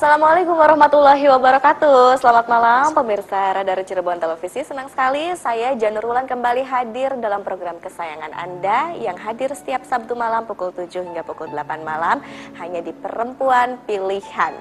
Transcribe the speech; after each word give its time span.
Assalamualaikum 0.00 0.56
warahmatullahi 0.56 1.28
wabarakatuh. 1.28 2.24
Selamat 2.24 2.48
malam 2.48 2.96
pemirsa 2.96 3.36
Radar 3.52 3.84
Cirebon 3.84 4.16
Televisi. 4.16 4.64
Senang 4.64 4.88
sekali 4.88 5.36
saya 5.36 5.76
Janur 5.76 6.08
Wulan 6.08 6.24
kembali 6.24 6.64
hadir 6.64 7.20
dalam 7.20 7.44
program 7.44 7.76
kesayangan 7.84 8.32
Anda 8.32 8.96
Yang 8.96 9.18
hadir 9.20 9.50
setiap 9.52 9.84
Sabtu 9.84 10.16
malam 10.16 10.48
pukul 10.48 10.72
7 10.72 11.04
hingga 11.04 11.20
pukul 11.20 11.52
8 11.52 11.84
malam 11.84 12.24
Hanya 12.56 12.80
di 12.80 12.96
Perempuan 12.96 13.76
Pilihan 13.84 14.56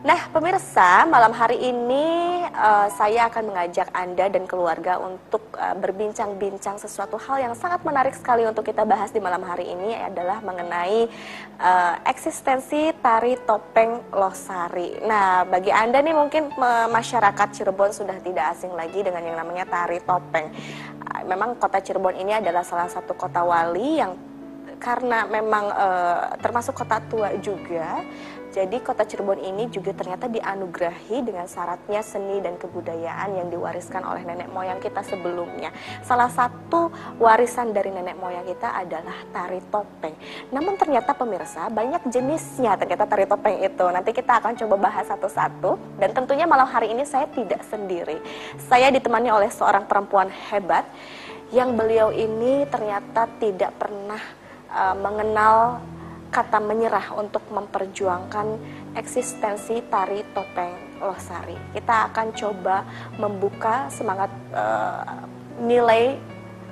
Nah, 0.00 0.32
pemirsa, 0.32 1.04
malam 1.04 1.28
hari 1.36 1.60
ini 1.60 2.08
uh, 2.56 2.88
saya 2.88 3.28
akan 3.28 3.52
mengajak 3.52 3.92
Anda 3.92 4.32
dan 4.32 4.48
keluarga 4.48 4.96
untuk 4.96 5.44
uh, 5.52 5.76
berbincang-bincang 5.76 6.80
sesuatu 6.80 7.20
hal 7.20 7.44
yang 7.44 7.52
sangat 7.52 7.84
menarik 7.84 8.16
sekali 8.16 8.48
untuk 8.48 8.64
kita 8.64 8.88
bahas 8.88 9.12
di 9.12 9.20
malam 9.20 9.44
hari 9.44 9.68
ini 9.68 9.92
adalah 9.92 10.40
mengenai 10.40 11.04
uh, 11.60 12.00
eksistensi 12.08 12.96
tari 13.04 13.36
topeng 13.44 14.00
Losari. 14.16 15.04
Nah, 15.04 15.44
bagi 15.44 15.68
Anda 15.68 16.00
nih 16.00 16.16
mungkin 16.16 16.48
masyarakat 16.88 17.60
Cirebon 17.60 17.92
sudah 17.92 18.16
tidak 18.24 18.56
asing 18.56 18.72
lagi 18.72 19.04
dengan 19.04 19.20
yang 19.20 19.36
namanya 19.36 19.68
tari 19.68 20.00
topeng. 20.00 20.48
Uh, 21.12 21.28
memang 21.28 21.60
kota 21.60 21.76
Cirebon 21.76 22.16
ini 22.16 22.40
adalah 22.40 22.64
salah 22.64 22.88
satu 22.88 23.12
kota 23.12 23.44
wali 23.44 24.00
yang 24.00 24.16
karena 24.80 25.28
memang 25.28 25.68
uh, 25.68 26.32
termasuk 26.40 26.72
kota 26.72 27.04
tua 27.04 27.36
juga 27.36 28.00
jadi 28.50 28.82
kota 28.82 29.06
Cirebon 29.06 29.38
ini 29.38 29.70
juga 29.70 29.94
ternyata 29.94 30.26
dianugerahi 30.26 31.22
dengan 31.22 31.46
syaratnya 31.46 32.02
seni 32.02 32.42
dan 32.42 32.58
kebudayaan 32.58 33.38
yang 33.38 33.46
diwariskan 33.46 34.02
oleh 34.02 34.26
nenek 34.26 34.50
moyang 34.50 34.82
kita 34.82 35.06
sebelumnya. 35.06 35.70
Salah 36.02 36.26
satu 36.26 36.90
warisan 37.22 37.70
dari 37.70 37.94
nenek 37.94 38.18
moyang 38.18 38.42
kita 38.42 38.74
adalah 38.74 39.14
tari 39.30 39.62
topeng. 39.70 40.18
Namun 40.50 40.74
ternyata 40.74 41.14
pemirsa 41.14 41.70
banyak 41.70 42.10
jenisnya 42.10 42.74
ternyata 42.74 43.06
tari 43.06 43.30
topeng 43.30 43.62
itu. 43.62 43.86
Nanti 43.86 44.10
kita 44.10 44.42
akan 44.42 44.58
coba 44.58 44.90
bahas 44.90 45.06
satu-satu 45.06 46.02
dan 46.02 46.10
tentunya 46.10 46.42
malam 46.50 46.66
hari 46.66 46.90
ini 46.90 47.06
saya 47.06 47.30
tidak 47.30 47.62
sendiri. 47.70 48.18
Saya 48.66 48.90
ditemani 48.90 49.30
oleh 49.30 49.50
seorang 49.54 49.86
perempuan 49.86 50.26
hebat 50.50 50.82
yang 51.54 51.78
beliau 51.78 52.10
ini 52.10 52.66
ternyata 52.66 53.30
tidak 53.38 53.78
pernah 53.78 54.22
uh, 54.74 54.94
mengenal 54.98 55.82
kata 56.30 56.62
menyerah 56.62 57.18
untuk 57.18 57.42
memperjuangkan 57.50 58.46
eksistensi 58.94 59.82
tari 59.90 60.22
topeng 60.30 61.02
Losari. 61.02 61.58
Kita 61.74 62.12
akan 62.12 62.26
coba 62.32 62.86
membuka 63.18 63.90
semangat 63.90 64.30
uh, 64.54 65.26
nilai 65.60 66.16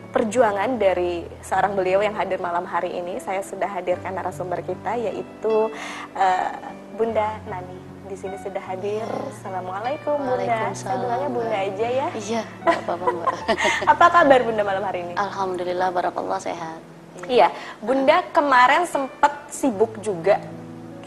perjuangan 0.09 0.81
dari 0.81 1.27
seorang 1.45 1.77
beliau 1.77 2.01
yang 2.01 2.17
hadir 2.17 2.41
malam 2.41 2.65
hari 2.65 2.97
ini. 2.97 3.21
Saya 3.21 3.45
sudah 3.45 3.69
hadirkan 3.69 4.15
narasumber 4.17 4.63
kita 4.65 4.97
yaitu 4.97 5.69
uh, 6.17 6.55
Bunda 6.97 7.39
Nani 7.51 7.89
di 8.09 8.17
sini 8.17 8.37
sudah 8.41 8.63
hadir. 8.65 9.05
Assalamualaikum 9.05 10.17
Bunda. 10.17 10.73
Saya 10.73 10.97
bilangnya 10.97 11.29
Bunda 11.29 11.57
aja 11.61 11.89
ya. 11.93 12.09
Iya, 12.17 12.43
apa-apa 12.65 13.05
Mbak. 13.05 13.29
apa 13.93 14.05
kabar 14.09 14.41
Bunda 14.49 14.63
malam 14.65 14.83
hari 14.83 14.99
ini? 15.05 15.13
Alhamdulillah, 15.15 15.89
barakallah 15.93 16.41
sehat. 16.41 16.81
Iya, 17.29 17.53
Bunda 17.85 18.25
kemarin 18.33 18.89
sempat 18.89 19.38
sibuk 19.51 19.97
juga, 20.01 20.41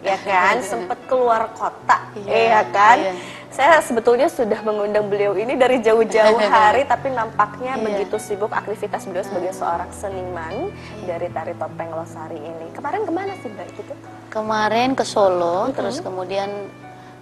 ya 0.01 0.17
kan, 0.21 0.61
sempat 0.71 0.99
keluar 1.05 1.53
kota, 1.53 1.97
iya, 2.25 2.59
ya 2.59 2.61
kan. 2.69 2.97
Iya. 2.99 3.13
Saya 3.51 3.83
sebetulnya 3.83 4.31
sudah 4.31 4.63
mengundang 4.63 5.11
beliau 5.11 5.35
ini 5.35 5.59
dari 5.59 5.83
jauh-jauh 5.83 6.39
hari, 6.55 6.87
tapi 6.87 7.11
nampaknya 7.11 7.75
iya. 7.75 7.83
begitu 7.83 8.15
sibuk 8.15 8.51
aktivitas 8.51 9.03
beliau 9.03 9.27
sebagai 9.27 9.51
seorang 9.51 9.91
seniman 9.91 10.71
dari 11.03 11.27
tari 11.29 11.51
topeng 11.59 11.91
Losari 11.91 12.39
ini. 12.39 12.71
Kemarin 12.71 13.03
ke 13.03 13.11
mana 13.11 13.35
sih 13.43 13.51
mbak 13.51 13.67
gitu? 13.75 13.93
Kemarin 14.31 14.95
ke 14.95 15.03
Solo, 15.03 15.67
mm-hmm. 15.67 15.75
terus 15.75 15.99
kemudian 15.99 16.47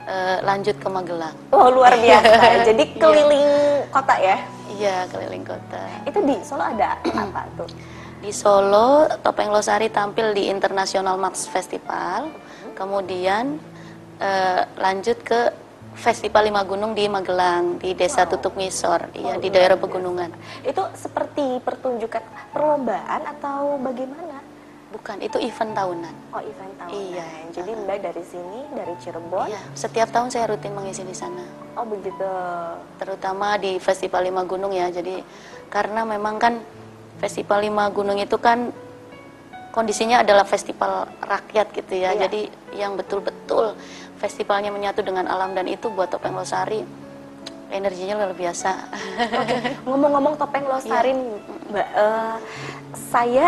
uh, 0.06 0.38
lanjut 0.46 0.78
ke 0.78 0.88
Magelang. 0.88 1.34
Oh 1.50 1.74
luar 1.74 1.97
biasa, 1.97 2.41
jadi 2.69 2.84
iya. 2.85 3.00
keliling 3.02 3.50
kota 3.90 4.16
ya? 4.22 4.38
Iya 4.69 4.97
keliling 5.09 5.44
kota. 5.44 5.81
Itu 6.06 6.19
di 6.24 6.35
Solo 6.46 6.63
ada 6.63 6.94
apa 7.02 7.41
tuh? 7.58 7.69
Di 8.19 8.35
Solo, 8.35 9.07
Topeng 9.24 9.47
Losari 9.47 9.88
tampil 9.88 10.35
di 10.35 10.52
International 10.52 11.16
Max 11.16 11.47
Festival. 11.47 12.28
Kemudian 12.75 13.56
eh, 14.19 14.62
lanjut 14.75 15.24
ke 15.24 15.56
Festival 15.96 16.47
Lima 16.47 16.63
Gunung 16.63 16.96
di 16.96 17.08
Magelang, 17.08 17.79
di 17.79 17.91
Desa 17.91 18.24
wow. 18.24 18.31
Tutuk 18.31 18.56
Misor, 18.56 19.12
iya 19.12 19.35
oh, 19.35 19.41
di 19.41 19.52
daerah 19.52 19.75
pegunungan. 19.75 20.31
Itu 20.63 20.88
seperti 20.96 21.59
pertunjukan 21.59 22.24
perlombaan 22.56 23.28
atau 23.35 23.75
bagaimana? 23.84 24.40
Bukan, 24.90 25.22
itu 25.22 25.38
event 25.44 25.75
tahunan. 25.75 26.16
Oh, 26.34 26.41
event 26.41 26.74
tahunan. 26.79 26.97
Iya. 26.97 27.28
Jadi 27.52 27.72
Mbak 27.84 27.97
dari 28.00 28.24
sini, 28.25 28.59
dari 28.74 28.94
Cirebon? 28.97 29.47
Iya, 29.52 29.62
setiap 29.75 30.09
tahun 30.09 30.34
saya 30.34 30.50
rutin 30.50 30.74
mengisi 30.74 31.03
di 31.06 31.13
sana. 31.13 31.44
Oh, 31.78 31.85
begitu. 31.85 32.31
Terutama 32.97 33.59
di 33.62 33.78
Festival 33.78 34.25
Lima 34.25 34.47
Gunung 34.47 34.74
ya. 34.74 34.90
Jadi 34.90 35.22
karena 35.69 36.08
memang 36.08 36.41
kan 36.41 36.58
Festival 37.19 37.68
Lima 37.68 37.91
Gunung 37.91 38.18
itu 38.18 38.40
kan 38.40 38.72
kondisinya 39.69 40.25
adalah 40.25 40.44
festival 40.47 41.07
rakyat 41.22 41.72
gitu 41.75 41.94
ya. 42.00 42.16
Iya. 42.16 42.28
Jadi 42.28 42.41
yang 42.75 42.97
betul-betul 42.97 43.78
festivalnya 44.18 44.74
menyatu 44.74 45.06
dengan 45.06 45.29
alam 45.29 45.56
dan 45.56 45.69
itu 45.69 45.88
buat 45.94 46.12
Topeng 46.12 46.35
Losari 46.35 46.84
energinya 47.69 48.18
luar 48.18 48.34
biasa. 48.34 48.72
Ngomong-ngomong 49.88 50.35
Topeng 50.41 50.66
Losari, 50.66 51.13
iya. 51.13 51.69
Mbak, 51.69 51.90
uh, 51.94 52.35
saya 53.13 53.47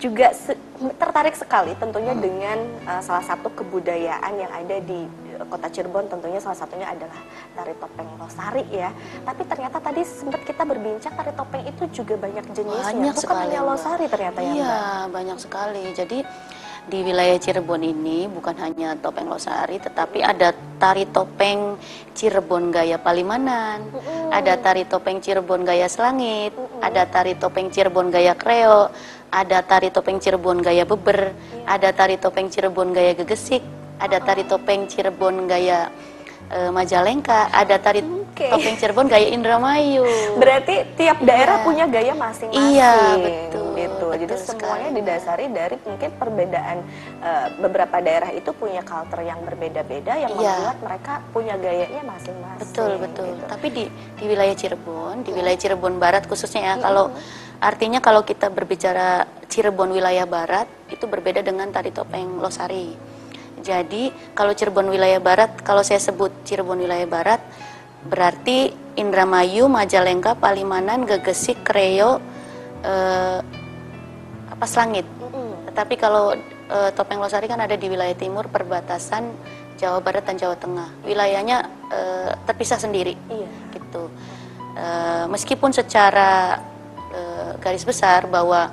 juga 0.00 0.32
se 0.32 0.56
tertarik 0.96 1.36
sekali 1.36 1.76
tentunya 1.76 2.16
hmm. 2.16 2.22
dengan 2.24 2.58
uh, 2.88 3.02
salah 3.04 3.20
satu 3.26 3.52
kebudayaan 3.52 4.32
yang 4.38 4.48
ada 4.48 4.80
di 4.80 5.04
kota 5.48 5.66
Cirebon 5.72 6.10
tentunya 6.10 6.40
salah 6.42 6.58
satunya 6.58 6.90
adalah 6.90 7.20
tari 7.56 7.74
topeng 7.78 8.10
Losari 8.20 8.64
ya. 8.68 8.90
Tapi 9.24 9.42
ternyata 9.46 9.78
tadi 9.80 10.02
sempat 10.04 10.42
kita 10.44 10.62
berbincang 10.66 11.14
tari 11.16 11.32
topeng 11.32 11.62
itu 11.64 11.84
juga 12.02 12.14
banyak 12.18 12.44
jenisnya. 12.52 12.90
Banyak 12.92 13.14
Bukan 13.16 13.24
sekali, 13.24 13.42
hanya 13.48 13.60
Losari 13.64 14.06
ternyata 14.10 14.38
ya. 14.42 14.52
Iya, 14.52 14.78
banyak 15.08 15.38
sekali. 15.38 15.84
Jadi 15.96 16.18
di 16.90 17.04
wilayah 17.04 17.36
Cirebon 17.36 17.84
ini 17.84 18.26
bukan 18.26 18.56
hanya 18.58 18.96
topeng 18.96 19.28
Losari 19.28 19.76
tetapi 19.76 20.24
ada 20.24 20.50
tari 20.80 21.04
topeng 21.06 21.76
Cirebon 22.16 22.72
gaya 22.72 22.96
Palimanan, 22.96 23.84
mm 23.84 24.00
-hmm. 24.00 24.28
ada 24.32 24.56
tari 24.56 24.88
topeng 24.88 25.20
Cirebon 25.20 25.62
gaya 25.62 25.86
Selangit, 25.86 26.56
mm 26.56 26.60
-hmm. 26.60 26.86
ada 26.86 27.02
tari 27.04 27.36
topeng 27.36 27.68
Cirebon 27.68 28.08
gaya 28.08 28.32
Kreo, 28.32 28.88
ada 29.30 29.62
tari 29.62 29.92
topeng 29.92 30.18
Cirebon 30.18 30.58
gaya 30.64 30.82
beber, 30.88 31.30
yeah. 31.30 31.78
ada 31.78 31.94
tari 31.94 32.18
topeng 32.18 32.48
Cirebon 32.48 32.90
gaya 32.90 33.14
gegesik, 33.14 33.62
ada 34.00 34.18
tari 34.24 34.42
topeng 34.48 34.88
Cirebon 34.88 35.44
gaya 35.44 35.92
uh, 36.48 36.70
Majalengka, 36.72 37.52
ada 37.52 37.76
tari 37.76 38.00
okay. 38.00 38.48
topeng 38.48 38.76
Cirebon 38.80 39.06
gaya 39.06 39.28
Indramayu. 39.28 40.08
Berarti 40.40 40.96
tiap 40.96 41.20
daerah 41.20 41.60
yeah. 41.60 41.66
punya 41.68 41.84
gaya 41.86 42.12
masing-masing. 42.16 42.72
Iya, 42.74 42.94
betul. 43.20 43.28
Gitu. 43.30 43.62
Betul 43.80 44.12
Jadi 44.12 44.34
semuanya 44.44 44.90
sekali. 44.92 44.98
didasari 45.00 45.46
dari 45.52 45.76
mungkin 45.84 46.10
perbedaan 46.16 46.78
uh, 47.24 47.46
beberapa 47.60 47.96
daerah 48.00 48.30
itu 48.32 48.50
punya 48.52 48.84
culture 48.84 49.24
yang 49.24 49.40
berbeda-beda 49.44 50.12
yang 50.16 50.32
yeah. 50.40 50.56
membuat 50.56 50.78
mereka 50.80 51.12
punya 51.32 51.54
gayanya 51.60 52.02
masing-masing. 52.04 52.60
Betul, 52.64 52.90
betul. 53.00 53.26
Gitu. 53.36 53.44
Tapi 53.48 53.66
di 53.72 53.84
di 54.16 54.24
wilayah 54.24 54.56
Cirebon, 54.56 55.24
di 55.24 55.30
wilayah 55.32 55.58
Cirebon 55.60 55.96
Barat 56.00 56.24
khususnya 56.28 56.60
ya, 56.60 56.74
-hmm. 56.76 56.84
kalau 56.84 57.06
Artinya 57.60 58.00
kalau 58.00 58.24
kita 58.24 58.48
berbicara 58.48 59.28
Cirebon 59.44 59.92
wilayah 59.92 60.24
barat 60.24 60.64
itu 60.88 61.04
berbeda 61.04 61.44
dengan 61.44 61.68
tari 61.68 61.92
topeng 61.92 62.40
Losari. 62.40 62.96
Jadi 63.60 64.10
kalau 64.32 64.52
Cirebon 64.56 64.88
wilayah 64.88 65.20
barat, 65.20 65.50
kalau 65.62 65.84
saya 65.84 66.00
sebut 66.00 66.32
Cirebon 66.44 66.80
wilayah 66.80 67.06
barat 67.06 67.40
berarti 68.08 68.72
Indramayu, 68.96 69.68
Majalengka, 69.68 70.34
Palimanan, 70.36 71.04
Gegesik, 71.04 71.60
Kreo, 71.64 72.18
eh, 72.82 73.38
apa 74.50 74.64
Selangit. 74.66 75.04
Tetapi 75.68 75.94
kalau 76.00 76.32
eh, 76.70 76.90
topeng 76.96 77.20
Losari 77.20 77.46
kan 77.46 77.60
ada 77.60 77.76
di 77.76 77.86
wilayah 77.86 78.16
timur 78.16 78.48
perbatasan 78.48 79.28
Jawa 79.76 80.00
Barat 80.00 80.24
dan 80.24 80.36
Jawa 80.40 80.56
Tengah. 80.56 80.88
Wilayahnya 81.04 81.58
eh, 81.92 82.30
terpisah 82.48 82.80
sendiri. 82.80 83.16
Iya. 83.28 83.48
Gitu. 83.76 84.04
Eh, 84.80 85.24
meskipun 85.28 85.74
secara 85.74 86.56
uh, 87.10 87.52
garis 87.58 87.82
besar 87.82 88.24
bahwa 88.30 88.70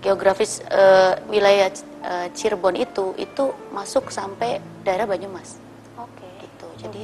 geografis 0.00 0.64
uh, 0.64 1.16
wilayah 1.28 1.68
uh, 2.02 2.26
Cirebon 2.32 2.76
itu 2.80 3.12
itu 3.20 3.52
masuk 3.70 4.08
sampai 4.08 4.58
daerah 4.80 5.04
Banyumas. 5.04 5.60
Oke. 6.00 6.24
Okay. 6.24 6.32
Gitu. 6.44 6.66
Jadi 6.80 7.02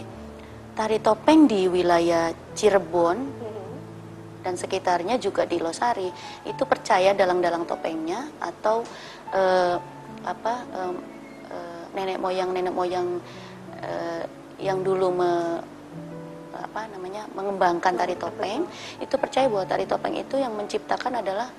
tari 0.76 0.98
topeng 1.00 1.44
di 1.48 1.68
wilayah 1.68 2.32
Cirebon 2.56 3.16
hmm. 3.16 3.72
dan 4.44 4.56
sekitarnya 4.56 5.16
juga 5.20 5.44
di 5.44 5.60
Losari 5.60 6.08
itu 6.44 6.62
percaya 6.64 7.12
dalang-dalang 7.12 7.68
topengnya 7.68 8.28
atau 8.40 8.84
uh, 9.32 9.76
apa 10.24 10.54
um, 10.72 10.96
uh, 11.52 11.84
nenek 11.92 12.18
moyang 12.20 12.50
nenek 12.52 12.74
moyang 12.74 13.20
uh, 13.84 14.24
yang 14.56 14.80
dulu 14.80 15.12
me, 15.12 15.60
apa 16.56 16.88
namanya 16.88 17.28
mengembangkan 17.36 17.92
tari 17.92 18.16
topeng 18.16 18.64
itu 19.00 19.14
percaya 19.20 19.44
bahwa 19.52 19.68
tari 19.68 19.84
topeng 19.84 20.16
itu 20.16 20.40
yang 20.40 20.56
menciptakan 20.56 21.20
adalah 21.20 21.52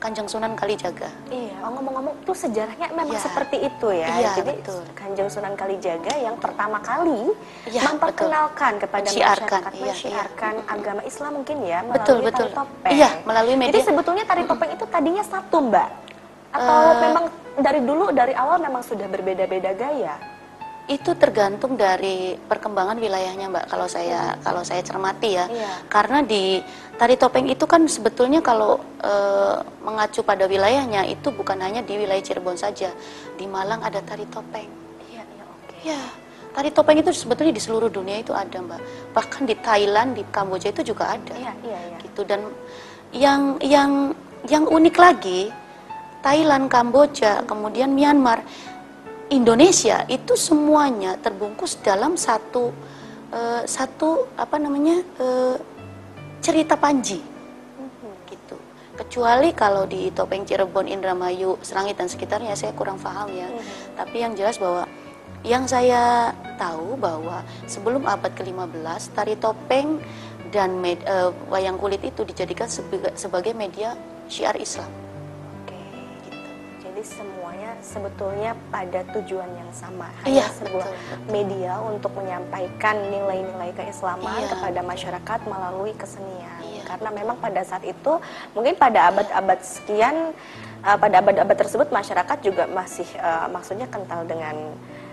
Kanjeng 0.00 0.24
Sunan 0.24 0.56
Kalijaga. 0.56 1.12
Iya, 1.28 1.60
oh, 1.60 1.76
ngomong-ngomong 1.76 2.16
itu 2.18 2.32
sejarahnya 2.32 2.88
memang 2.90 3.12
Iya. 3.12 3.20
seperti 3.20 3.56
itu 3.60 3.88
ya. 3.92 4.08
Iya, 4.10 4.30
Jadi 4.40 4.52
betul. 4.56 4.80
Kanjeng 4.96 5.28
Sunan 5.28 5.52
Kalijaga 5.52 6.14
yang 6.16 6.40
pertama 6.40 6.80
kali 6.80 7.36
Iya, 7.68 7.84
memperkenalkan 7.84 8.80
kepada 8.80 9.04
Menciarkan, 9.04 9.60
masyarakat, 9.60 9.72
iya, 9.76 9.92
menciarkan 9.92 10.54
agama 10.66 11.02
Islam 11.04 11.30
mungkin 11.36 11.56
ya 11.60 11.78
melalui 11.84 12.00
Betul, 12.00 12.16
betul. 12.24 12.46
tari 12.48 12.56
topeng. 12.56 12.92
Iya, 12.96 13.08
melalui 13.22 13.54
Jadi 13.54 13.62
media. 13.62 13.82
sebetulnya 13.84 14.24
tari 14.24 14.42
topeng 14.48 14.70
itu 14.72 14.84
tadinya 14.88 15.22
satu, 15.22 15.56
Mbak. 15.68 15.88
Atau 16.50 16.80
Eh, 16.80 16.96
memang 17.04 17.24
dari 17.60 17.80
dulu 17.84 18.04
dari 18.10 18.32
awal 18.32 18.56
memang 18.58 18.80
sudah 18.80 19.04
berbeda-beda 19.04 19.70
gaya? 19.70 20.16
Itu 20.90 21.14
tergantung 21.14 21.78
dari 21.78 22.34
perkembangan 22.34 22.98
wilayahnya, 22.98 23.46
Mbak. 23.46 23.64
Kalau 23.70 23.86
saya 23.86 24.34
kalau 24.42 24.66
saya 24.66 24.82
cermati 24.82 25.38
ya, 25.38 25.46
Iya. 25.46 25.86
karena 25.86 26.18
di 26.26 26.58
tari 26.98 27.14
topeng 27.14 27.46
itu 27.46 27.62
kan 27.70 27.86
sebetulnya 27.86 28.42
kalau 28.42 28.82
eh, 28.98 29.56
mengacu 29.86 30.26
pada 30.26 30.50
wilayahnya 30.50 31.06
itu 31.06 31.30
bukan 31.30 31.62
hanya 31.62 31.86
di 31.86 31.94
wilayah 31.94 32.18
Cirebon 32.18 32.58
saja. 32.58 32.90
Di 33.38 33.46
Malang 33.46 33.86
ada 33.86 34.02
tari 34.02 34.26
topeng. 34.26 34.66
Iya, 35.06 35.22
iya, 35.22 35.44
oke. 35.46 35.76
Ya, 35.86 36.02
tari 36.50 36.74
topeng 36.74 36.98
itu 36.98 37.14
sebetulnya 37.14 37.54
di 37.54 37.62
seluruh 37.62 37.86
dunia 37.86 38.18
itu 38.18 38.34
ada, 38.34 38.58
Mbak. 38.58 38.80
Bahkan 39.14 39.42
di 39.46 39.54
Thailand, 39.62 40.18
di 40.18 40.26
Kamboja 40.26 40.74
itu 40.74 40.82
juga 40.90 41.14
ada. 41.14 41.34
Iya, 41.38 41.54
iya, 41.62 41.78
iya. 41.86 41.96
Gitu 42.02 42.26
dan 42.26 42.50
yang 43.14 43.62
yang 43.62 44.10
yang 44.50 44.66
unik 44.66 44.96
lagi 44.98 45.54
Thailand, 46.20 46.68
Kamboja, 46.68 47.46
kemudian 47.48 47.96
Myanmar, 47.96 48.44
Indonesia 49.30 50.02
itu 50.10 50.34
semuanya 50.34 51.14
terbungkus 51.16 51.78
dalam 51.80 52.18
satu 52.18 52.74
eh, 53.30 53.62
satu 53.62 54.26
apa 54.34 54.58
namanya 54.58 54.98
eh, 55.16 55.56
cerita 56.42 56.74
Panji 56.74 57.22
Mhm. 57.78 58.10
gitu. 58.26 58.56
Kecuali 58.98 59.54
kalau 59.54 59.86
di 59.86 60.10
topeng 60.10 60.42
Cirebon, 60.42 60.90
Indramayu, 60.90 61.56
Serangit 61.62 61.94
dan 61.94 62.10
sekitarnya 62.10 62.58
saya 62.58 62.74
kurang 62.74 62.98
paham 62.98 63.30
ya. 63.30 63.46
Mhm. 63.46 63.96
Tapi 63.96 64.16
yang 64.18 64.32
jelas 64.34 64.58
bahwa 64.58 64.84
yang 65.40 65.64
saya 65.64 66.34
tahu 66.58 67.00
bahwa 67.00 67.40
sebelum 67.64 68.04
abad 68.04 68.34
ke-15 68.34 69.14
tari 69.14 69.38
topeng 69.38 70.02
dan 70.50 70.76
med- 70.76 71.06
eh, 71.06 71.30
wayang 71.48 71.78
kulit 71.78 72.02
itu 72.02 72.26
dijadikan 72.26 72.66
sebagai, 72.66 73.14
sebagai 73.14 73.54
media 73.54 73.94
syiar 74.26 74.58
Islam. 74.58 74.90
Oke. 75.62 75.78
Gitu. 76.26 76.50
Jadi 76.82 77.02
semuanya 77.06 77.39
sebetulnya 77.82 78.56
pada 78.70 79.02
tujuan 79.18 79.50
yang 79.56 79.70
sama, 79.74 80.08
Iya, 80.24 80.46
hanya 80.46 80.56
sebuah 80.56 80.86
betul, 80.88 81.04
betul. 81.10 81.32
media 81.32 81.72
untuk 81.82 82.12
menyampaikan 82.16 82.96
nilai-nilai 83.10 83.70
keislaman 83.76 84.44
Iya, 84.44 84.50
kepada 84.52 84.80
masyarakat 84.84 85.40
melalui 85.48 85.92
kesenian. 85.96 86.60
Iya. 86.62 86.82
Karena 86.86 87.08
memang 87.10 87.36
pada 87.40 87.60
saat 87.64 87.84
itu, 87.84 88.12
mungkin 88.54 88.74
pada 88.76 89.10
abad-abad 89.10 89.58
sekian, 89.64 90.36
uh, 90.84 90.98
pada 90.98 91.20
abad-abad 91.20 91.56
tersebut 91.56 91.88
masyarakat 91.92 92.38
juga 92.44 92.64
masih 92.70 93.06
uh, 93.20 93.48
maksudnya 93.52 93.86
kental 93.88 94.24
dengan 94.24 94.56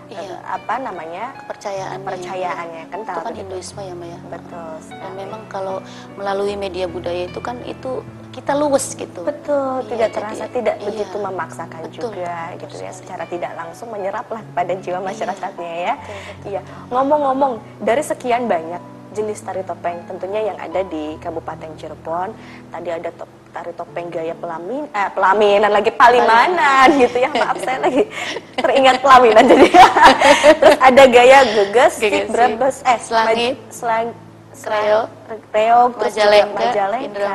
Iya. 0.08 0.40
apa 0.42 0.74
namanya 0.78 1.36
Kepercayaan 1.38 2.00
kepercayaannya 2.00 2.82
kental. 2.88 3.12
itu 3.12 3.20
kan 3.20 3.28
begitu. 3.28 3.40
Hinduisme 3.44 3.80
ya 3.82 3.94
Mbak 3.94 4.08
ya. 4.08 4.18
Betul. 4.30 4.68
Dan 4.72 4.82
sekali. 4.82 5.14
memang 5.16 5.42
kalau 5.46 5.76
melalui 6.14 6.54
media 6.54 6.86
budaya 6.86 7.22
itu 7.24 7.40
kan 7.40 7.56
itu 7.62 7.90
kita 8.28 8.52
luwes 8.54 8.94
gitu. 8.94 9.20
Betul, 9.20 9.82
Iya, 9.82 9.88
tidak 9.88 10.08
jadi- 10.08 10.14
terasa, 10.14 10.44
tidak 10.48 10.76
iya. 10.76 10.86
begitu 10.86 11.16
memaksakan 11.18 11.80
Betul, 11.84 11.92
juga 11.92 12.34
betul 12.48 12.60
gitu 12.62 12.76
ya, 12.80 12.92
secara 12.92 13.24
tidak 13.24 13.52
langsung 13.52 13.88
menyeraplah 13.88 14.40
pada 14.48 14.72
jiwa 14.74 14.98
masyarakatnya 15.02 15.72
ya. 15.82 15.94
betul, 15.96 16.14
betul. 16.14 16.46
Iya. 16.46 16.60
Ngomong-ngomong, 16.88 17.52
dari 17.78 18.00
sekian 18.00 18.46
banyak 18.46 18.78
jenis 19.10 19.40
tari 19.40 19.64
topeng 19.64 20.04
tentunya 20.04 20.52
yang 20.52 20.58
ada 20.58 20.84
di 20.84 21.16
Kabupaten 21.16 21.72
Cirebon, 21.74 22.30
tadi 22.68 22.88
ada 22.88 23.10
top, 23.10 23.26
tari 23.48 23.72
topeng 23.72 24.12
gaya 24.12 24.36
pelamin, 24.36 24.84
eh, 24.92 25.08
pelaminan 25.12 25.70
lagi 25.72 25.90
palimanan 25.90 26.88
gitu 27.00 27.18
ya, 27.18 27.30
maaf 27.32 27.56
saya 27.64 27.78
lagi 27.80 28.04
teringat 28.54 29.00
pelaminan 29.00 29.44
jadi. 29.48 29.68
Terus 30.60 30.78
ada 30.78 31.02
gaya 31.08 31.38
geges, 31.44 31.94
Gegesik, 31.98 32.30
brebes, 32.30 32.76
eh 32.84 32.98
selangit, 33.00 33.56
maj- 33.56 33.72
selang, 33.72 34.08
kreo, 34.58 35.00
kreo, 35.50 35.80
terus 35.96 36.14
Majalengka, 36.18 36.60
Majalengka. 36.60 37.30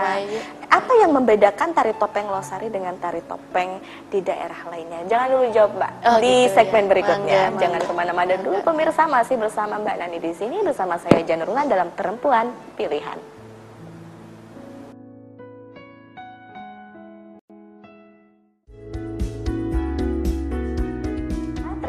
Apa 0.74 0.89
yang 1.06 1.13
membedakan 1.13 1.69
tari 1.77 1.94
topeng 2.01 2.25
Losari 2.33 2.66
dengan 2.74 2.98
tari 2.98 3.21
topeng 3.30 3.77
di 4.09 4.25
daerah 4.25 4.57
lainnya? 4.74 5.06
Jangan 5.06 5.27
dulu 5.30 5.45
jawab, 5.54 5.71
Mbak. 5.77 5.92
Oh, 6.01 6.18
di 6.18 6.36
gitu 6.50 6.54
segmen 6.57 6.83
ya. 6.83 6.89
berikutnya. 6.89 7.42
Mangga, 7.54 7.62
Jangan 7.62 7.81
ke 7.86 7.94
mana-mana 7.94 8.33
dulu. 8.42 8.57
Pemirsa 8.66 9.06
masih 9.06 9.38
bersama 9.38 9.77
Mbak 9.77 9.95
Nani 10.01 10.18
di 10.18 10.33
sini 10.33 10.66
bersama 10.66 10.98
saya 10.98 11.21
Janurulan 11.21 11.69
dalam 11.69 11.94
Perempuan 11.94 12.50
Pilihan. 12.74 13.32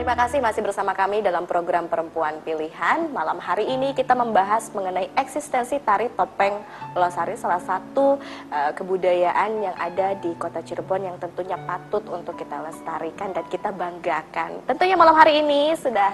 Terima 0.05 0.21
kasih 0.21 0.45
masih 0.45 0.61
bersama 0.61 0.93
kami 0.93 1.25
dalam 1.25 1.49
program 1.49 1.89
Perempuan 1.89 2.37
Pilihan. 2.45 3.09
Malam 3.09 3.41
hari 3.41 3.73
ini 3.73 3.97
kita 3.97 4.13
membahas 4.13 4.69
mengenai 4.77 5.09
eksistensi 5.17 5.81
tari 5.81 6.13
topeng 6.13 6.61
Losari, 6.93 7.41
salah 7.41 7.57
satu 7.65 8.21
eh, 8.53 8.77
kebudayaan 8.77 9.65
yang 9.65 9.73
ada 9.81 10.13
di 10.21 10.37
Kota 10.37 10.61
Cirebon 10.61 11.09
yang 11.09 11.17
tentunya 11.17 11.57
patut 11.57 12.05
untuk 12.13 12.37
kita 12.37 12.53
lestarikan 12.69 13.33
dan 13.33 13.49
kita 13.49 13.73
banggakan. 13.73 14.61
Tentunya 14.69 14.93
malam 14.93 15.17
hari 15.17 15.41
ini 15.41 15.73
sudah 15.73 16.13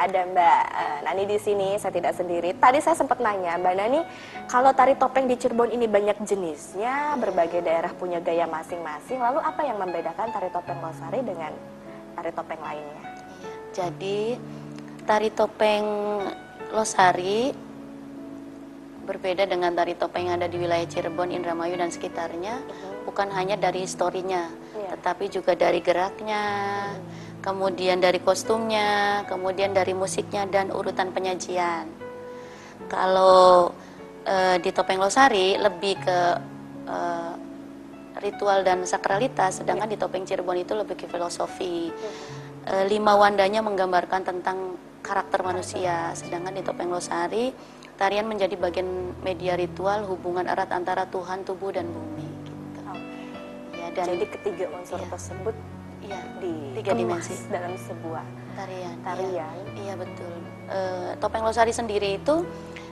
ada 0.00 0.20
Mbak 0.32 0.60
eh, 0.72 0.98
Nani 1.04 1.24
di 1.28 1.36
sini, 1.36 1.76
saya 1.76 1.92
tidak 1.92 2.16
sendiri. 2.16 2.56
Tadi 2.56 2.80
saya 2.80 2.96
sempat 2.96 3.20
nanya, 3.20 3.60
Mbak 3.60 3.74
Nani, 3.76 4.00
kalau 4.48 4.72
tari 4.72 4.96
topeng 4.96 5.28
di 5.28 5.36
Cirebon 5.36 5.76
ini 5.76 5.84
banyak 5.84 6.24
jenisnya, 6.24 7.20
berbagai 7.20 7.60
daerah 7.60 7.92
punya 7.92 8.16
gaya 8.16 8.48
masing-masing. 8.48 9.20
Lalu 9.20 9.44
apa 9.44 9.60
yang 9.60 9.76
membedakan 9.76 10.32
tari 10.32 10.48
topeng 10.48 10.80
Losari 10.80 11.20
dengan 11.20 11.52
tari 12.16 12.32
topeng 12.32 12.64
lainnya? 12.64 13.05
Jadi 13.76 14.32
tari 15.04 15.28
topeng 15.36 15.84
Losari 16.72 17.52
berbeda 19.04 19.44
dengan 19.44 19.70
tari 19.76 19.94
topeng 19.94 20.32
yang 20.32 20.40
ada 20.40 20.48
di 20.48 20.56
wilayah 20.58 20.88
Cirebon, 20.88 21.30
Indramayu 21.30 21.76
dan 21.76 21.92
sekitarnya. 21.92 22.58
Bukan 23.04 23.30
hanya 23.36 23.54
dari 23.54 23.84
historinya, 23.84 24.50
Iya. 24.74 24.96
tetapi 24.96 25.30
juga 25.30 25.52
dari 25.54 25.78
geraknya, 25.84 26.42
kemudian 27.44 28.02
dari 28.02 28.18
kostumnya, 28.18 29.22
kemudian 29.30 29.70
dari 29.70 29.94
musiknya 29.94 30.48
dan 30.48 30.74
urutan 30.74 31.14
penyajian. 31.14 31.86
Kalau 32.90 33.70
eh, 34.26 34.56
di 34.58 34.72
topeng 34.74 34.98
Losari 34.98 35.54
lebih 35.54 35.94
ke 36.02 36.18
eh, 36.90 37.32
ritual 38.24 38.64
dan 38.64 38.82
sakralitas, 38.88 39.62
sedangkan 39.62 39.86
di 39.86 40.00
topeng 40.00 40.24
Cirebon 40.24 40.64
itu 40.64 40.72
lebih 40.74 40.96
ke 40.98 41.06
filosofi. 41.06 41.92
Eh, 42.66 42.84
lima 42.90 43.14
wandanya 43.14 43.62
menggambarkan 43.62 44.26
tentang 44.26 44.74
karakter 44.98 45.38
manusia, 45.46 46.10
sedangkan 46.18 46.50
di 46.50 46.66
topeng 46.66 46.90
Losari 46.90 47.54
tarian 47.94 48.26
menjadi 48.26 48.58
bagian 48.58 49.14
media 49.22 49.54
ritual 49.54 50.02
hubungan 50.04 50.44
erat 50.44 50.74
antara 50.74 51.06
Tuhan, 51.06 51.46
tubuh 51.46 51.70
dan 51.70 51.86
bumi. 51.86 52.26
Gitu. 52.42 52.82
Ya, 53.78 53.86
dan 53.94 54.04
Jadi 54.10 54.26
ketiga 54.28 54.66
unsur 54.74 54.98
Iya. 54.98 55.08
tersebut 55.08 55.54
iya, 56.02 56.20
di 56.42 56.74
tiga 56.74 56.92
dimensi 56.92 57.38
dalam 57.46 57.78
sebuah 57.78 58.26
tarian. 58.58 58.94
iya. 58.98 59.06
tarian. 59.06 59.54
Iya 59.78 59.94
betul. 59.94 60.34
Eh, 60.66 61.10
topeng 61.22 61.46
Losari 61.46 61.70
sendiri 61.70 62.18
itu 62.18 62.42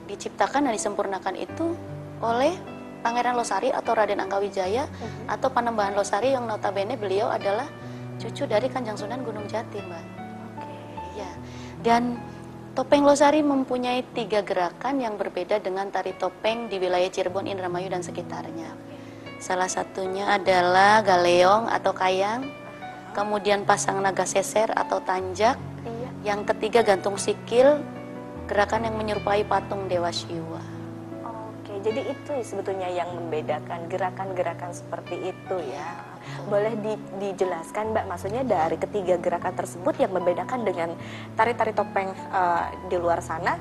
diciptakan 0.06 0.70
dan 0.70 0.72
disempurnakan 0.72 1.34
itu 1.34 1.74
oleh 2.22 2.54
Pangeran 3.02 3.36
Losari 3.36 3.68
atau 3.68 3.92
Raden 3.92 4.22
Angkawijaya 4.22 4.86
Mhm. 4.86 5.28
atau 5.28 5.50
Panembahan 5.50 5.92
Losari 5.92 6.30
yang 6.32 6.46
notabene 6.46 6.94
beliau 6.96 7.28
adalah 7.28 7.66
cucu 8.18 8.44
dari 8.46 8.66
Kanjeng 8.70 8.98
Sunan 8.98 9.22
Gunung 9.22 9.46
Jati, 9.46 9.78
Mbak. 9.80 10.04
Oke. 10.58 10.74
Iya. 11.18 11.32
Dan 11.84 12.18
topeng 12.74 13.06
Losari 13.06 13.40
mempunyai 13.44 14.02
tiga 14.14 14.42
gerakan 14.42 14.98
yang 14.98 15.14
berbeda 15.14 15.62
dengan 15.62 15.90
tari 15.94 16.16
topeng 16.18 16.66
di 16.66 16.82
wilayah 16.82 17.10
Cirebon, 17.10 17.46
Indramayu 17.46 17.86
dan 17.92 18.02
sekitarnya. 18.02 18.74
Salah 19.38 19.68
satunya 19.68 20.34
adalah 20.34 21.04
galeong 21.04 21.68
atau 21.68 21.92
kayang, 21.92 22.48
kemudian 23.12 23.62
pasang 23.68 24.00
naga 24.00 24.24
seser 24.24 24.72
atau 24.72 24.98
tanjak, 25.04 25.60
Iya. 25.84 26.34
yang 26.34 26.40
ketiga 26.48 26.80
gantung 26.80 27.20
sikil, 27.20 27.78
gerakan 28.48 28.88
yang 28.88 28.96
menyerupai 28.96 29.44
patung 29.44 29.84
Dewa 29.86 30.08
Siwa. 30.08 30.62
Oke, 31.24 31.76
jadi 31.84 32.10
itu 32.10 32.32
sebetulnya 32.40 32.88
yang 32.88 33.12
membedakan 33.12 33.86
gerakan-gerakan 33.88 34.72
seperti 34.72 35.32
itu 35.32 35.56
ya. 35.68 36.13
Boleh 36.44 36.76
di- 36.76 37.08
dijelaskan 37.18 37.96
Mbak, 37.96 38.04
maksudnya 38.04 38.42
dari 38.44 38.76
ketiga 38.76 39.16
gerakan 39.16 39.54
tersebut 39.56 39.96
yang 39.96 40.12
membedakan 40.12 40.60
dengan 40.60 40.92
tari-tari 41.34 41.72
topeng 41.72 42.12
eh, 42.12 42.64
di 42.92 42.96
luar 43.00 43.24
sana, 43.24 43.56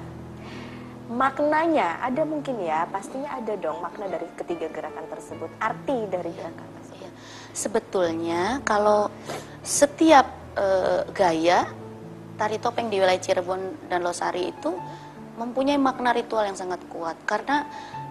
maknanya 1.07 2.03
ada 2.03 2.27
mungkin 2.27 2.59
ya, 2.59 2.83
pastinya 2.91 3.39
ada 3.39 3.55
dong 3.55 3.79
makna 3.79 4.11
dari 4.11 4.27
ketiga 4.35 4.67
gerakan 4.67 5.05
tersebut, 5.07 5.49
arti 5.63 5.97
dari 6.11 6.31
gerakan 6.35 6.67
tersebut. 6.79 7.07
Iya. 7.07 7.09
Sebetulnya 7.55 8.41
kalau 8.67 9.07
setiap 9.63 10.27
eh, 10.59 11.07
gaya 11.15 11.69
tari 12.35 12.57
topeng 12.59 12.89
di 12.91 12.99
wilayah 12.99 13.21
Cirebon 13.21 13.87
dan 13.87 14.03
Losari 14.03 14.51
itu 14.51 14.75
mempunyai 15.33 15.81
makna 15.81 16.13
ritual 16.13 16.45
yang 16.45 16.57
sangat 16.57 16.81
kuat 16.89 17.17
karena 17.25 17.65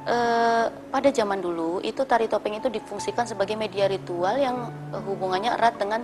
eh, 0.07 0.67
pada 0.69 1.09
zaman 1.14 1.38
dulu 1.38 1.79
itu 1.83 2.02
tari 2.02 2.26
topeng 2.26 2.59
itu 2.59 2.67
difungsikan 2.67 3.26
sebagai 3.26 3.55
media 3.55 3.87
ritual 3.87 4.35
yang 4.38 4.71
eh, 4.91 5.02
hubungannya 5.02 5.55
erat 5.55 5.79
dengan 5.79 6.02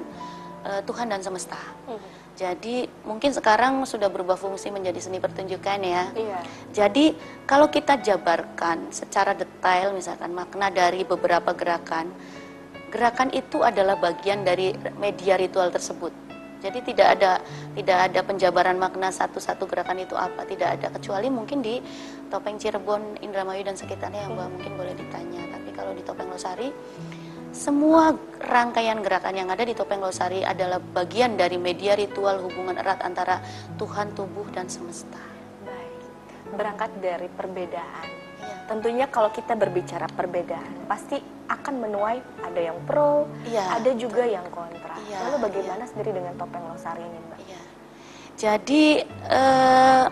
eh, 0.67 0.81
Tuhan 0.87 1.11
dan 1.11 1.21
semesta. 1.23 1.59
Hmm. 1.91 1.99
Jadi 2.39 2.87
mungkin 3.03 3.35
sekarang 3.35 3.83
sudah 3.83 4.07
berubah 4.07 4.39
fungsi 4.39 4.71
menjadi 4.71 5.03
seni 5.03 5.19
pertunjukan 5.19 5.83
ya. 5.83 6.07
Iya. 6.15 6.39
Jadi 6.71 7.19
kalau 7.51 7.67
kita 7.67 7.99
jabarkan 7.99 8.95
secara 8.95 9.35
detail 9.35 9.91
misalkan 9.91 10.31
makna 10.31 10.71
dari 10.71 11.03
beberapa 11.03 11.51
gerakan, 11.51 12.15
gerakan 12.95 13.35
itu 13.35 13.67
adalah 13.67 13.99
bagian 13.99 14.47
dari 14.47 14.71
media 15.03 15.35
ritual 15.35 15.75
tersebut. 15.75 16.28
Jadi 16.59 16.79
tidak 16.83 17.09
ada 17.19 17.39
tidak 17.79 17.99
ada 18.11 18.21
penjabaran 18.27 18.77
makna 18.77 19.15
satu-satu 19.15 19.71
gerakan 19.71 20.03
itu 20.03 20.19
apa, 20.19 20.43
tidak 20.43 20.79
ada 20.79 20.91
kecuali 20.91 21.31
mungkin 21.31 21.63
di 21.63 21.79
topeng 22.29 22.59
Cirebon, 22.59 23.23
Indramayu 23.23 23.63
dan 23.63 23.79
sekitarnya 23.79 24.27
yang 24.27 24.35
Mbak 24.35 24.49
mungkin 24.59 24.73
boleh 24.75 24.95
ditanya. 24.99 25.43
Tapi 25.55 25.71
kalau 25.71 25.95
di 25.95 26.03
topeng 26.03 26.29
Losari 26.29 26.69
semua 27.49 28.13
rangkaian 28.45 29.01
gerakan 29.01 29.35
yang 29.35 29.49
ada 29.49 29.65
di 29.65 29.73
topeng 29.73 30.05
Losari 30.05 30.45
adalah 30.45 30.79
bagian 30.79 31.39
dari 31.39 31.57
media 31.57 31.97
ritual 31.97 32.45
hubungan 32.45 32.77
erat 32.77 33.01
antara 33.01 33.41
Tuhan, 33.81 34.13
tubuh 34.13 34.47
dan 34.53 34.69
semesta. 34.69 35.19
Baik. 35.65 36.55
Berangkat 36.55 36.91
dari 37.01 37.29
perbedaan. 37.33 38.28
Ya. 38.69 38.77
Tentunya 38.77 39.07
kalau 39.09 39.33
kita 39.33 39.57
berbicara 39.57 40.05
perbedaan, 40.13 40.85
pasti 40.85 41.17
akan 41.49 41.75
menuai 41.89 42.21
ada 42.45 42.61
yang 42.61 42.77
pro, 42.85 43.25
ya, 43.49 43.81
ada 43.81 43.97
juga 43.97 44.29
betul. 44.29 44.37
yang 44.37 44.47
kontra. 44.53 44.97
Ya, 45.09 45.25
Lalu 45.25 45.49
bagaimana 45.49 45.89
ya. 45.89 45.89
sendiri 45.89 46.11
dengan 46.13 46.37
topeng 46.37 46.69
losari 46.69 47.01
ini, 47.01 47.17
Mbak? 47.17 47.41
Ya. 47.49 47.61
Jadi 48.39 48.85
uh, 49.33 50.07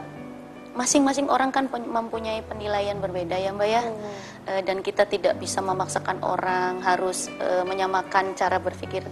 masing-masing 0.73 1.29
orang 1.29 1.53
kan 1.53 1.69
mempunyai 1.69 2.41
penilaian 2.49 2.97
berbeda 2.97 3.37
ya 3.37 3.53
Mbak 3.53 3.69
ya. 3.69 3.83
Hmm. 3.85 4.17
Uh, 4.49 4.63
dan 4.65 4.81
kita 4.81 5.05
tidak 5.05 5.37
bisa 5.37 5.61
memaksakan 5.61 6.25
orang 6.25 6.81
harus 6.81 7.29
uh, 7.37 7.63
menyamakan 7.69 8.33
cara 8.33 8.57
berpikir 8.57 9.05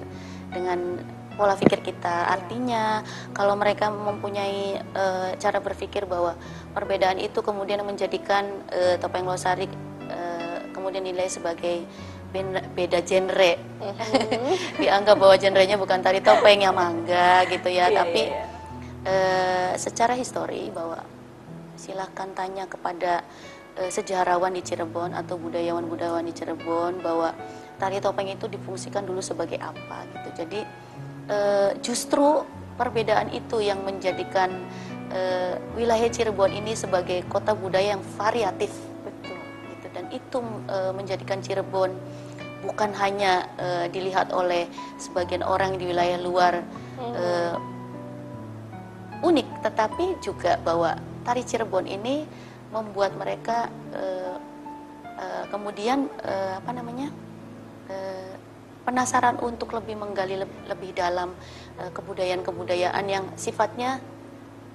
dengan 0.48 1.04
pola 1.34 1.58
pikir 1.58 1.82
kita. 1.82 2.30
Artinya 2.30 3.02
kalau 3.34 3.58
mereka 3.58 3.90
mempunyai 3.90 4.78
uh, 4.94 5.34
cara 5.38 5.58
berpikir 5.58 6.06
bahwa 6.06 6.38
perbedaan 6.72 7.18
itu 7.18 7.42
kemudian 7.42 7.82
menjadikan 7.82 8.48
uh, 8.70 8.94
topeng 8.98 9.26
losari 9.26 9.66
uh, 10.10 10.58
kemudian 10.70 11.04
nilai 11.04 11.26
sebagai 11.26 11.86
beda 12.74 12.98
genre 13.06 13.54
mm-hmm. 13.54 14.54
dianggap 14.82 15.16
bahwa 15.22 15.38
genrenya 15.38 15.78
bukan 15.78 16.02
tari 16.02 16.18
topeng 16.18 16.66
yang 16.66 16.74
mangga 16.74 17.46
gitu 17.46 17.70
ya 17.70 17.86
yeah, 17.86 17.88
tapi 17.94 18.22
yeah, 18.26 18.42
yeah. 18.42 18.52
Uh, 19.04 19.72
secara 19.78 20.18
histori 20.18 20.72
bahwa 20.74 20.98
silahkan 21.78 22.26
tanya 22.34 22.66
kepada 22.66 23.22
uh, 23.78 23.90
sejarawan 23.92 24.50
di 24.50 24.66
Cirebon 24.66 25.14
atau 25.14 25.38
budayawan-budayawan 25.38 26.26
di 26.26 26.34
Cirebon 26.34 26.98
bahwa 27.04 27.30
tari 27.78 28.02
topeng 28.02 28.32
itu 28.32 28.50
difungsikan 28.50 29.06
dulu 29.06 29.22
sebagai 29.22 29.62
apa 29.62 30.08
gitu 30.10 30.42
jadi 30.42 30.60
uh, 31.30 31.70
justru 31.80 32.44
perbedaan 32.74 33.30
itu 33.30 33.62
yang 33.62 33.82
menjadikan 33.86 34.50
uh, 35.14 35.54
wilayah 35.78 36.10
Cirebon 36.10 36.50
ini 36.50 36.74
sebagai 36.74 37.22
kota 37.30 37.54
budaya 37.54 37.94
yang 37.96 38.02
variatif. 38.18 38.74
Betul. 39.06 39.38
Gitu. 39.70 39.86
Dan 39.94 40.04
itu 40.10 40.38
uh, 40.68 40.92
menjadikan 40.92 41.38
Cirebon 41.38 41.94
bukan 42.64 42.90
hanya 42.96 43.46
uh, 43.60 43.86
dilihat 43.92 44.32
oleh 44.32 44.66
sebagian 44.96 45.44
orang 45.44 45.76
di 45.76 45.84
wilayah 45.92 46.16
luar 46.16 46.64
uh, 46.98 47.54
unik, 49.20 49.48
tetapi 49.64 50.20
juga 50.24 50.56
bahwa 50.64 50.96
tari 51.24 51.44
Cirebon 51.44 51.88
ini 51.88 52.24
membuat 52.72 53.14
mereka 53.14 53.68
uh, 53.94 54.36
uh, 55.14 55.44
kemudian 55.48 56.10
uh, 56.24 56.58
apa 56.58 56.70
namanya 56.74 57.08
uh, 57.88 58.33
penasaran 58.84 59.40
untuk 59.40 59.72
lebih 59.72 59.96
menggali 59.96 60.38
lebih, 60.38 60.60
lebih 60.68 60.90
dalam 60.92 61.32
uh, 61.80 61.90
kebudayaan-kebudayaan 61.90 63.04
yang 63.08 63.24
sifatnya 63.34 63.98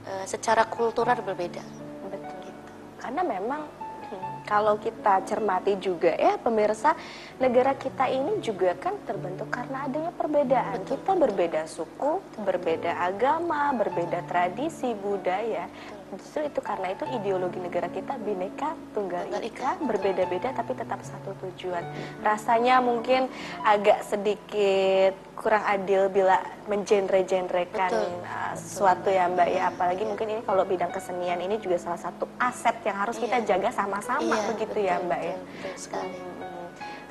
uh, 0.09 0.25
secara 0.25 0.65
kultural 0.67 1.21
berbeda. 1.21 1.61
Betul. 2.09 2.33
Gitu. 2.43 2.71
Karena 2.99 3.21
memang 3.21 3.61
kalau 4.51 4.81
kita 4.81 5.21
cermati 5.29 5.77
juga 5.77 6.17
ya 6.17 6.41
pemirsa 6.41 6.97
negara 7.37 7.77
kita 7.77 8.09
ini 8.09 8.41
juga 8.41 8.73
kan 8.75 8.97
terbentuk 9.05 9.53
karena 9.53 9.85
adanya 9.85 10.11
perbedaan 10.17 10.81
betul, 10.81 10.97
kita 10.97 11.11
berbeda 11.13 11.61
suku 11.69 12.11
berbeda 12.41 12.91
agama 12.97 13.69
berbeda 13.77 14.25
tradisi 14.25 14.97
budaya 14.97 15.69
justru 16.17 16.47
itu 16.49 16.59
karena 16.63 16.95
itu 16.95 17.05
ideologi 17.13 17.61
negara 17.61 17.85
kita 17.91 18.17
bineka 18.17 18.73
tunggal 18.97 19.29
ika 19.43 19.77
berbeda-beda 19.83 20.55
tapi 20.55 20.73
tetap 20.73 21.03
satu 21.05 21.37
tujuan. 21.45 21.85
Rasanya 22.25 22.81
mungkin 22.81 23.29
agak 23.61 24.01
sedikit 24.07 25.13
kurang 25.37 25.63
adil 25.63 26.09
bila 26.09 26.41
mengenre-genrekan 26.65 27.93
uh, 28.25 28.53
suatu 28.57 29.13
ya 29.13 29.29
Mbak 29.29 29.49
ya. 29.53 29.61
Apalagi 29.69 30.03
mungkin 30.03 30.27
ini 30.33 30.41
kalau 30.43 30.65
bidang 30.65 30.89
kesenian 30.89 31.39
ini 31.39 31.61
juga 31.61 31.77
salah 31.77 32.01
satu 32.01 32.25
aset 32.41 32.75
yang 32.83 32.97
harus 32.97 33.15
iya. 33.19 33.23
kita 33.29 33.37
jaga 33.55 33.69
sama-sama 33.69 34.35
iya, 34.35 34.47
begitu 34.49 34.79
betul, 34.79 34.89
ya 34.89 34.95
Mbak 34.99 35.19
betul, 35.21 35.29
ya. 35.29 35.37
betul 35.37 35.73
sekali. 35.77 36.17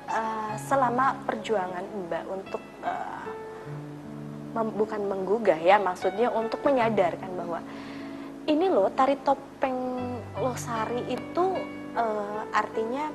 Uh, 0.08 0.54
selama 0.64 1.06
perjuangan 1.28 1.84
Mbak 2.08 2.24
untuk 2.32 2.62
uh, 2.80 3.28
mem 4.56 4.68
bukan 4.74 5.00
menggugah 5.04 5.60
ya 5.60 5.76
maksudnya 5.76 6.32
untuk 6.32 6.64
menyadarkan 6.64 7.30
bahwa 7.36 7.60
ini 8.48 8.66
loh 8.72 8.88
tari 8.96 9.20
topeng 9.20 9.76
losari 10.40 11.04
itu 11.12 11.46
uh, 11.92 12.42
artinya 12.50 13.12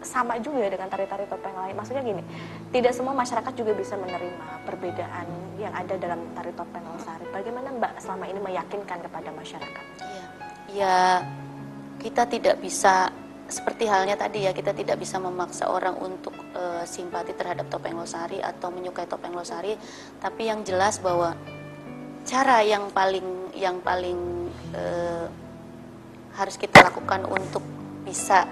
sama 0.00 0.40
juga 0.40 0.66
dengan 0.70 0.88
tari-tari 0.88 1.28
topeng 1.28 1.52
lain. 1.52 1.74
Maksudnya 1.76 2.00
gini, 2.00 2.22
tidak 2.72 2.96
semua 2.96 3.12
masyarakat 3.12 3.52
juga 3.52 3.76
bisa 3.76 4.00
menerima 4.00 4.64
perbedaan 4.64 5.26
yang 5.60 5.74
ada 5.76 5.94
dalam 6.00 6.24
tari 6.32 6.50
topeng 6.56 6.82
losari. 6.88 7.26
Bagaimana 7.28 7.68
Mbak 7.76 7.92
selama 8.00 8.24
ini 8.30 8.40
meyakinkan 8.40 8.98
kepada 9.04 9.30
masyarakat? 9.34 9.84
Iya, 10.00 10.24
ya 10.72 10.98
kita 12.00 12.24
tidak 12.30 12.56
bisa 12.64 13.12
seperti 13.50 13.90
halnya 13.90 14.14
tadi 14.14 14.46
ya 14.46 14.54
kita 14.54 14.70
tidak 14.70 15.02
bisa 15.02 15.18
memaksa 15.18 15.66
orang 15.66 15.98
untuk 15.98 16.32
uh, 16.54 16.86
simpati 16.86 17.34
terhadap 17.34 17.66
topeng 17.66 17.98
losari 17.98 18.38
atau 18.38 18.70
menyukai 18.70 19.10
topeng 19.10 19.34
losari, 19.34 19.74
tapi 20.22 20.48
yang 20.48 20.62
jelas 20.62 21.02
bahwa 21.02 21.34
cara 22.30 22.62
yang 22.62 22.94
paling 22.94 23.50
yang 23.58 23.82
paling 23.82 24.46
uh, 24.70 25.26
harus 26.38 26.54
kita 26.54 26.78
lakukan 26.86 27.26
untuk 27.26 27.66
bisa 28.06 28.46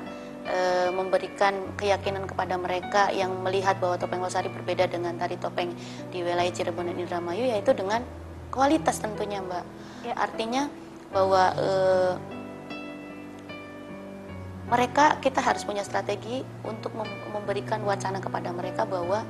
uh, 0.50 0.90
memberikan 0.90 1.54
keyakinan 1.78 2.26
kepada 2.26 2.58
mereka 2.58 3.14
yang 3.14 3.30
melihat 3.38 3.78
bahwa 3.78 3.94
topeng 3.94 4.18
Losari 4.18 4.50
berbeda 4.50 4.90
dengan 4.90 5.14
tari 5.14 5.38
topeng 5.38 5.70
di 6.10 6.26
wilayah 6.26 6.50
Cirebon 6.50 6.90
dan 6.90 6.98
Indramayu 6.98 7.46
yaitu 7.46 7.70
dengan 7.70 8.02
kualitas 8.50 8.98
tentunya 8.98 9.38
Mbak. 9.38 9.64
Ya. 10.10 10.14
Artinya 10.18 10.66
bahwa 11.14 11.54
uh, 11.54 12.14
mereka 14.68 15.16
kita 15.22 15.40
harus 15.40 15.62
punya 15.62 15.86
strategi 15.86 16.42
untuk 16.66 16.92
memberikan 17.32 17.80
wacana 17.86 18.18
kepada 18.20 18.50
mereka 18.52 18.84
bahwa 18.84 19.22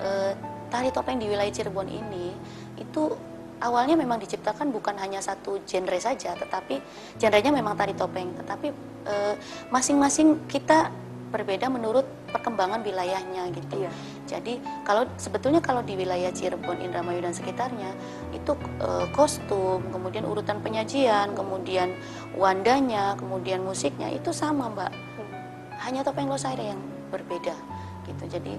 uh, 0.00 0.32
tari 0.72 0.88
topeng 0.88 1.20
di 1.20 1.28
wilayah 1.28 1.52
Cirebon 1.52 1.86
ini 1.86 2.32
itu 2.80 3.29
awalnya 3.60 3.94
memang 3.94 4.18
diciptakan 4.18 4.72
bukan 4.72 4.96
hanya 4.98 5.20
satu 5.20 5.60
genre 5.68 5.96
saja, 6.00 6.32
tetapi 6.34 6.80
genrenya 7.20 7.52
memang 7.52 7.76
tari 7.76 7.92
topeng, 7.92 8.32
tetapi 8.40 8.68
eh, 9.06 9.34
masing-masing 9.68 10.36
e, 10.36 10.40
kita 10.48 10.88
berbeda 11.30 11.70
menurut 11.70 12.02
perkembangan 12.34 12.82
wilayahnya 12.82 13.54
gitu. 13.54 13.86
Iya. 13.86 13.92
Jadi 14.26 14.58
kalau 14.82 15.06
sebetulnya 15.14 15.62
kalau 15.62 15.80
di 15.86 15.94
wilayah 15.94 16.34
Cirebon, 16.34 16.82
Indramayu 16.82 17.22
dan 17.22 17.30
sekitarnya 17.30 17.94
itu 18.34 18.58
e, 18.82 18.88
kostum, 19.14 19.78
kemudian 19.94 20.26
urutan 20.26 20.58
penyajian, 20.58 21.32
kemudian 21.38 21.94
wandanya, 22.34 23.14
kemudian 23.14 23.62
musiknya 23.62 24.10
itu 24.10 24.34
sama 24.34 24.66
mbak. 24.74 24.90
Hmm. 24.90 25.30
Hanya 25.86 26.02
topeng 26.02 26.26
Losari 26.26 26.74
yang 26.74 26.82
berbeda 27.14 27.54
gitu. 28.10 28.24
Jadi 28.26 28.58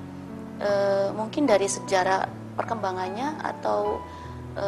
e, 0.63 0.71
mungkin 1.11 1.43
dari 1.43 1.67
sejarah 1.67 2.27
perkembangannya 2.55 3.39
atau 3.43 3.99
e, 4.55 4.67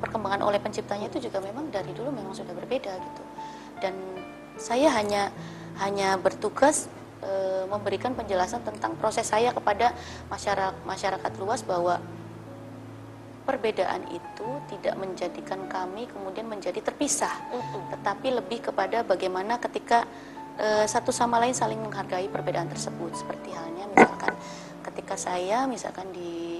perkembangan 0.00 0.42
oleh 0.46 0.58
penciptanya 0.62 1.10
itu 1.10 1.30
juga 1.30 1.42
memang 1.42 1.68
dari 1.70 1.90
dulu 1.94 2.10
memang 2.14 2.34
sudah 2.34 2.54
berbeda 2.54 2.92
gitu. 2.94 3.22
Dan 3.80 3.94
saya 4.60 4.92
hanya 4.92 5.32
hanya 5.80 6.20
bertugas 6.20 6.90
e, 7.24 7.64
memberikan 7.68 8.12
penjelasan 8.12 8.60
tentang 8.66 8.96
proses 8.98 9.28
saya 9.28 9.54
kepada 9.54 9.94
masyarakat 10.28 10.76
masyarakat 10.84 11.32
luas 11.40 11.64
bahwa 11.64 12.02
perbedaan 13.48 14.06
itu 14.14 14.48
tidak 14.70 14.94
menjadikan 15.00 15.66
kami 15.66 16.06
kemudian 16.06 16.46
menjadi 16.46 16.78
terpisah, 16.84 17.32
tetapi 17.90 18.30
lebih 18.36 18.70
kepada 18.70 19.02
bagaimana 19.02 19.58
ketika 19.58 20.06
e, 20.60 20.86
satu 20.86 21.10
sama 21.10 21.40
lain 21.40 21.56
saling 21.56 21.80
menghargai 21.80 22.28
perbedaan 22.28 22.68
tersebut. 22.68 23.16
Seperti 23.16 23.50
halnya 23.50 23.88
misalkan 23.90 24.36
ketika 24.86 25.14
saya 25.16 25.64
misalkan 25.66 26.08
di 26.12 26.59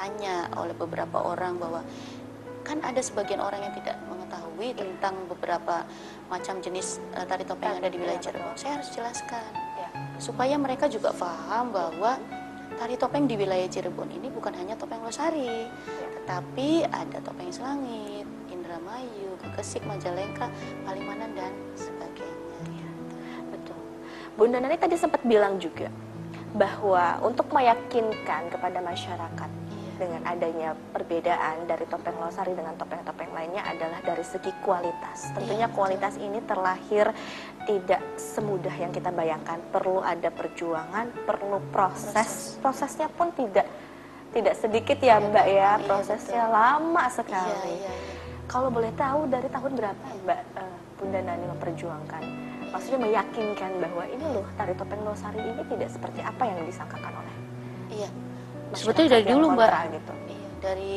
tanya 0.00 0.48
oleh 0.56 0.72
beberapa 0.72 1.20
orang 1.20 1.60
bahwa 1.60 1.84
kan 2.64 2.80
ada 2.80 3.04
sebagian 3.04 3.40
orang 3.44 3.60
yang 3.68 3.74
tidak 3.76 4.00
mengetahui 4.08 4.72
tentang 4.72 5.12
beberapa 5.28 5.84
macam 6.32 6.56
jenis 6.64 6.96
uh, 7.12 7.28
tari 7.28 7.44
topeng 7.44 7.76
yang 7.76 7.78
ada 7.84 7.90
di 7.92 7.98
wilayah 8.00 8.16
Iya, 8.16 8.24
Cirebon. 8.32 8.54
Saya 8.56 8.72
harus 8.80 8.88
jelaskan 8.96 9.44
Ya. 9.80 9.88
supaya 10.20 10.56
mereka 10.60 10.88
juga 10.88 11.12
paham 11.16 11.72
bahwa 11.72 12.16
tari 12.76 12.96
topeng 12.96 13.28
di 13.28 13.36
wilayah 13.36 13.68
Cirebon 13.68 14.08
ini 14.12 14.28
bukan 14.32 14.56
hanya 14.56 14.76
topeng 14.76 15.04
Losari, 15.04 15.68
tetapi 16.20 16.84
ada 16.84 17.18
topeng 17.20 17.48
Selangit, 17.52 18.28
Indramayu, 18.52 19.36
Gekesik, 19.40 19.84
Majalengka, 19.84 20.52
Palimanan 20.84 21.32
dan 21.32 21.52
sebagainya. 21.76 22.88
Betul. 23.52 23.80
Bunda 24.36 24.60
Nani 24.60 24.76
tadi 24.76 24.96
sempat 25.00 25.24
bilang 25.24 25.56
juga 25.56 25.88
bahwa 26.54 27.18
untuk 27.24 27.48
meyakinkan 27.52 28.52
kepada 28.52 28.78
masyarakat. 28.84 29.69
Dengan 30.00 30.24
adanya 30.24 30.72
perbedaan 30.72 31.68
dari 31.68 31.84
topeng 31.84 32.16
Losari 32.16 32.56
dengan 32.56 32.72
topeng-topeng 32.74 33.28
lainnya 33.30 33.60
adalah 33.62 34.00
dari 34.00 34.24
segi 34.24 34.48
kualitas. 34.64 35.28
Tentunya 35.36 35.68
Iya, 35.68 35.68
betul. 35.68 35.76
kualitas 35.76 36.14
ini 36.16 36.40
terlahir 36.42 37.12
tidak 37.68 38.00
semudah 38.16 38.72
yang 38.72 38.88
kita 38.88 39.12
bayangkan. 39.12 39.60
Perlu 39.68 40.00
ada 40.00 40.32
perjuangan, 40.32 41.12
perlu 41.28 41.60
proses. 41.68 42.56
Prosesnya 42.58 43.12
pun 43.12 43.28
tidak 43.36 43.68
tidak 44.32 44.56
sedikit 44.56 44.96
ya 44.96 45.20
Mbak 45.20 45.46
ya. 45.46 45.76
Iya, 45.76 45.84
Prosesnya 45.84 46.44
lama 46.48 47.04
Iya, 47.04 47.12
sekali. 47.12 47.74
iya, 47.76 47.92
iya. 47.92 47.92
Kalau 48.48 48.72
boleh 48.72 48.90
tahu 48.96 49.28
dari 49.28 49.46
tahun 49.46 49.72
berapa 49.76 50.06
Mbak 50.24 50.40
eh, 50.56 50.74
Bunda 50.96 51.20
Nani 51.20 51.46
memperjuangkan? 51.46 52.22
Maksudnya 52.70 53.02
meyakinkan 53.02 53.82
bahwa 53.82 54.06
ini 54.06 54.24
loh 54.30 54.46
tari 54.54 54.72
topeng 54.72 55.02
Losari 55.02 55.42
ini 55.42 55.62
tidak 55.68 55.90
seperti 55.90 56.22
apa 56.22 56.42
yang 56.46 56.64
disangkakan 56.64 57.12
oleh 57.12 57.34
Iya. 57.90 58.10
Sebetulnya 58.74 59.10
dari 59.18 59.24
dulu, 59.26 59.46
Mbak. 59.54 59.70
gitu. 59.94 60.12
Iya, 60.30 60.48
dari 60.62 60.94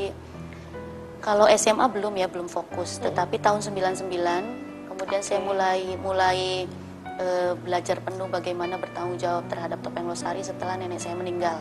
kalau 1.24 1.48
SMA 1.56 1.86
belum 1.88 2.14
ya, 2.20 2.28
belum 2.28 2.48
fokus. 2.52 3.00
Hmm. 3.00 3.10
Tetapi 3.10 3.36
tahun 3.40 3.64
99 3.64 4.92
kemudian 4.94 5.22
saya 5.26 5.42
Oke. 5.42 5.48
mulai 5.50 5.80
mulai 5.98 6.40
eh, 7.18 7.52
belajar 7.58 7.98
penuh 8.04 8.30
bagaimana 8.30 8.78
bertanggung 8.78 9.18
jawab 9.18 9.48
terhadap 9.50 9.82
topeng 9.82 10.06
Losari 10.06 10.46
setelah 10.46 10.78
nenek 10.78 11.02
saya 11.02 11.18
meninggal 11.18 11.58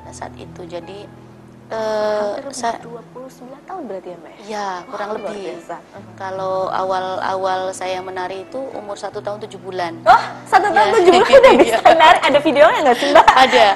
pada 0.00 0.12
saat 0.14 0.32
itu. 0.38 0.64
Jadi 0.64 1.27
eh, 1.68 2.32
Hampir 2.34 2.48
saya 2.50 2.76
29 2.80 3.28
tahun 3.62 3.82
berarti 3.84 4.08
ya 4.08 4.16
Mbak 4.16 4.32
ya? 4.32 4.40
ya 4.46 4.68
kurang 4.86 5.08
luar 5.10 5.20
lebih. 5.28 5.44
biasa. 5.52 5.76
Kalau 6.14 6.56
awal-awal 6.68 7.60
saya 7.72 8.00
menari 8.00 8.42
itu 8.42 8.60
umur 8.72 8.96
satu 8.96 9.18
tahun 9.18 9.38
tujuh 9.44 9.60
bulan. 9.60 10.00
Oh, 10.02 10.22
satu 10.44 10.68
tahun 10.68 10.88
Iya. 10.88 10.96
tujuh 10.96 11.12
bulan 11.14 11.38
udah 11.38 11.52
bisa 11.62 11.90
nari. 11.94 12.18
Ada 12.22 12.38
videonya 12.40 12.80
nggak 12.82 12.96
sih 12.96 13.08
Mbak? 13.10 13.26
ada. 13.44 13.66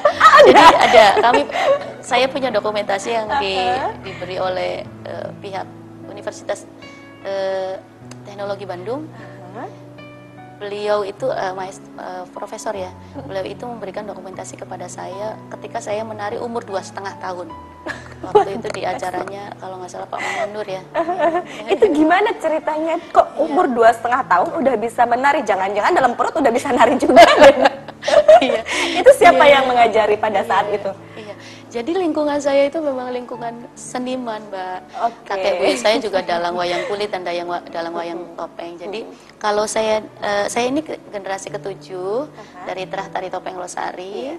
Jadi 0.42 0.62
ada. 0.80 1.06
Kami 1.20 1.40
saya 2.00 2.26
punya 2.26 2.48
dokumentasi 2.48 3.08
yang 3.12 3.28
di, 3.38 3.54
diberi 4.02 4.36
oleh 4.36 4.72
eh, 5.04 5.28
pihak 5.38 5.66
Universitas 6.04 6.64
eh, 7.22 7.76
Teknologi 8.22 8.64
Bandung. 8.64 9.04
Hah? 9.10 9.31
Beliau 10.62 11.02
itu 11.02 11.26
maest- 11.58 11.82
eh, 11.98 12.24
profesor 12.30 12.70
ya. 12.70 12.94
Beliau 13.26 13.42
itu 13.42 13.66
memberikan 13.66 14.06
dokumentasi 14.06 14.54
kepada 14.54 14.86
saya 14.86 15.34
ketika 15.50 15.82
saya 15.82 16.06
menari 16.06 16.38
umur 16.38 16.62
dua 16.62 16.78
setengah 16.86 17.18
tahun. 17.18 17.50
Waktu 18.22 18.62
itu 18.62 18.68
di 18.70 18.86
acaranya 18.86 19.50
kalau 19.58 19.82
nggak 19.82 19.90
salah 19.90 20.06
Pak 20.06 20.22
Mamunur 20.22 20.62
ya. 20.62 20.78
Itu 21.74 21.90
gimana 21.90 22.30
ceritanya? 22.38 22.94
Kok 23.10 23.42
umur 23.42 23.66
dua 23.66 23.90
setengah 23.90 24.22
tahun 24.30 24.62
udah 24.62 24.74
bisa 24.78 25.02
menari? 25.02 25.42
Jangan-jangan 25.42 25.90
dalam 25.90 26.14
perut 26.14 26.38
udah 26.38 26.52
bisa 26.54 26.70
nari 26.70 26.94
juga? 27.02 27.26
Iya. 28.42 28.58
itu 28.98 29.10
siapa 29.14 29.46
Iya, 29.46 29.62
yang 29.62 29.64
mengajari 29.70 30.18
pada 30.18 30.42
saat 30.42 30.66
itu? 30.74 30.90
Iya. 31.72 31.80
Jadi 31.80 32.04
lingkungan 32.04 32.36
saya 32.36 32.68
itu 32.68 32.78
memang 32.84 33.08
lingkungan 33.08 33.64
seniman, 33.72 34.44
Mbak. 34.52 34.78
Oke. 35.08 35.24
Kakek 35.24 35.52
buyut 35.56 35.78
saya 35.80 35.96
juga 35.96 36.20
dalang 36.20 36.52
wayang 36.52 36.84
kulit 36.84 37.08
dan 37.08 37.24
dayang 37.24 37.48
wa- 37.48 37.64
dalang 37.72 37.96
wayang 37.96 38.20
topeng. 38.36 38.76
Jadi 38.76 39.08
kalau 39.40 39.64
saya 39.64 40.04
eh, 40.20 40.46
saya 40.52 40.68
ini 40.68 40.84
generasi 40.84 41.48
ketujuh 41.48 42.28
dari 42.68 42.84
terah 42.84 43.08
tari 43.08 43.32
topeng 43.32 43.56
Losari. 43.56 44.36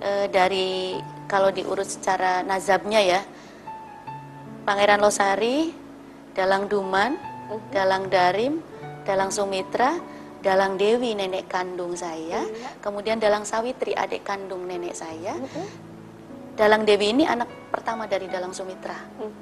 Eh, 0.00 0.26
dari 0.32 0.96
kalau 1.28 1.52
diurut 1.52 1.84
secara 1.84 2.40
nazabnya 2.40 3.04
ya, 3.04 3.20
Pangeran 4.64 4.96
Losari, 4.96 5.76
Dalang 6.32 6.72
Duman, 6.72 7.20
Dalang 7.68 8.08
Darim, 8.08 8.64
Dalang 9.04 9.28
Sumitra, 9.28 10.00
Dalang 10.40 10.80
Dewi 10.80 11.12
nenek 11.12 11.52
kandung 11.52 11.92
saya, 11.92 12.48
kemudian 12.80 13.20
Dalang 13.20 13.44
Sawitri 13.44 13.92
adik 13.92 14.24
kandung 14.24 14.64
nenek 14.64 14.96
saya. 14.96 15.36
Dalang 16.60 16.84
Dewi 16.84 17.16
ini 17.16 17.24
anak 17.24 17.48
pertama 17.72 18.04
dari 18.04 18.28
Dalang 18.28 18.52
Sumitra. 18.52 18.92
Hmm. 19.16 19.32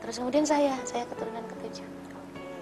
Terus 0.00 0.16
kemudian 0.16 0.48
saya, 0.48 0.72
saya 0.82 1.04
keturunan 1.04 1.44
ketujuh. 1.46 1.84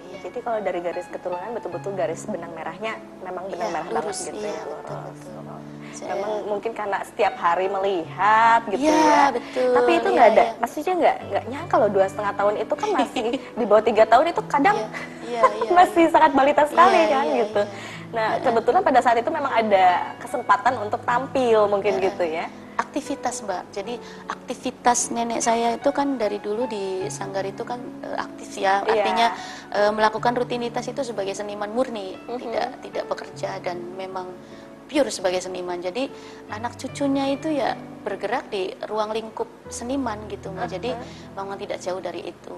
Iya. 0.03 0.17
Jadi 0.21 0.39
kalau 0.43 0.59
dari 0.59 0.83
garis 0.83 1.07
keturunan 1.07 1.55
betul-betul 1.55 1.95
garis 1.95 2.27
benang 2.27 2.51
merahnya 2.51 2.99
memang 3.23 3.47
benang 3.47 3.63
Iya, 3.63 3.73
merah 3.73 3.87
banget 3.87 4.03
lurus, 4.03 4.19
gitu 4.21 4.37
iya, 4.37 4.51
ya. 4.51 4.63
betul, 4.67 4.97
lurus. 4.99 5.19
betul. 5.23 5.39
Oh. 5.41 5.59
Saya- 5.91 6.09
Memang 6.13 6.31
mungkin 6.47 6.71
karena 6.71 6.97
setiap 7.01 7.35
hari 7.37 7.67
melihat 7.67 8.59
gitu 8.67 8.83
Iya, 8.83 8.99
ya. 8.99 9.23
betul, 9.31 9.71
Tapi 9.71 9.91
itu 9.93 10.07
nggak 10.09 10.27
ada, 10.29 10.43
iya. 10.45 10.59
maksudnya 10.59 10.93
nggak 10.93 11.17
nggak 11.25 11.43
nyangka 11.47 11.71
kalau 11.71 11.87
dua 11.87 12.05
setengah 12.05 12.33
tahun 12.33 12.55
itu 12.59 12.73
kan 12.75 12.89
masih 12.93 13.25
di 13.59 13.65
bawah 13.65 13.83
tiga 13.83 14.03
tahun 14.05 14.25
itu 14.27 14.41
kadang 14.45 14.77
Iya, 14.77 14.87
iya, 15.25 15.41
iya. 15.63 15.71
masih 15.79 16.03
sangat 16.07 16.31
balita 16.33 16.63
sekali 16.65 16.97
Iya, 16.97 17.07
kan 17.09 17.25
iya, 17.25 17.37
gitu. 17.41 17.61
iya. 17.63 17.99
Nah 18.11 18.39
kebetulan 18.39 18.81
pada 18.83 18.99
saat 18.99 19.17
itu 19.17 19.31
memang 19.31 19.51
ada 19.51 20.15
kesempatan 20.19 20.75
untuk 20.79 21.01
tampil 21.03 21.67
mungkin 21.67 21.99
gitu 21.99 22.23
ya. 22.23 22.47
aktivitas 22.71 23.45
mbak. 23.45 23.63
Jadi 23.71 23.93
aktivitas 24.25 25.13
nenek 25.13 25.39
saya 25.39 25.77
itu 25.77 25.89
kan 25.93 26.17
dari 26.17 26.41
dulu 26.41 26.65
di 26.65 27.05
sanggar 27.07 27.45
itu 27.45 27.61
kan 27.61 27.77
eh, 28.01 28.17
aktif 28.17 28.57
ya. 28.57 28.81
Iya. 28.83 28.89
artinya 28.89 29.27
eh, 29.71 29.91
melakukan 29.93 30.33
rutinitas 30.35 30.89
itu 30.89 31.05
sebagai 31.05 31.31
seniman 31.31 31.69
murni 31.69 32.17
Mhm. 32.17 32.39
tidak 32.41 32.67
tidak 32.81 33.03
bekerja 33.07 33.49
dan 33.61 33.77
memang 33.95 34.33
pure 34.89 35.07
sebagai 35.07 35.39
seniman. 35.39 35.79
Jadi 35.79 36.09
anak 36.51 36.75
cucunya 36.75 37.31
itu 37.31 37.47
ya 37.53 37.75
bergerak 38.03 38.49
di 38.51 38.73
ruang 38.89 39.13
lingkup 39.15 39.47
seniman 39.71 40.27
gitu 40.27 40.51
mbak. 40.51 40.67
Jadi 40.67 40.91
memang 41.31 41.55
tidak 41.55 41.79
jauh 41.79 42.01
dari 42.01 42.27
itu. 42.27 42.57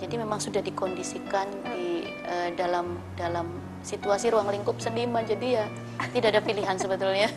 Jadi 0.00 0.14
memang 0.16 0.42
sudah 0.42 0.58
dikondisikan 0.58 1.46
di 1.70 2.08
eh, 2.24 2.50
dalam 2.56 2.98
dalam 3.14 3.46
situasi 3.88 4.28
ruang 4.28 4.52
lingkup 4.52 4.76
seniman 4.76 5.24
jadi 5.24 5.46
ya 5.58 5.66
tidak 6.12 6.36
ada 6.36 6.42
pilihan 6.44 6.76
sebetulnya 6.76 7.32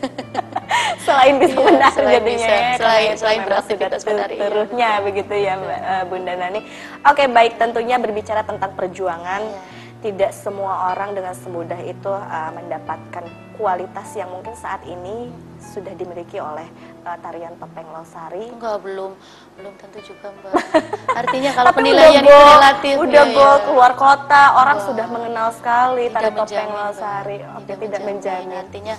selain 1.06 1.40
bisa 1.40 1.54
Iya, 1.54 1.64
menari 1.66 1.94
selain 1.94 2.12
jadinya 2.14 2.36
bisa, 2.38 2.52
ya, 2.52 2.72
selain- 2.76 3.16
selain 3.16 3.40
beraktivitas 3.42 4.00
menari, 4.04 4.34
iya. 4.34 4.42
Terusnya 4.44 4.90
begitu 5.00 5.34
ya 5.34 5.52
Mbak, 5.56 5.80
eh, 5.82 6.04
Bunda 6.06 6.32
Nani. 6.34 6.60
Oke 7.02 7.24
baik 7.26 7.56
tentunya 7.56 7.96
berbicara 7.96 8.42
tentang 8.42 8.70
perjuangan 8.72 9.42
Iya. 9.42 9.60
tidak 10.02 10.32
semua 10.34 10.92
orang 10.92 11.14
dengan 11.14 11.32
semudah 11.32 11.80
itu 11.80 12.12
eh, 12.12 12.50
mendapatkan 12.52 13.24
kualitas 13.54 14.08
yang 14.12 14.28
mungkin 14.28 14.52
saat 14.54 14.84
ini 14.84 15.32
sudah 15.64 15.94
dimiliki 15.94 16.36
oleh 16.36 16.66
eh, 17.00 17.18
tarian 17.18 17.54
topeng 17.56 17.86
Losari. 17.88 18.50
Enggak, 18.50 18.82
belum 18.82 19.14
belum 19.54 19.72
tentu 19.76 19.98
juga 20.02 20.32
mbak 20.32 20.52
artinya 21.20 21.50
kalau 21.52 21.68
Tapi 21.68 21.78
penilaian 21.78 22.20
udah 22.20 22.34
go, 22.34 22.40
relatif 22.50 22.94
udah 22.98 23.24
ya, 23.24 23.32
go 23.32 23.46
ya. 23.46 23.62
keluar 23.62 23.92
kota, 23.94 24.42
orang 24.56 24.78
sudah 24.80 25.06
mengenal 25.06 25.48
sekali 25.50 26.04
Tidak 26.04 26.14
tari 26.14 26.28
topeng 26.28 26.40
menjamin. 26.42 26.74
Losari. 26.74 27.38
Oke, 27.54 27.72
tidak, 27.76 28.00
menjamin. 28.02 28.56
artinya 28.58 28.96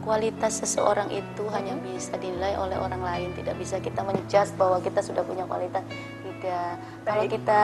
kualitas 0.00 0.52
seseorang 0.58 1.08
itu 1.10 1.44
hanya 1.48 1.72
bisa 1.78 2.14
dinilai 2.14 2.54
oleh 2.54 2.76
orang 2.76 3.00
lain 3.00 3.32
tidak 3.32 3.56
bisa 3.56 3.80
kita 3.80 4.00
menjudge 4.00 4.52
bahwa 4.54 4.76
kita 4.78 5.00
sudah 5.00 5.24
punya 5.24 5.44
kualitas 5.44 5.80
tidak 6.22 6.76
kalau 7.02 7.24
Baik. 7.24 7.32
kita 7.32 7.60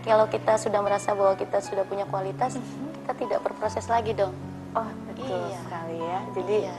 kalau 0.00 0.26
kita 0.26 0.52
sudah 0.56 0.80
merasa 0.80 1.12
bahwa 1.12 1.32
kita 1.34 1.60
sudah 1.60 1.84
punya 1.84 2.04
kualitas 2.04 2.56
Mhm. 2.56 2.64
kita 2.96 3.12
tidak 3.18 3.38
berproses 3.40 3.84
lagi 3.86 4.12
dong 4.12 4.32
Oh 4.72 4.88
betul 5.06 5.28
Iya. 5.44 5.60
sekali 5.60 5.96
ya. 6.00 6.18
Jadi 6.32 6.56
Iya. 6.62 6.74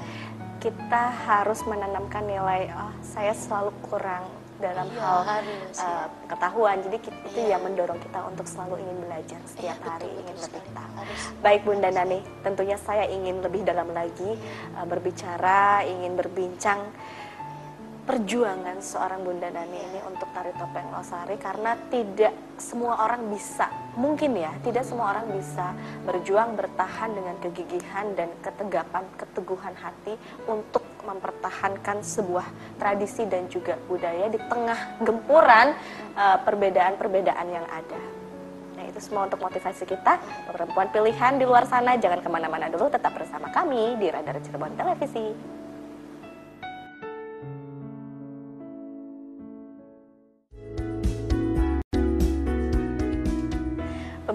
Kita 0.65 1.03
harus 1.29 1.61
menanamkan 1.61 2.25
nilai 2.25 2.73
oh 2.73 2.89
saya 3.05 3.37
selalu 3.37 3.69
kurang 3.85 4.25
dalam 4.57 4.87
Iya, 4.87 5.03
hal 5.03 5.21
harus, 5.27 5.77
uh, 5.77 5.83
iya. 5.83 6.03
pengetahuan. 6.25 6.77
Jadi 6.79 6.97
ki- 7.03 7.17
itu 7.27 7.39
Iya. 7.43 7.49
yang 7.53 7.61
mendorong 7.67 7.99
kita 7.99 8.23
untuk 8.23 8.47
selalu 8.47 8.81
ingin 8.81 8.97
belajar 9.03 9.39
setiap 9.45 9.77
Iya, 9.77 9.83
hari 9.85 10.07
betul, 10.07 10.21
ingin 10.23 10.35
betul 10.39 10.47
lebih 10.47 10.63
tahu. 10.71 10.91
Harus. 10.95 11.21
Baik 11.43 11.61
Bunda 11.67 11.89
Nani, 11.91 12.19
tentunya 12.41 12.77
saya 12.79 13.05
ingin 13.05 13.35
lebih 13.43 13.61
dalam 13.61 13.91
lagi 13.91 14.31
uh, 14.73 14.87
berbicara, 14.87 15.83
ingin 15.83 16.15
berbincang 16.15 16.79
perjuangan 18.05 18.77
seorang 18.85 19.25
Bunda 19.25 19.49
Nani 19.49 19.81
ini 19.81 19.99
untuk 20.05 20.29
tari 20.29 20.53
topeng 20.53 20.93
Losari 20.93 21.41
karena 21.41 21.73
tidak 21.89 22.33
semua 22.61 23.01
orang 23.01 23.33
bisa, 23.33 23.65
mungkin 23.97 24.37
ya, 24.37 24.53
tidak 24.61 24.85
semua 24.85 25.17
orang 25.17 25.25
bisa 25.33 25.73
berjuang 26.05 26.53
bertahan 26.53 27.09
dengan 27.17 27.35
kegigihan 27.41 28.13
dan 28.13 28.29
ketegapan, 28.45 29.03
keteguhan 29.17 29.73
hati 29.73 30.13
untuk 30.45 30.85
mempertahankan 31.01 32.05
sebuah 32.05 32.45
tradisi 32.77 33.25
dan 33.25 33.49
juga 33.49 33.73
budaya 33.89 34.29
di 34.29 34.37
tengah 34.37 35.01
gempuran 35.01 35.73
eh, 36.13 36.37
perbedaan-perbedaan 36.45 37.47
yang 37.49 37.65
ada. 37.65 38.01
Nah 38.77 38.85
itu 38.85 39.01
semua 39.01 39.25
untuk 39.25 39.41
motivasi 39.41 39.81
kita, 39.89 40.21
perempuan 40.45 40.93
pilihan 40.93 41.41
di 41.41 41.45
luar 41.49 41.65
sana, 41.65 41.97
jangan 41.97 42.21
ke 42.21 42.29
mana-mana 42.29 42.69
dulu, 42.69 42.85
tetap 42.85 43.17
bersama 43.17 43.49
kami 43.49 43.97
di 43.97 44.13
Radar 44.13 44.37
Cirebon 44.45 44.77
Televisi. 44.77 45.64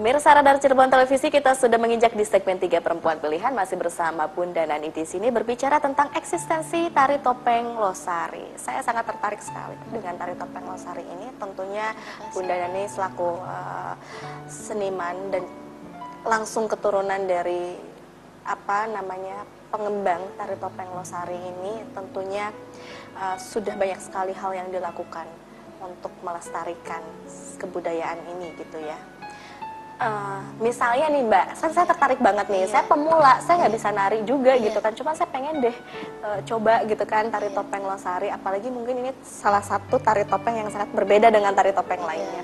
Pemirsa 0.01 0.33
Radar 0.33 0.57
Cirebon 0.57 0.89
Televisi 0.89 1.29
kita 1.29 1.53
sudah 1.53 1.77
menginjak 1.77 2.17
di 2.17 2.25
segmen 2.25 2.57
3 2.57 2.81
Perempuan 2.81 3.21
Pilihan 3.21 3.53
masih 3.53 3.77
bersama 3.77 4.25
Bunda 4.25 4.65
Nani 4.65 4.89
di 4.89 5.05
sini 5.05 5.29
berbicara 5.29 5.77
tentang 5.77 6.09
eksistensi 6.17 6.89
tari 6.89 7.21
topeng 7.21 7.77
Losari. 7.77 8.49
Saya 8.57 8.81
sangat 8.81 9.05
tertarik 9.13 9.37
sekali 9.45 9.77
dengan 9.93 10.17
tari 10.17 10.33
topeng 10.33 10.65
Losari 10.65 11.05
ini. 11.05 11.29
Tentunya 11.37 11.93
Bunda 12.33 12.49
Nani 12.49 12.89
selaku 12.89 13.45
uh, 13.45 13.93
seniman 14.49 15.37
dan 15.37 15.45
langsung 16.25 16.65
keturunan 16.65 17.21
dari 17.29 17.77
apa 18.41 18.89
namanya 18.89 19.45
pengembang 19.69 20.33
tari 20.33 20.57
topeng 20.57 20.97
Losari 20.97 21.37
ini 21.37 21.85
tentunya 21.93 22.49
uh, 23.21 23.37
sudah 23.37 23.77
banyak 23.77 24.01
sekali 24.01 24.33
hal 24.33 24.49
yang 24.65 24.73
dilakukan 24.73 25.29
untuk 25.77 26.09
melestarikan 26.25 27.05
kebudayaan 27.61 28.17
ini 28.33 28.49
gitu 28.57 28.81
ya 28.81 29.10
uh, 30.01 30.39
misalnya 30.57 31.07
nih 31.13 31.23
mbak, 31.23 31.45
saya, 31.55 31.71
saya 31.71 31.85
tertarik 31.87 32.19
banget 32.19 32.49
nih, 32.49 32.65
iya. 32.65 32.71
saya 32.73 32.83
pemula, 32.89 33.37
saya 33.45 33.65
nggak 33.65 33.73
bisa 33.77 33.89
nari 33.93 34.19
juga 34.25 34.53
iya. 34.57 34.65
gitu 34.67 34.79
kan, 34.81 34.91
cuma 34.97 35.11
saya 35.13 35.29
pengen 35.29 35.61
deh 35.61 35.75
uh, 36.25 36.39
coba 36.43 36.81
gitu 36.89 37.05
kan 37.05 37.29
tari 37.29 37.53
iya. 37.53 37.55
topeng 37.55 37.83
losari, 37.85 38.29
apalagi 38.33 38.67
mungkin 38.73 39.05
ini 39.05 39.11
salah 39.21 39.61
satu 39.61 40.01
tari 40.01 40.25
topeng 40.25 40.57
yang 40.57 40.69
sangat 40.73 40.89
berbeda 40.91 41.29
dengan 41.29 41.53
tari 41.53 41.71
topeng 41.71 42.01
iya. 42.01 42.09
lainnya. 42.09 42.43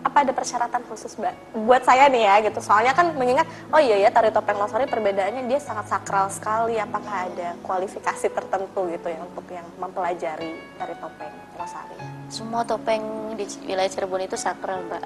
Iya 0.00 0.08
apa 0.10 0.24
ada 0.24 0.32
persyaratan 0.32 0.82
khusus 0.88 1.12
mbak? 1.20 1.36
Buat 1.52 1.84
saya 1.84 2.08
nih 2.08 2.24
ya 2.24 2.34
gitu. 2.48 2.60
Soalnya 2.64 2.96
kan 2.96 3.12
mengingat 3.14 3.44
oh 3.68 3.80
iya 3.80 4.00
ya 4.00 4.08
tari 4.08 4.32
topeng 4.32 4.56
losari 4.56 4.88
perbedaannya 4.88 5.44
dia 5.44 5.60
sangat 5.60 5.92
sakral 5.92 6.32
sekali 6.32 6.80
apakah 6.80 7.28
ada 7.28 7.52
kualifikasi 7.60 8.32
tertentu 8.32 8.88
gitu 8.88 9.08
ya 9.12 9.20
untuk 9.20 9.44
yang 9.52 9.68
mempelajari 9.76 10.56
tari 10.80 10.94
topeng 10.96 11.32
losari? 11.60 11.96
Semua 12.32 12.64
topeng 12.64 13.36
di 13.36 13.44
wilayah 13.68 13.92
Cirebon 13.92 14.24
itu 14.24 14.40
sakral 14.40 14.80
mbak. 14.88 15.02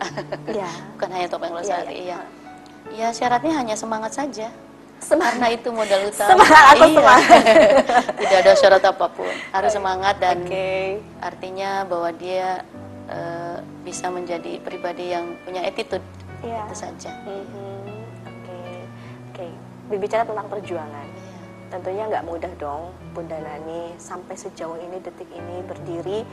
Ya. 0.54 0.70
bukan 0.94 1.10
hanya 1.10 1.28
topeng 1.28 1.50
iya, 1.50 1.58
losari 1.58 1.96
ya, 1.98 2.02
ya. 2.06 2.20
ya 2.94 3.08
syaratnya 3.10 3.52
hanya 3.58 3.74
semangat 3.74 4.14
saja. 4.14 4.48
Semangat. 5.02 5.36
karena 5.36 5.48
itu 5.52 5.68
modal 5.74 6.00
utama. 6.10 6.30
Semangat 6.32 6.64
atau 6.64 6.86
iya. 6.86 6.96
semangat? 6.96 7.42
Tidak 8.22 8.38
ada 8.46 8.52
syarat 8.54 8.82
apa 8.86 9.06
pun. 9.10 9.34
Harus 9.50 9.72
semangat 9.74 10.14
dan 10.22 10.38
okay. 10.46 11.02
artinya 11.20 11.84
bahwa 11.84 12.08
dia 12.14 12.62
uh, 13.10 13.53
bisa 13.84 14.08
menjadi 14.08 14.58
pribadi 14.64 15.12
yang 15.12 15.36
punya 15.44 15.60
attitude 15.60 16.02
yeah. 16.40 16.64
itu 16.64 16.74
saja. 16.74 17.12
Oke, 17.22 17.30
mm-hmm. 17.30 17.78
oke. 18.24 18.40
Okay. 18.40 18.72
Okay. 19.36 19.50
Berbicara 19.92 20.24
tentang 20.24 20.48
perjuangan, 20.48 21.06
yeah. 21.06 21.68
tentunya 21.68 22.04
nggak 22.08 22.24
mudah 22.24 22.52
dong, 22.56 22.96
Bunda 23.12 23.36
Nani 23.36 23.92
sampai 24.00 24.34
sejauh 24.34 24.80
ini 24.80 24.96
detik 25.04 25.28
ini 25.28 25.60
berdiri 25.68 26.24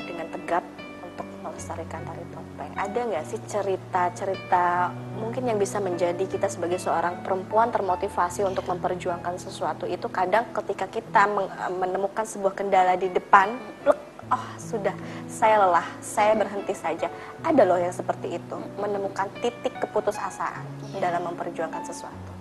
dengan 0.00 0.26
tegap 0.32 0.64
untuk 1.04 1.28
melestarikan 1.44 2.00
tari 2.06 2.24
topeng. 2.32 2.72
Ada 2.78 3.00
nggak 3.10 3.24
sih 3.28 3.40
cerita-cerita 3.44 4.94
mungkin 5.18 5.50
yang 5.50 5.58
bisa 5.58 5.82
menjadi 5.82 6.24
kita 6.24 6.46
sebagai 6.46 6.78
seorang 6.78 7.26
perempuan 7.26 7.74
termotivasi 7.74 8.46
untuk 8.46 8.64
memperjuangkan 8.70 9.36
sesuatu 9.36 9.84
itu 9.84 10.06
kadang 10.08 10.48
ketika 10.54 10.86
kita 10.86 11.26
menemukan 11.74 12.22
sebuah 12.22 12.54
kendala 12.54 12.94
di 12.94 13.10
depan, 13.10 13.58
plek, 13.82 14.07
oh 14.32 14.46
sudah 14.60 14.94
saya 15.28 15.60
lelah, 15.64 15.88
saya 16.00 16.32
berhenti 16.36 16.74
saja. 16.76 17.08
Ada 17.44 17.62
loh 17.64 17.78
yang 17.80 17.92
seperti 17.92 18.36
itu, 18.36 18.56
menemukan 18.76 19.28
titik 19.40 19.76
keputusasaan 19.80 20.64
yeah. 20.92 21.08
dalam 21.08 21.32
memperjuangkan 21.32 21.82
sesuatu. 21.84 22.32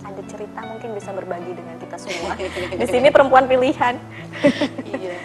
Ada 0.00 0.22
cerita 0.26 0.64
mungkin 0.64 0.96
bisa 0.96 1.12
berbagi 1.12 1.52
dengan 1.52 1.76
kita 1.76 1.96
semua. 2.00 2.32
Di 2.80 2.86
sini 2.88 3.12
perempuan 3.12 3.44
pilihan. 3.44 4.00
iya. 4.88 5.16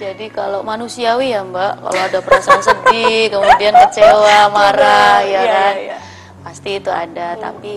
Jadi 0.00 0.32
kalau 0.32 0.64
manusiawi 0.64 1.36
ya 1.36 1.44
Mbak, 1.44 1.72
kalau 1.84 2.00
ada 2.00 2.18
perasaan 2.24 2.64
sedih, 2.64 3.36
kemudian 3.36 3.76
kecewa, 3.84 4.48
marah, 4.48 5.20
ya 5.20 5.28
iya, 5.28 5.42
kan, 5.44 5.74
iya, 5.76 5.98
pasti 6.40 6.70
itu 6.80 6.88
ada. 6.88 7.36
Hmm. 7.36 7.40
Tapi 7.44 7.74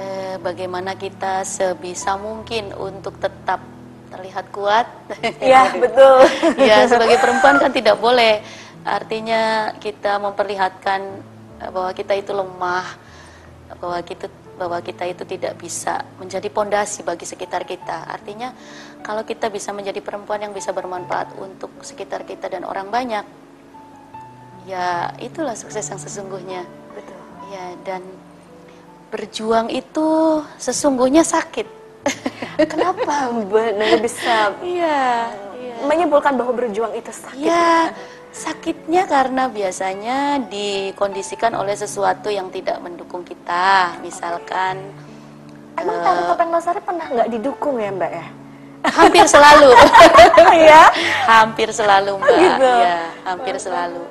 eh, 0.00 0.34
bagaimana 0.40 0.96
kita 0.96 1.44
sebisa 1.44 2.16
mungkin 2.16 2.72
untuk 2.72 3.20
tetap 3.20 3.60
terlihat 4.08 4.50
kuat. 4.50 4.86
Iya, 5.40 5.72
betul. 5.82 6.24
ya, 6.60 6.84
sebagai 6.88 7.20
perempuan 7.20 7.60
kan 7.60 7.70
tidak 7.72 7.96
boleh 8.00 8.40
artinya 8.88 9.74
kita 9.76 10.16
memperlihatkan 10.16 11.00
eh, 11.60 11.70
bahwa 11.70 11.92
kita 11.92 12.12
itu 12.16 12.32
lemah, 12.32 12.86
bahwa 13.78 14.00
kita 14.02 14.26
bahwa 14.58 14.82
kita 14.82 15.06
itu 15.06 15.22
tidak 15.22 15.54
bisa 15.54 16.02
menjadi 16.18 16.50
pondasi 16.50 17.06
bagi 17.06 17.22
sekitar 17.22 17.62
kita. 17.62 18.10
Artinya 18.10 18.50
kalau 19.06 19.22
kita 19.22 19.46
bisa 19.54 19.70
menjadi 19.70 20.02
perempuan 20.02 20.42
yang 20.42 20.50
bisa 20.50 20.74
bermanfaat 20.74 21.38
untuk 21.38 21.70
sekitar 21.86 22.26
kita 22.26 22.50
dan 22.50 22.66
orang 22.66 22.90
banyak, 22.90 23.22
ya 24.66 25.14
itulah 25.22 25.54
sukses 25.54 25.86
yang 25.86 26.02
sesungguhnya. 26.02 26.66
Betul. 26.90 27.18
Ya, 27.54 27.64
dan 27.86 28.02
berjuang 29.14 29.70
itu 29.72 30.42
sesungguhnya 30.58 31.22
sakit 31.22 31.77
Kenapa 32.72 33.30
Mbak 33.30 34.02
bisa 34.02 34.50
iya, 34.66 35.30
iya. 35.54 35.74
menyimpulkan 35.86 36.34
bahwa 36.34 36.52
berjuang 36.58 36.90
itu 36.98 37.14
sakit? 37.14 37.38
Ya, 37.38 37.94
sakitnya 38.34 39.06
karena 39.06 39.46
biasanya 39.46 40.42
dikondisikan 40.50 41.54
oleh 41.54 41.78
sesuatu 41.78 42.28
yang 42.28 42.50
tidak 42.50 42.82
mendukung 42.82 43.22
kita. 43.22 43.94
Misalkan 44.02 44.82
Emang 45.78 46.02
uh, 46.02 46.26
topeng 46.34 46.50
Losari 46.50 46.82
pernah 46.82 47.06
nggak 47.06 47.28
didukung 47.30 47.78
ya 47.78 47.90
Mbak 47.94 48.10
ya? 48.10 48.26
Hampir 48.88 49.24
selalu. 49.26 49.70
ya? 50.70 50.84
hampir 51.26 51.68
selalu 51.70 52.18
Mbak. 52.18 52.38
Gitu. 52.38 52.72
Ya, 52.82 52.98
hampir 53.26 53.54
selalu. 53.62 54.02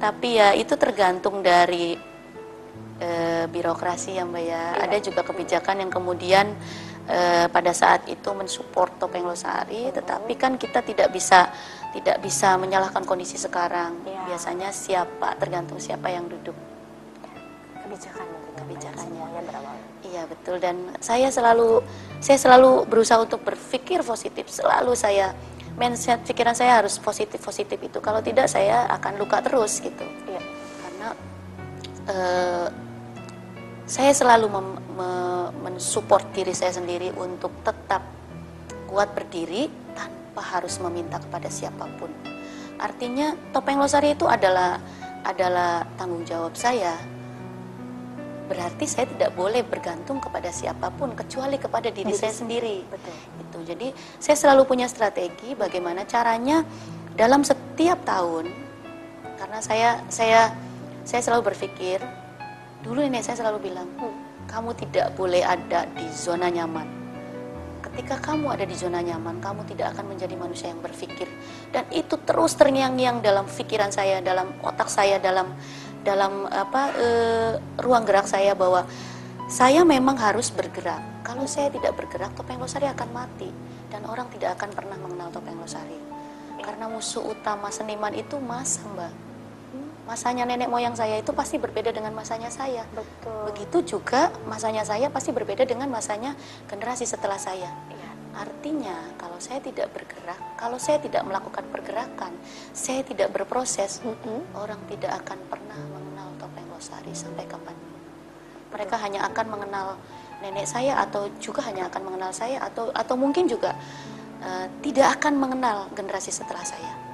Tapi 0.00 0.28
ya 0.40 0.56
itu 0.56 0.72
tergantung 0.80 1.44
dari 1.44 2.00
uh, 3.00 3.44
birokrasi 3.52 4.16
ya 4.16 4.24
Mbak 4.24 4.44
ya. 4.44 4.52
ya. 4.56 4.62
Ada 4.88 4.96
juga 5.04 5.20
kebijakan 5.24 5.84
yang 5.84 5.92
kemudian 5.92 6.56
uh, 7.10 7.46
pada 7.50 7.74
saat 7.74 8.06
itu 8.06 8.30
mensupport 8.30 8.94
topeng 8.96 9.26
losari, 9.26 9.90
tetapi 9.90 10.32
kan 10.38 10.54
kita 10.54 10.80
tidak 10.86 11.10
bisa 11.10 11.50
tidak 11.90 12.22
bisa 12.22 12.54
menyalahkan 12.54 13.02
kondisi 13.02 13.34
sekarang. 13.34 13.98
Ya. 14.06 14.22
Biasanya 14.30 14.70
siapa 14.70 15.34
tergantung 15.36 15.82
siapa 15.82 16.06
yang 16.08 16.30
duduk. 16.30 16.54
Kebijakan 17.82 18.26
kebijakannya. 18.54 19.26
Iya 20.00 20.26
betul 20.26 20.58
dan 20.58 20.90
saya 20.98 21.30
selalu 21.30 21.86
saya 22.18 22.38
selalu 22.40 22.86
berusaha 22.86 23.20
untuk 23.22 23.42
berpikir 23.42 24.02
positif. 24.02 24.50
Selalu 24.50 24.94
saya 24.94 25.34
mindset 25.78 26.22
pikiran 26.26 26.54
saya 26.54 26.82
harus 26.82 26.98
positif 26.98 27.38
positif 27.42 27.78
itu. 27.78 27.98
Kalau 27.98 28.22
tidak 28.22 28.46
saya 28.50 28.86
akan 28.90 29.18
luka 29.18 29.42
terus 29.42 29.78
gitu. 29.82 30.06
Iya. 30.26 30.42
Karena 30.82 31.08
uh, 32.10 32.66
saya 33.90 34.14
selalu 34.14 34.46
mem, 34.46 34.68
me, 34.94 35.10
mensupport 35.66 36.22
diri 36.30 36.54
saya 36.54 36.70
sendiri 36.70 37.10
untuk 37.18 37.50
tetap 37.66 38.06
kuat 38.86 39.10
berdiri 39.10 39.66
tanpa 39.98 40.38
harus 40.46 40.78
meminta 40.78 41.18
kepada 41.18 41.50
siapa 41.50 41.90
pun. 41.98 42.06
Artinya 42.78 43.34
topeng 43.50 43.82
losari 43.82 44.14
itu 44.14 44.30
adalah 44.30 44.78
adalah 45.26 45.82
tanggung 45.98 46.22
jawab 46.22 46.54
saya. 46.54 46.94
Berarti 48.46 48.86
saya 48.86 49.10
tidak 49.10 49.34
boleh 49.34 49.66
bergantung 49.66 50.22
kepada 50.22 50.54
siapa 50.54 50.94
pun 50.94 51.18
kecuali 51.18 51.58
kepada 51.58 51.90
diri 51.90 52.14
saya 52.14 52.30
sendiri. 52.30 52.86
Betul. 52.86 53.14
Itu. 53.42 53.58
Jadi 53.74 53.88
saya 54.22 54.38
selalu 54.38 54.70
punya 54.70 54.86
strategi 54.86 55.58
bagaimana 55.58 56.06
caranya 56.06 56.62
dalam 57.18 57.42
setiap 57.42 58.06
tahun 58.06 58.46
karena 59.34 59.58
saya 59.58 59.90
saya 60.06 60.54
saya 61.02 61.20
selalu 61.26 61.50
berpikir 61.50 62.19
Dulu 62.80 63.04
nenek 63.04 63.20
saya 63.20 63.44
selalu 63.44 63.68
bilang, 63.68 63.88
kamu 64.48 64.72
tidak 64.72 65.12
boleh 65.12 65.44
ada 65.44 65.84
di 65.92 66.08
zona 66.08 66.48
nyaman. 66.48 66.88
Ketika 67.84 68.16
kamu 68.32 68.56
ada 68.56 68.64
di 68.64 68.72
zona 68.72 69.04
nyaman, 69.04 69.36
kamu 69.36 69.68
tidak 69.68 69.92
akan 69.92 70.16
menjadi 70.16 70.32
manusia 70.32 70.72
yang 70.72 70.80
berpikir. 70.80 71.28
Dan 71.68 71.84
itu 71.92 72.16
terus 72.24 72.56
terngiang-ngiang 72.56 73.20
dalam 73.20 73.44
pikiran 73.44 73.92
saya, 73.92 74.24
dalam 74.24 74.48
otak 74.64 74.88
saya, 74.88 75.20
dalam 75.20 75.52
dalam 76.00 76.48
apa 76.48 76.96
e, 76.96 77.08
ruang 77.84 78.08
gerak 78.08 78.24
saya 78.24 78.56
bahwa 78.56 78.88
saya 79.52 79.84
memang 79.84 80.16
harus 80.16 80.48
bergerak. 80.48 81.20
Kalau 81.20 81.44
saya 81.44 81.68
tidak 81.68 81.92
bergerak, 82.00 82.32
topeng 82.32 82.56
losari 82.56 82.88
akan 82.88 83.08
mati 83.12 83.52
dan 83.92 84.08
orang 84.08 84.32
tidak 84.32 84.56
akan 84.56 84.72
pernah 84.72 84.96
mengenal 84.96 85.28
topeng 85.28 85.60
losari. 85.60 86.00
Karena 86.64 86.88
musuh 86.88 87.28
utama 87.28 87.68
seniman 87.68 88.16
itu 88.16 88.40
masa, 88.40 88.80
Mbak 88.88 89.29
masanya 90.10 90.42
nenek 90.42 90.66
moyang 90.66 90.98
saya 90.98 91.22
itu 91.22 91.30
pasti 91.30 91.54
berbeda 91.62 91.94
dengan 91.94 92.10
masanya 92.10 92.50
saya. 92.50 92.82
Betul. 92.90 93.46
Begitu 93.46 93.94
juga 93.94 94.34
masanya 94.50 94.82
saya 94.82 95.06
pasti 95.06 95.30
berbeda 95.30 95.62
dengan 95.62 95.86
masanya 95.86 96.34
generasi 96.66 97.06
setelah 97.06 97.38
saya. 97.38 97.70
Ya. 97.70 98.10
Artinya 98.34 99.14
kalau 99.14 99.38
saya 99.38 99.62
tidak 99.62 99.94
bergerak, 99.94 100.58
kalau 100.58 100.82
saya 100.82 100.98
tidak 100.98 101.22
melakukan 101.22 101.62
pergerakan, 101.70 102.34
saya 102.74 103.06
tidak 103.06 103.30
berproses, 103.30 104.02
mm 104.02 104.10
-hmm. 104.10 104.40
orang 104.58 104.82
tidak 104.90 105.14
akan 105.22 105.38
pernah 105.46 105.78
mengenal 105.78 106.28
topeng 106.42 106.66
losari 106.74 107.14
sampai 107.14 107.46
kapan. 107.46 107.78
Mereka 108.74 108.98
Betul. 108.98 109.04
hanya 109.06 109.20
akan 109.30 109.46
mengenal 109.46 109.86
nenek 110.42 110.66
saya 110.66 110.98
atau 111.06 111.30
juga 111.38 111.62
hanya 111.70 111.86
akan 111.86 112.02
mengenal 112.10 112.34
saya 112.34 112.58
atau 112.66 112.90
atau 112.90 113.14
mungkin 113.14 113.46
juga 113.46 113.78
uh, 114.42 114.66
tidak 114.82 115.22
akan 115.22 115.38
mengenal 115.38 115.86
generasi 115.94 116.32
setelah 116.32 116.64
saya 116.64 117.09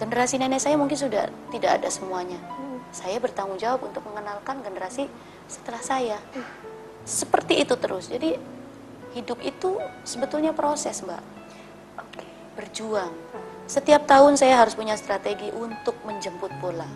generasi 0.00 0.40
nenek 0.40 0.64
saya 0.64 0.80
mungkin 0.80 0.96
sudah 0.96 1.28
tidak 1.52 1.76
ada 1.76 1.88
semuanya. 1.92 2.40
Hmm. 2.56 2.80
saya 2.90 3.22
bertanggung 3.22 3.60
jawab 3.60 3.86
untuk 3.86 4.02
mengenalkan 4.02 4.64
generasi 4.66 5.06
setelah 5.46 5.78
saya. 5.78 6.18
Seperti 7.06 7.62
itu 7.62 7.78
terus. 7.78 8.10
Jadi 8.10 8.34
hidup 9.14 9.38
itu 9.44 9.78
sebetulnya 10.02 10.50
proses, 10.50 10.98
Mbak. 11.04 11.22
Oke. 12.02 12.24
Berjuang. 12.58 13.14
Setiap 13.70 14.10
tahun 14.10 14.34
saya 14.34 14.58
harus 14.58 14.74
punya 14.74 14.98
strategi 14.98 15.54
untuk 15.54 15.94
menjemput 16.02 16.50
bola. 16.58 16.88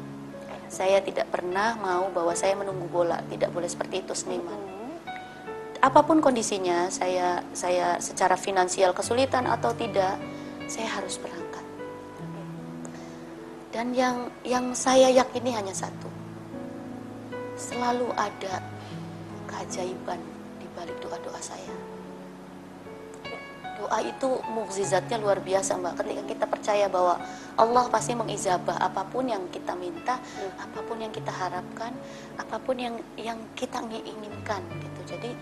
Saya 0.67 0.99
tidak 0.99 1.31
pernah 1.31 1.79
mau 1.79 2.11
bahwa 2.11 2.35
saya 2.35 2.59
menunggu 2.59 2.91
bola, 2.91 3.23
tidak 3.31 3.55
boleh 3.55 3.71
seperti 3.71 4.03
itu 4.03 4.11
seniman. 4.11 4.59
Apa 5.79 6.03
pun 6.03 6.19
kondisinya, 6.19 6.91
saya 6.91 7.47
saya 7.55 8.03
secara 8.03 8.35
finansial 8.35 8.91
kesulitan 8.91 9.47
atau 9.47 9.71
tidak, 9.77 10.19
saya 10.67 10.89
harus 10.99 11.21
berangkat. 11.23 11.44
Dan 13.75 13.91
yang 13.91 14.31
yang 14.47 14.71
saya 14.71 15.11
yakini 15.11 15.51
hanya 15.51 15.75
satu. 15.75 16.07
Selalu 17.59 18.07
ada 18.15 18.63
keajaiban 19.51 20.23
di 20.63 20.71
balik 20.79 20.95
doa-doa 21.03 21.43
saya. 21.43 21.75
Doa 23.75 23.99
itu 23.99 24.31
mukjizatnya 24.55 25.19
luar 25.19 25.43
biasa, 25.43 25.75
Mbak. 25.75 26.07
Ketika 26.07 26.23
kita 26.23 26.45
percaya 26.47 26.87
bahwa 26.87 27.19
Allah 27.59 27.85
pasti 27.91 28.15
mengijabah 28.15 28.79
apa 28.79 29.03
pun 29.11 29.27
yang 29.27 29.43
kita 29.51 29.75
minta, 29.75 30.23
apa 30.55 30.79
pun 30.87 31.03
yang 31.03 31.11
kita 31.11 31.35
harapkan, 31.35 31.91
apa 32.39 32.63
pun 32.63 32.79
yang 32.79 32.95
yang 33.19 33.43
kita 33.59 33.83
inginkan 33.91 34.63
gitu. 34.79 35.19
Jadi 35.19 35.35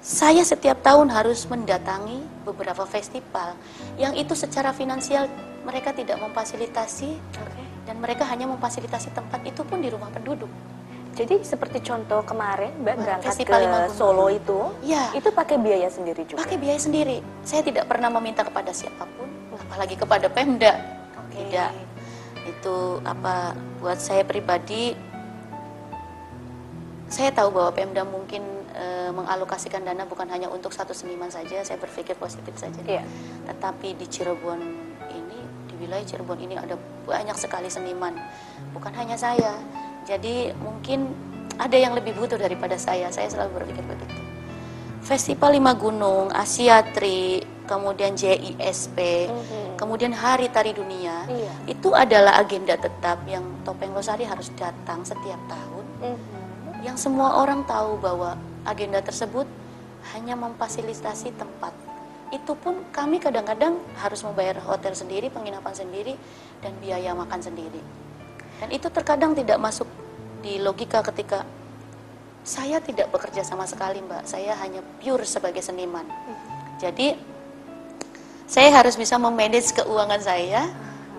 saya 0.00 0.40
setiap 0.40 0.80
tahun 0.80 1.12
harus 1.12 1.44
mendatangi 1.44 2.24
beberapa 2.48 2.88
festival 2.88 3.52
yang 4.00 4.16
itu 4.16 4.32
secara 4.32 4.72
finansial 4.72 5.28
mereka 5.60 5.92
tidak 5.92 6.16
memfasilitasi 6.16 7.20
Oke. 7.20 7.62
dan 7.84 8.00
mereka 8.00 8.24
hanya 8.24 8.48
memfasilitasi 8.48 9.12
tempat 9.12 9.44
itu 9.44 9.60
pun 9.60 9.84
di 9.84 9.92
rumah 9.92 10.08
penduduk. 10.08 10.48
Jadi 11.12 11.44
seperti 11.44 11.84
contoh 11.84 12.24
kemarin 12.24 12.72
Mbak 12.80 12.96
berangkat 12.96 13.28
Festival 13.34 13.60
ke. 13.60 13.92
Solo 13.92 14.26
itu, 14.32 14.72
Ya. 14.80 15.12
itu 15.12 15.28
pakai 15.28 15.60
biaya 15.60 15.92
sendiri 15.92 16.24
juga. 16.24 16.40
Pakai 16.40 16.56
biaya 16.56 16.80
sendiri. 16.80 17.20
Saya 17.44 17.60
tidak 17.60 17.90
pernah 17.90 18.08
meminta 18.08 18.40
kepada 18.40 18.72
siapa 18.72 19.04
pun, 19.04 19.28
apalagi 19.52 20.00
kepada 20.00 20.32
Pemda. 20.32 20.80
Oke. 21.20 21.44
Tidak. 21.44 21.70
Itu 22.48 23.04
apa 23.04 23.52
buat 23.84 24.00
saya 24.00 24.24
pribadi 24.24 24.96
saya 27.10 27.34
tahu 27.34 27.52
bahwa 27.52 27.74
Pemda 27.74 28.06
mungkin 28.06 28.59
e, 28.80 28.86
mengalokasikan 29.12 29.84
dana 29.84 30.08
bukan 30.08 30.24
hanya 30.32 30.48
untuk 30.48 30.72
satu 30.72 30.96
seniman 30.96 31.28
saja, 31.28 31.60
saya 31.60 31.76
berpikir 31.76 32.16
positif 32.16 32.56
saja. 32.56 32.80
Iya. 32.80 33.04
Tetapi 33.44 34.00
di 34.00 34.06
Cirebon 34.08 34.60
ini, 35.12 35.38
di 35.68 35.74
wilayah 35.76 36.06
Cirebon 36.08 36.40
ini 36.40 36.56
ada 36.56 36.80
banyak 37.04 37.36
sekali 37.36 37.68
seniman, 37.68 38.16
bukan 38.72 38.96
hanya 38.96 39.20
saya. 39.20 39.52
Jadi 40.08 40.56
mungkin 40.56 41.12
ada 41.60 41.76
yang 41.76 41.92
lebih 41.92 42.16
butuh 42.16 42.40
daripada 42.40 42.80
saya. 42.80 43.12
Saya 43.12 43.28
selalu 43.28 43.60
berpikir 43.60 43.84
begitu. 43.84 44.16
Festival 45.04 45.56
Lima 45.56 45.76
Gunung, 45.76 46.32
Asiatri, 46.32 47.40
kemudian 47.64 48.18
JISP, 48.18 48.98
Mhm. 49.30 49.78
kemudian 49.78 50.10
Hari 50.10 50.50
Tari 50.50 50.74
Dunia, 50.74 51.24
Iya. 51.30 51.52
itu 51.70 51.94
adalah 51.94 52.36
agenda 52.42 52.74
tetap 52.74 53.22
yang 53.30 53.42
Topeng 53.62 53.94
Losari 53.94 54.26
harus 54.26 54.50
datang 54.58 55.06
setiap 55.06 55.38
tahun 55.46 55.84
Mhm. 56.02 56.18
yang 56.82 56.96
semua 56.98 57.38
orang 57.38 57.62
tahu 57.64 57.96
bahwa 58.02 58.34
agenda 58.64 59.00
tersebut 59.00 59.46
hanya 60.16 60.34
memfasilitasi 60.36 61.36
tempat. 61.36 61.72
Itu 62.30 62.54
pun 62.54 62.86
kami 62.94 63.18
kadang-kadang 63.18 63.76
harus 63.98 64.22
membayar 64.22 64.56
hotel 64.62 64.94
sendiri, 64.94 65.28
penginapan 65.28 65.74
sendiri, 65.74 66.14
dan 66.62 66.72
biaya 66.78 67.12
makan 67.12 67.42
sendiri. 67.42 67.82
Dan 68.62 68.68
itu 68.70 68.86
terkadang 68.92 69.34
tidak 69.34 69.58
masuk 69.58 69.88
di 70.40 70.60
logika 70.62 71.02
ketika 71.04 71.44
saya 72.40 72.80
tidak 72.80 73.12
bekerja 73.12 73.44
sama 73.44 73.68
sekali, 73.68 74.00
Mbak. 74.00 74.24
Saya 74.24 74.56
hanya 74.62 74.80
pure 75.02 75.26
sebagai 75.28 75.60
seniman. 75.60 76.06
Jadi 76.80 77.12
saya 78.48 78.72
harus 78.72 78.96
bisa 78.96 79.20
memanage 79.20 79.76
keuangan 79.76 80.20
saya. 80.22 80.66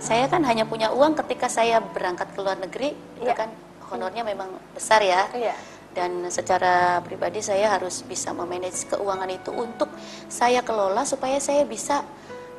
Saya 0.01 0.25
kan 0.25 0.41
hanya 0.49 0.65
punya 0.65 0.89
uang 0.89 1.13
ketika 1.13 1.45
saya 1.45 1.77
berangkat 1.77 2.34
ke 2.34 2.39
luar 2.41 2.58
negeri, 2.58 2.97
itu 3.21 3.30
Iya. 3.30 3.38
kan 3.38 3.49
honornya 3.93 4.25
memang 4.25 4.49
besar 4.73 5.06
ya. 5.06 5.30
Iya. 5.30 5.54
Dan 5.91 6.23
secara 6.32 7.04
pribadi 7.04 7.43
saya 7.43 7.75
harus 7.75 7.99
bisa 8.08 8.32
memanage 8.32 8.88
keuangan 8.88 9.27
itu 9.27 9.51
untuk 9.51 9.91
saya 10.32 10.63
kelola 10.63 11.04
supaya 11.04 11.36
saya 11.43 11.67
bisa 11.67 12.08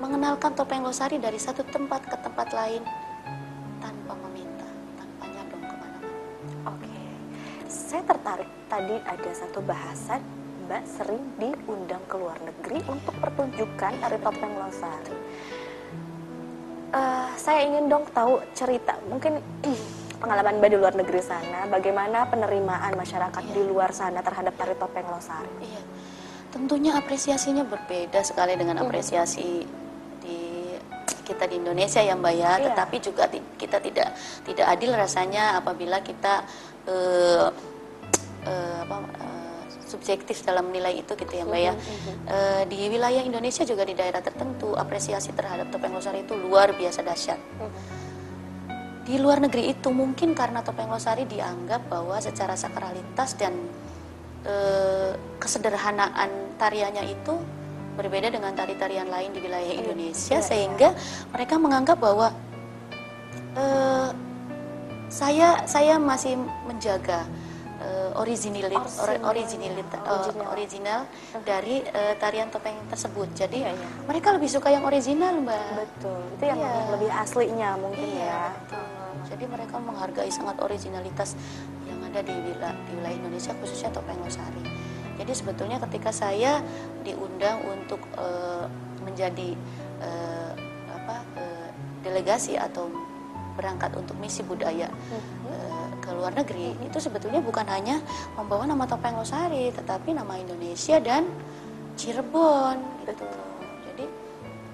mengenalkan 0.04 0.52
topeng 0.52 0.84
losari 0.84 1.16
dari 1.16 1.40
satu 1.40 1.64
tempat 1.64 2.04
ke 2.04 2.16
tempat 2.20 2.52
lain 2.52 2.84
tanpa 3.80 4.12
meminta, 4.28 4.68
tanpa 5.00 5.24
nyadong 5.32 5.64
ke 5.64 5.74
mana-mana. 5.80 6.18
Oke. 6.76 7.00
Saya 7.72 8.02
tertarik 8.04 8.50
tadi 8.68 8.96
ada 9.00 9.30
satu 9.32 9.64
bahasan 9.64 10.20
Mbak 10.62 10.84
sering 10.86 11.24
diundang 11.42 12.04
ke 12.06 12.14
luar 12.14 12.38
negeri 12.38 12.78
untuk 12.86 13.14
pertunjukan 13.18 13.92
tari 13.98 14.18
topeng 14.22 14.54
Losari. 14.60 15.16
Eh, 16.92 17.30
saya 17.40 17.64
ingin 17.64 17.88
dong 17.88 18.04
tahu 18.12 18.36
cerita 18.52 18.92
mungkin 19.08 19.40
pengalaman 20.22 20.62
Mbak 20.62 20.70
di 20.70 20.78
luar 20.78 20.94
negeri 20.94 21.18
sana, 21.18 21.66
bagaimana 21.66 22.30
penerimaan 22.30 22.94
masyarakat 22.94 23.42
di 23.50 23.62
luar 23.66 23.90
sana 23.90 24.22
terhadap 24.22 24.54
tari 24.54 24.78
topeng 24.78 25.10
Losari. 25.10 25.50
Iya, 25.58 25.82
tentunya 26.54 26.94
apresiasinya 26.94 27.66
berbeda 27.66 28.22
sekali 28.22 28.54
dengan 28.54 28.78
apresiasi 28.86 29.66
di 30.22 30.38
kita 31.26 31.50
di 31.50 31.58
Indonesia 31.58 31.98
ya 31.98 32.14
Mbak 32.14 32.34
ya. 32.38 32.52
Iya. 32.54 32.64
Tetapi 32.70 32.96
juga 33.02 33.26
kita 33.58 33.82
tidak 33.82 34.14
tidak 34.46 34.66
adil 34.70 34.94
rasanya 34.94 35.58
apabila 35.58 35.98
kita 36.06 36.46
eh, 36.86 37.48
eh, 38.46 38.78
apa, 38.86 38.96
eh, 39.18 39.62
subjektif 39.90 40.40
dalam 40.46 40.70
menilai 40.70 41.02
itu 41.02 41.12
gitu 41.18 41.32
ya 41.34 41.44
Mbak 41.44 41.60
ya. 41.60 41.74
Eh, 42.30 42.62
di 42.70 42.78
wilayah 42.86 43.22
Indonesia 43.26 43.66
juga 43.66 43.82
di 43.82 43.98
daerah 43.98 44.22
tertentu 44.22 44.78
apresiasi 44.78 45.34
terhadap 45.34 45.74
topeng 45.74 45.94
losari 45.94 46.22
itu 46.22 46.38
luar 46.38 46.70
biasa 46.78 47.02
dahsyat. 47.02 47.38
Di 49.02 49.18
luar 49.18 49.42
negeri 49.42 49.74
itu 49.74 49.90
mungkin 49.90 50.30
karena 50.32 50.62
topeng 50.62 50.86
losari 50.86 51.26
dianggap 51.26 51.90
bahwa 51.90 52.22
secara 52.22 52.54
sakralitas 52.54 53.34
dan 53.34 53.50
eh, 54.46 55.12
kesederhanaan 55.42 56.54
tariannya 56.58 57.10
itu 57.10 57.34
berbeda 57.92 58.32
dengan 58.32 58.54
tari-tarian 58.56 59.10
lain 59.10 59.34
di 59.36 59.40
wilayah 59.42 59.74
Indonesia. 59.74 60.38
iya, 60.38 60.40
sehingga 60.40 60.94
mereka 61.34 61.58
menganggap 61.58 61.98
bahwa 61.98 62.30
eh, 63.58 64.10
saya 65.12 65.68
saya 65.68 66.00
masih 66.00 66.40
menjaga 66.64 67.28
eh, 67.82 68.10
originalitas 68.14 69.02
Original. 69.02 69.28
originalitas 69.28 69.98
eh, 69.98 70.12
Original. 70.14 70.46
original 70.48 71.00
dari 71.42 71.76
eh, 71.82 72.14
tarian 72.16 72.48
topeng 72.48 72.78
tersebut. 72.86 73.28
Jadi 73.34 73.58
Iya, 73.60 73.74
iya. 73.74 73.88
mereka 74.06 74.32
lebih 74.32 74.48
suka 74.48 74.70
yang 74.70 74.86
original, 74.86 75.42
Mbak. 75.42 75.66
Betul. 75.76 76.20
Itu 76.38 76.44
yang, 76.46 76.60
Iya. 76.62 76.72
lebih 76.94 77.10
aslinya 77.10 77.70
mungkin 77.76 78.08
Iya, 78.08 78.24
ya. 78.24 78.42
betul. 78.56 78.84
Jadi 79.22 79.44
mereka 79.48 79.76
menghargai 79.78 80.30
sangat 80.30 80.56
originalitas 80.60 81.34
yang 81.84 81.98
ada 82.04 82.20
di 82.20 82.34
wilayah, 82.34 82.74
di 82.84 82.92
wilayah 82.94 83.16
Indonesia 83.16 83.52
khususnya 83.58 83.90
topeng 83.90 84.18
losari. 84.20 84.62
Jadi 85.16 85.32
sebetulnya 85.32 85.78
ketika 85.88 86.10
saya 86.10 86.58
diundang 87.02 87.60
untuk 87.64 88.00
eh, 88.18 88.64
menjadi 89.00 89.54
eh, 90.02 90.50
apa 90.90 91.16
eh, 91.38 91.68
delegasi 92.02 92.58
atau 92.58 92.90
berangkat 93.52 93.92
untuk 93.94 94.16
misi 94.18 94.40
budaya 94.42 94.88
eh, 94.88 95.81
ke 96.02 96.10
luar 96.10 96.34
negeri 96.34 96.74
itu 96.82 96.98
sebetulnya 96.98 97.38
bukan 97.38 97.62
hanya 97.70 98.02
membawa 98.34 98.66
nama 98.66 98.84
topeng 98.90 99.14
losari 99.14 99.70
tetapi 99.70 100.10
nama 100.10 100.34
Indonesia 100.34 100.98
dan 100.98 101.22
Cirebon 101.94 103.06
gitu. 103.06 103.24
Jadi 103.86 104.04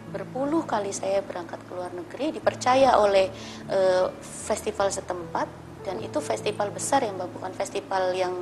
berpuluh 0.08 0.64
kali 0.64 0.88
saya 0.88 1.20
berangkat 1.20 1.60
ke 1.68 1.72
luar 1.76 1.92
negeri 1.92 2.32
dipercaya 2.32 2.96
oleh 2.96 3.28
eh, 3.68 4.06
festival 4.24 4.88
setempat 4.88 5.68
dan 5.84 6.00
itu 6.00 6.18
festival 6.18 6.72
besar 6.72 7.04
ya 7.04 7.12
mbak 7.12 7.28
bukan 7.36 7.52
festival 7.52 8.16
yang 8.16 8.34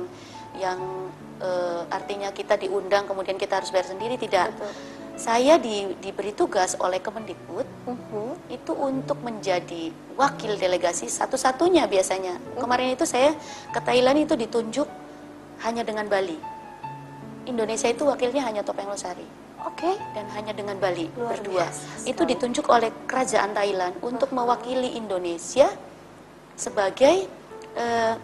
yang 0.55 0.79
eh, 1.43 1.81
artinya 1.91 2.31
kita 2.31 2.55
diundang 2.55 3.05
kemudian 3.05 3.35
kita 3.35 3.59
harus 3.59 3.69
bayar 3.69 3.91
sendiri 3.91 4.15
tidak 4.15 4.55
Betul. 4.55 4.96
Saya 5.17 5.57
di, 5.57 5.97
diberi 5.97 6.29
tugas 6.31 6.77
oleh 6.77 7.01
Kemendikbud 7.01 7.65
Mhm. 7.89 8.53
itu 8.53 8.71
untuk 8.77 9.17
menjadi 9.25 9.89
wakil 10.13 10.53
delegasi 10.55 11.09
satu-satunya 11.09 11.89
biasanya 11.89 12.37
kemarin 12.55 12.93
itu 12.93 13.03
saya 13.03 13.33
ke 13.73 13.79
Thailand 13.81 14.29
itu 14.29 14.37
ditunjuk 14.37 14.85
hanya 15.65 15.81
dengan 15.81 16.05
Bali 16.05 16.37
Indonesia 17.49 17.89
itu 17.89 18.05
wakilnya 18.05 18.45
hanya 18.45 18.61
Topeng 18.61 18.85
Losari 18.85 19.25
Oke. 19.65 19.89
dan 20.13 20.29
hanya 20.37 20.53
dengan 20.53 20.77
Bali 20.77 21.09
Luar 21.17 21.33
berdua. 21.33 21.65
biasa 21.65 22.05
Itu 22.05 22.21
ditunjuk 22.23 22.69
oleh 22.69 22.93
kerajaan 23.09 23.57
Thailand 23.57 23.97
untuk 24.05 24.29
mewakili 24.29 24.95
Indonesia 24.95 25.65
sebagai 26.53 27.25
eh, 27.73 28.15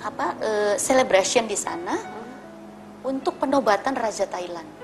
apa 0.00 0.26
eh, 0.40 0.74
celebration 0.80 1.44
di 1.44 1.56
sana 1.56 1.96
untuk 3.04 3.36
penobatan 3.36 3.94
Raja 3.96 4.24
Thailand. 4.26 4.75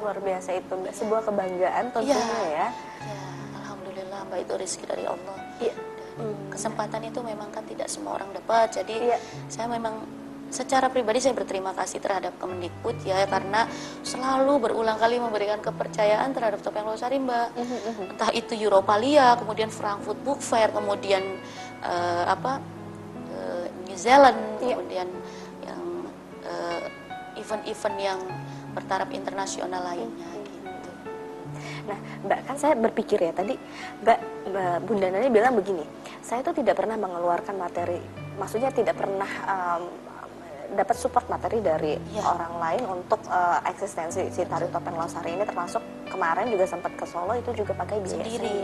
Luar 0.00 0.16
biasa 0.18 0.56
itu 0.56 0.72
Mbak. 0.72 0.92
Sebuah 0.96 1.20
kebanggaan 1.22 1.84
tentunya 1.92 2.16
Iya. 2.16 2.40
ya. 2.48 2.66
Ya, 3.04 3.22
alhamdulillah 3.60 4.20
Mbak 4.26 4.38
itu 4.42 4.52
rezeki 4.56 4.84
dari 4.88 5.04
Allah. 5.04 5.36
Dan 5.60 5.76
Hmm. 6.20 6.52
Kesempatan 6.52 7.00
itu 7.06 7.20
memang 7.24 7.48
kan 7.48 7.64
tidak 7.64 7.88
semua 7.88 8.20
orang 8.20 8.28
dapat. 8.34 8.76
Jadi 8.76 8.92
Iya. 8.92 9.16
saya 9.48 9.70
memang 9.70 10.04
secara 10.50 10.90
pribadi 10.90 11.22
saya 11.22 11.32
berterima 11.32 11.70
kasih 11.72 12.02
terhadap 12.02 12.34
Kemendikbud 12.36 13.06
ya 13.06 13.22
karena 13.24 13.70
selalu 14.02 14.58
berulang 14.58 14.98
kali 14.98 15.16
memberikan 15.16 15.62
kepercayaan 15.62 16.34
terhadap 16.34 16.58
Topeng 16.60 16.84
Losari 16.84 17.22
Mbak. 17.22 17.48
Entah 18.10 18.30
itu 18.34 18.52
Europalia, 18.52 19.38
kemudian 19.38 19.70
Frankfurt 19.70 20.18
Book 20.20 20.42
Fair, 20.42 20.74
kemudian 20.74 21.22
eh, 21.80 22.24
apa 22.26 22.60
eh, 23.32 23.66
New 23.88 23.96
Zealand, 23.96 24.36
Iya. 24.60 24.76
kemudian 24.76 25.08
yang 25.64 25.80
eh, 26.44 26.82
event-event 27.40 27.96
yang 27.96 28.20
bertaraf 28.72 29.10
internasional 29.10 29.82
lainnya 29.82 30.30
gitu. 30.40 30.90
Nah, 31.88 31.98
Mbak 32.26 32.40
kan 32.46 32.56
saya 32.56 32.74
berpikir 32.76 33.18
ya 33.18 33.32
tadi 33.32 33.54
Mbak, 34.04 34.18
Mbak 34.52 34.76
Bunda 34.86 35.06
Nani 35.10 35.28
bilang 35.28 35.54
begini, 35.56 35.82
saya 36.20 36.40
tuh 36.40 36.54
tidak 36.54 36.78
pernah 36.78 36.94
mengeluarkan 36.94 37.56
materi, 37.56 37.98
maksudnya 38.38 38.70
tidak 38.70 38.94
pernah 38.94 39.30
um, 39.48 39.82
dapat 40.70 40.94
support 40.94 41.26
materi 41.26 41.58
dari 41.58 41.98
Iya. 41.98 42.22
orang 42.22 42.54
lain 42.62 42.82
untuk 42.86 43.18
uh, 43.26 43.58
eksistensi 43.66 44.30
si 44.30 44.46
tari 44.46 44.70
topeng 44.70 44.94
losari 44.94 45.34
ini 45.34 45.42
termasuk 45.42 45.82
kemarin 46.06 46.46
juga 46.46 46.62
sempat 46.62 46.94
ke 46.94 47.02
Solo 47.10 47.34
itu 47.34 47.50
juga 47.58 47.74
pakai 47.74 47.98
biaya 47.98 48.22
Sendiri. 48.22 48.38
sendiri. 48.38 48.58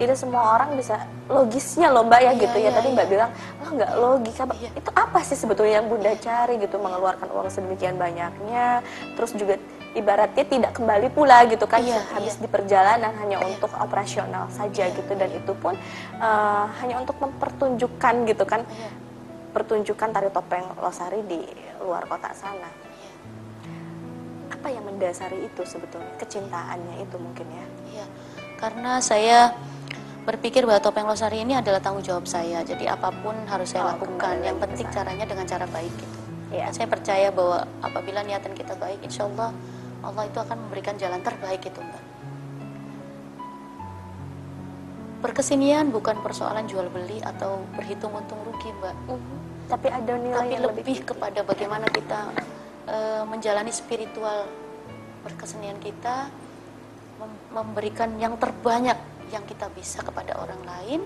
Tidak 0.00 0.16
semua 0.16 0.56
orang 0.56 0.80
bisa 0.80 0.96
logisnya 1.28 1.92
loh 1.92 2.08
Mbak 2.08 2.20
ya 2.24 2.32
Iya, 2.32 2.40
gitu 2.40 2.56
ya. 2.56 2.62
iya, 2.64 2.70
Tadi 2.72 2.88
Mbak 2.88 3.04
iya. 3.04 3.12
bilang, 3.12 3.30
oh 3.60 3.70
nggak 3.76 3.92
logika. 4.00 4.42
Mbak." 4.48 4.56
Iya. 4.56 4.70
Itu 4.80 4.90
apa 4.96 5.18
sih 5.20 5.36
sebetulnya 5.36 5.74
yang 5.76 5.86
Bunda 5.92 6.12
cari 6.16 6.54
gitu 6.56 6.76
mengeluarkan 6.80 7.28
uang 7.28 7.48
sedemikian 7.52 8.00
banyaknya, 8.00 8.80
terus 9.12 9.36
juga 9.36 9.60
ibaratnya 9.92 10.44
tidak 10.46 10.72
kembali 10.72 11.12
pula 11.12 11.44
gitu 11.44 11.66
kan 11.66 11.84
Iya, 11.84 12.00
habis 12.16 12.38
iya. 12.38 12.42
di 12.42 12.48
perjalanan 12.48 13.12
hanya 13.20 13.36
Iya. 13.42 13.46
untuk 13.52 13.70
operasional 13.76 14.48
saja 14.48 14.88
Iya, 14.88 14.96
gitu 14.96 15.12
dan 15.12 15.30
itu 15.30 15.52
pun 15.52 15.76
eh, 16.16 16.64
hanya 16.80 16.96
untuk 16.96 17.20
mempertunjukkan 17.20 18.14
gitu 18.24 18.44
kan 18.48 18.64
Iya, 18.64 18.88
pertunjukan 19.52 20.08
tari 20.14 20.30
topeng 20.32 20.64
Losari 20.80 21.20
di 21.28 21.42
luar 21.82 22.08
kota 22.08 22.32
sana. 22.32 22.70
Apa 24.50 24.68
yang 24.70 24.84
mendasari 24.84 25.42
itu 25.42 25.62
sebetulnya 25.64 26.08
kecintaannya 26.16 27.02
itu 27.02 27.16
mungkin 27.16 27.46
ya. 27.48 27.66
Iya, 27.90 28.06
karena 28.56 29.00
saya 29.00 29.38
berpikir 30.30 30.62
bahwa 30.62 30.78
topeng 30.78 31.10
losari 31.10 31.42
ini 31.42 31.58
adalah 31.58 31.82
tanggung 31.82 32.06
jawab 32.06 32.22
saya. 32.30 32.62
Jadi 32.62 32.86
apa 32.86 33.10
pun 33.10 33.34
harus 33.50 33.74
saya 33.74 33.90
Oh, 33.90 33.98
lakukan. 33.98 34.38
Yang 34.46 34.58
penting 34.62 34.86
sana. 34.86 34.96
caranya 35.02 35.24
dengan 35.26 35.46
cara 35.50 35.66
baik 35.66 35.92
gitu. 35.98 36.18
Dan 36.54 36.70
saya 36.74 36.86
percaya 36.86 37.28
bahwa 37.34 37.66
apabila 37.82 38.22
niatan 38.22 38.54
kita 38.54 38.74
baik, 38.78 39.02
insya 39.02 39.26
Allah 39.26 39.50
Allah 40.00 40.24
itu 40.26 40.38
akan 40.38 40.56
memberikan 40.66 40.94
jalan 40.98 41.18
terbaik 41.22 41.62
itu 41.66 41.78
mbak. 41.82 42.02
Berkesenian 45.20 45.92
bukan 45.92 46.16
persoalan 46.24 46.64
jual 46.64 46.88
beli 46.88 47.20
atau 47.20 47.60
berhitung 47.74 48.14
untung 48.14 48.40
rugi 48.46 48.70
mbak. 48.80 48.96
Tapi 49.70 49.86
ada 49.90 50.14
nilai 50.18 50.34
tapi 50.34 50.54
yang 50.56 50.64
lebih 50.66 50.98
kepada 51.06 51.40
bagaimana 51.46 51.86
kita 51.90 52.34
eh, 52.86 53.22
menjalani 53.26 53.70
spiritual 53.70 54.46
berkesenian 55.22 55.76
kita 55.78 56.32
mem- 57.20 57.42
memberikan 57.52 58.16
yang 58.16 58.34
terbanyak 58.40 58.96
yang 59.30 59.46
kita 59.46 59.70
bisa 59.72 60.02
kepada 60.02 60.36
orang 60.36 60.60
lain 60.66 61.00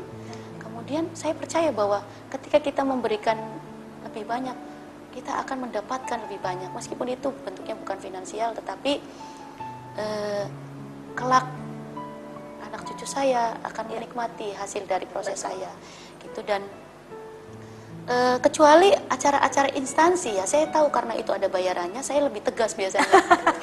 kemudian 0.60 1.08
saya 1.16 1.32
percaya 1.36 1.70
bahwa 1.70 2.02
ketika 2.32 2.60
kita 2.60 2.82
memberikan 2.82 3.36
lebih 4.04 4.24
banyak 4.28 4.56
kita 5.14 5.30
akan 5.46 5.70
mendapatkan 5.70 6.18
lebih 6.26 6.42
banyak. 6.42 6.74
Meskipun 6.74 7.06
itu 7.06 7.30
bentuknya 7.46 7.78
bukan 7.78 7.96
finansial 8.02 8.50
tetapi 8.58 8.98
eh, 9.94 10.44
kelak 11.14 11.46
anak 12.66 12.82
cucu 12.82 13.06
saya 13.06 13.54
akan 13.62 13.94
menikmati 13.94 14.50
hasil 14.58 14.82
dari 14.90 15.06
proses 15.06 15.46
saya 15.46 15.70
gitu. 16.18 16.42
Dan 16.42 16.66
Eh, 18.04 18.36
kecuali 18.36 18.92
acara-acara 18.92 19.72
instansi 19.80 20.36
ya 20.36 20.44
saya 20.44 20.68
tahu 20.68 20.92
karena 20.92 21.16
itu 21.16 21.32
ada 21.32 21.48
bayarannya 21.48 22.04
saya 22.04 22.28
lebih 22.28 22.44
tegas 22.44 22.76
biasanya 22.76 23.08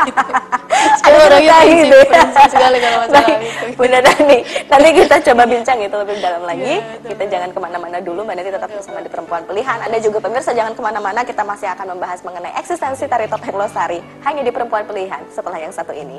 gitu. 0.01 0.17
saya 1.05 1.29
Ada 1.29 1.57
gitu 1.69 1.97
ya. 2.09 2.25
sekali 2.49 2.77
kalau 2.81 2.97
masalah 3.05 3.21
Baik, 3.21 3.37
itu 3.37 3.65
Bunda 3.77 3.99
Dani, 4.01 4.37
nanti 4.65 4.89
kita 4.97 5.15
coba 5.29 5.43
bincang 5.45 5.77
itu 5.85 5.93
lebih 5.93 6.15
dalam 6.25 6.41
lagi. 6.41 6.73
Iya, 6.73 6.81
kita 7.05 7.23
jangan 7.29 7.49
ke 7.53 7.59
mana-mana 7.61 7.97
dulu, 8.01 8.25
Mbak 8.25 8.35
Nanti 8.41 8.49
tetap 8.49 8.69
bersama 8.73 8.99
di 9.05 9.09
Perempuan 9.13 9.43
Pilihan. 9.45 9.77
Anda 9.77 9.97
juga 10.01 10.17
pemirsa 10.25 10.51
jangan 10.57 10.73
ke 10.73 10.81
mana-mana, 10.81 11.21
kita 11.21 11.45
masih 11.45 11.67
akan 11.77 11.85
membahas 11.93 12.19
mengenai 12.25 12.57
eksistensi 12.57 13.05
tari 13.05 13.29
topeng 13.29 13.53
Losari 13.53 14.01
hanya 14.25 14.41
di 14.41 14.49
Perempuan 14.49 14.89
Pilihan 14.89 15.21
setelah 15.29 15.61
yang 15.61 15.69
satu 15.69 15.93
ini. 15.93 16.17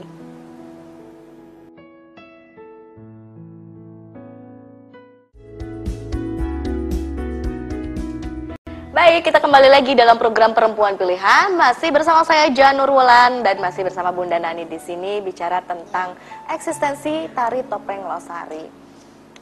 Baik, 8.93 9.25
kita 9.25 9.41
kembali 9.41 9.73
lagi 9.73 9.97
dalam 9.97 10.21
program 10.21 10.53
Perempuan 10.53 11.01
Pilihan. 11.01 11.57
Masih 11.57 11.89
bersama 11.89 12.29
saya 12.29 12.53
Janur 12.53 12.93
Wulan 12.93 13.41
dan 13.41 13.57
masih 13.57 13.89
bersama 13.89 14.13
Bunda 14.13 14.37
Nani 14.37 14.69
di 14.69 14.77
sini 14.77 15.25
bicara 15.25 15.65
tentang 15.65 16.13
eksistensi 16.53 17.25
tari 17.33 17.65
topeng 17.73 18.05
Losari. 18.05 18.69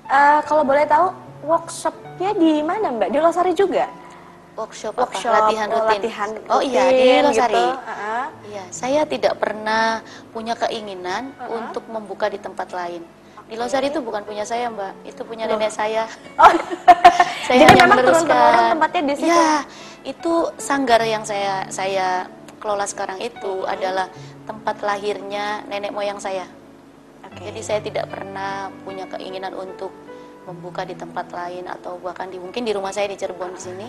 Eh, 0.06 0.40
kalau 0.46 0.62
boleh 0.62 0.86
tahu, 0.86 1.10
workshopnya 1.50 2.30
di 2.38 2.62
mana 2.62 2.94
Mbak? 2.94 3.10
Di 3.10 3.18
Losari 3.18 3.50
juga? 3.58 3.90
workshop, 4.60 4.92
Workshop, 4.98 5.30
apa 5.32 5.40
latihan 5.48 5.68
oh, 5.70 5.76
rutin 5.80 6.00
latihan 6.02 6.30
oh 6.50 6.60
iya 6.60 6.82
rutin 6.84 7.00
di 7.00 7.08
Losari 7.24 7.54
gitu. 7.54 7.64
Heeh. 7.64 8.24
iya 8.50 8.64
saya 8.68 9.02
tidak 9.08 9.34
pernah 9.40 10.04
punya 10.34 10.54
keinginan 10.58 11.32
Uh-uh. 11.38 11.58
untuk 11.64 11.84
membuka 11.88 12.26
di 12.28 12.36
tempat 12.36 12.68
lain 12.74 13.00
di. 13.50 13.58
Losari 13.58 13.90
itu 13.90 13.98
bukan 13.98 14.22
punya 14.22 14.46
saya 14.46 14.70
mbak 14.70 14.94
itu 15.02 15.20
punya 15.26 15.50
Loh. 15.50 15.58
nenek 15.58 15.74
saya 15.74 16.06
Oh, 16.38 16.54
saya 17.50 17.66
jadi 17.66 17.82
memang 17.82 17.98
turun-temurun 18.06 18.64
tempatnya 18.78 19.00
di 19.02 19.14
situ? 19.18 19.28
Ya, 19.34 19.52
itu 20.06 20.34
sanggar 20.56 21.02
yang 21.02 21.26
saya 21.26 21.66
saya 21.68 22.30
kelola 22.62 22.86
sekarang 22.86 23.18
itu 23.18 23.66
adalah 23.66 24.06
tempat 24.46 24.80
lahirnya 24.86 25.66
nenek 25.66 25.90
moyang 25.90 26.22
saya. 26.22 26.46
Oke. 27.26 27.50
Jadi 27.50 27.60
saya 27.60 27.80
tidak 27.82 28.06
pernah 28.08 28.70
punya 28.84 29.08
keinginan 29.10 29.52
untuk 29.56 29.90
membuka 30.48 30.82
di 30.88 30.96
tempat 30.96 31.30
lain 31.30 31.68
atau 31.68 32.00
bahkan 32.00 32.26
di 32.32 32.40
mungkin 32.40 32.64
di 32.64 32.72
rumah 32.72 32.90
saya 32.90 33.08
di 33.08 33.16
Cirebon 33.16 33.54
di 33.56 33.60
sini. 33.60 33.88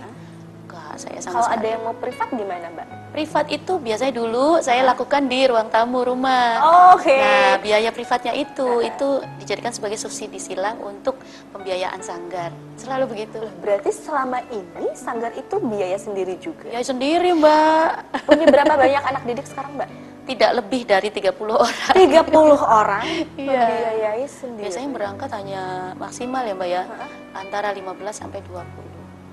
Enggak, 0.72 0.96
saya 0.98 1.20
sama 1.20 1.34
Kalau 1.34 1.46
sekali. 1.46 1.58
ada 1.58 1.68
yang 1.68 1.82
mau 1.84 1.92
privat 1.94 2.28
gimana 2.32 2.66
Mbak? 2.70 2.88
privat 3.12 3.52
itu 3.52 3.74
biasanya 3.76 4.14
dulu 4.16 4.64
saya 4.64 4.88
lakukan 4.88 5.28
di 5.28 5.44
ruang 5.44 5.68
tamu 5.68 6.00
rumah. 6.02 6.48
Oh, 6.58 6.96
Oke. 6.96 7.12
Nah, 7.12 7.60
biaya 7.60 7.92
privatnya 7.92 8.32
itu 8.32 8.80
itu 8.80 9.08
dijadikan 9.36 9.70
sebagai 9.70 10.00
subsidi 10.00 10.40
silang 10.40 10.80
untuk 10.80 11.20
pembiayaan 11.52 12.00
sanggar. 12.00 12.56
Selalu 12.80 13.12
begitu. 13.12 13.44
Berarti 13.60 13.92
selama 13.92 14.40
ini 14.48 14.96
sanggar 14.96 15.36
itu 15.36 15.60
biaya 15.60 16.00
sendiri 16.00 16.40
juga. 16.40 16.72
Ya 16.72 16.80
sendiri, 16.80 17.36
Mbak. 17.36 17.90
Punya 18.24 18.46
berapa 18.48 18.74
banyak 18.80 19.04
anak 19.04 19.24
didik 19.28 19.44
sekarang 19.46 19.76
Mbak? 19.76 19.90
Tidak 20.22 20.52
lebih 20.56 20.82
dari 20.88 21.10
30 21.12 21.36
orang. 21.52 21.92
30 21.92 22.32
orang 22.64 23.04
Iya. 23.36 23.60
membiayai 23.60 24.24
sendiri. 24.24 24.72
Biasanya 24.72 24.90
berangkat 24.90 25.30
hanya 25.36 25.62
maksimal 26.00 26.48
ya, 26.48 26.56
Mbak 26.56 26.70
ya. 26.70 26.84
Heeh. 26.88 27.10
Antara 27.34 27.76
15 27.76 27.92
sampai 28.16 28.40
20. 28.40 28.64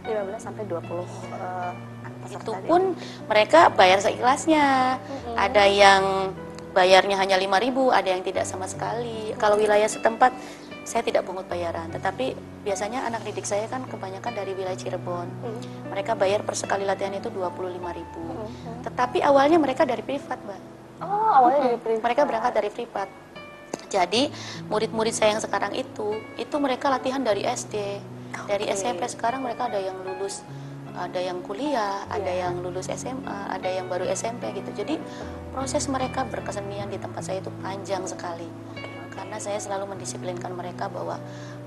15 0.09 0.41
sampai 0.41 0.65
20 0.65 0.81
eh, 0.81 1.73
peserta 2.25 2.43
Itu 2.45 2.53
pun 2.65 2.83
mereka 3.29 3.61
bayar 3.73 3.99
seikhlasnya. 4.01 4.97
Ada 5.37 5.65
yang 5.69 6.33
bayarnya 6.73 7.17
hanya 7.19 7.37
5.000, 7.37 7.91
ada 7.91 8.09
yang 8.09 8.23
tidak 8.25 8.45
sama 8.45 8.67
sekali. 8.69 9.33
Kalau 9.37 9.57
wilayah 9.61 9.89
setempat 9.89 10.33
saya 10.89 11.05
tidak 11.05 11.29
pungut 11.29 11.45
bayaran, 11.53 11.93
tetapi 11.93 12.33
biasanya 12.65 13.05
anak 13.05 13.21
didik 13.29 13.45
saya 13.45 13.69
kan 13.69 13.85
kebanyakan 13.85 14.33
dari 14.33 14.57
wilayah 14.57 14.79
Cirebon. 14.79 15.29
Hmm. 15.29 15.61
Mereka 15.93 16.17
bayar 16.17 16.41
per 16.49 16.57
sekali 16.57 16.89
latihan 16.89 17.13
itu 17.13 17.29
25.000. 17.29 17.69
Hmm. 17.77 18.49
Tetapi 18.89 19.21
awalnya 19.21 19.61
mereka 19.61 19.85
dari 19.85 20.01
privat, 20.01 20.41
Mbak. 20.41 20.61
Oh, 21.05 21.29
awalnya 21.29 21.61
dari 21.69 21.79
privat. 21.79 22.03
Mereka 22.09 22.23
berangkat 22.25 22.53
dari 22.57 22.71
privat. 22.73 23.09
Jadi 23.89 24.29
murid-murid 24.69 25.13
saya 25.17 25.37
yang 25.37 25.43
sekarang 25.43 25.73
itu, 25.73 26.21
itu 26.37 26.57
mereka 26.61 26.93
latihan 26.93 27.25
dari 27.25 27.45
SD, 27.45 27.75
dari 28.45 28.65
Oke. 28.69 28.77
SMP 28.77 29.09
sekarang 29.09 29.41
mereka 29.41 29.73
ada 29.73 29.81
yang 29.81 29.97
lulus, 30.05 30.45
ada 30.93 31.21
yang 31.21 31.41
kuliah, 31.41 32.05
ada 32.13 32.29
Iya. 32.29 32.49
yang 32.49 32.61
lulus 32.61 32.93
SMA, 32.93 33.49
ada 33.49 33.69
yang 33.71 33.89
baru 33.89 34.05
SMP 34.11 34.53
gitu. 34.53 34.85
Jadi 34.85 35.01
proses 35.55 35.89
mereka 35.89 36.29
berkesenian 36.29 36.93
di 36.93 37.01
tempat 37.01 37.25
saya 37.25 37.41
itu 37.41 37.49
panjang 37.65 38.05
sekali. 38.05 38.47
Karena 39.15 39.39
saya 39.43 39.59
selalu 39.59 39.97
mendisiplinkan 39.97 40.55
mereka 40.55 40.87
bahwa 40.87 41.19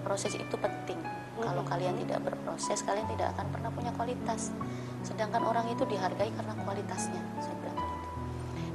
proses 0.07 0.37
itu 0.37 0.55
penting. 0.55 0.99
Kalau 1.41 1.65
kalian 1.65 1.97
tidak 1.97 2.21
berproses, 2.21 2.85
kalian 2.85 3.07
tidak 3.11 3.33
akan 3.33 3.49
pernah 3.49 3.69
punya 3.73 3.91
kualitas. 3.97 4.53
Sedangkan 5.01 5.41
orang 5.41 5.65
itu 5.73 5.83
dihargai 5.89 6.29
karena 6.37 6.53
kualitasnya. 6.61 7.21
Saya 7.41 7.55
bilang 7.59 7.77
begitu. 7.81 8.07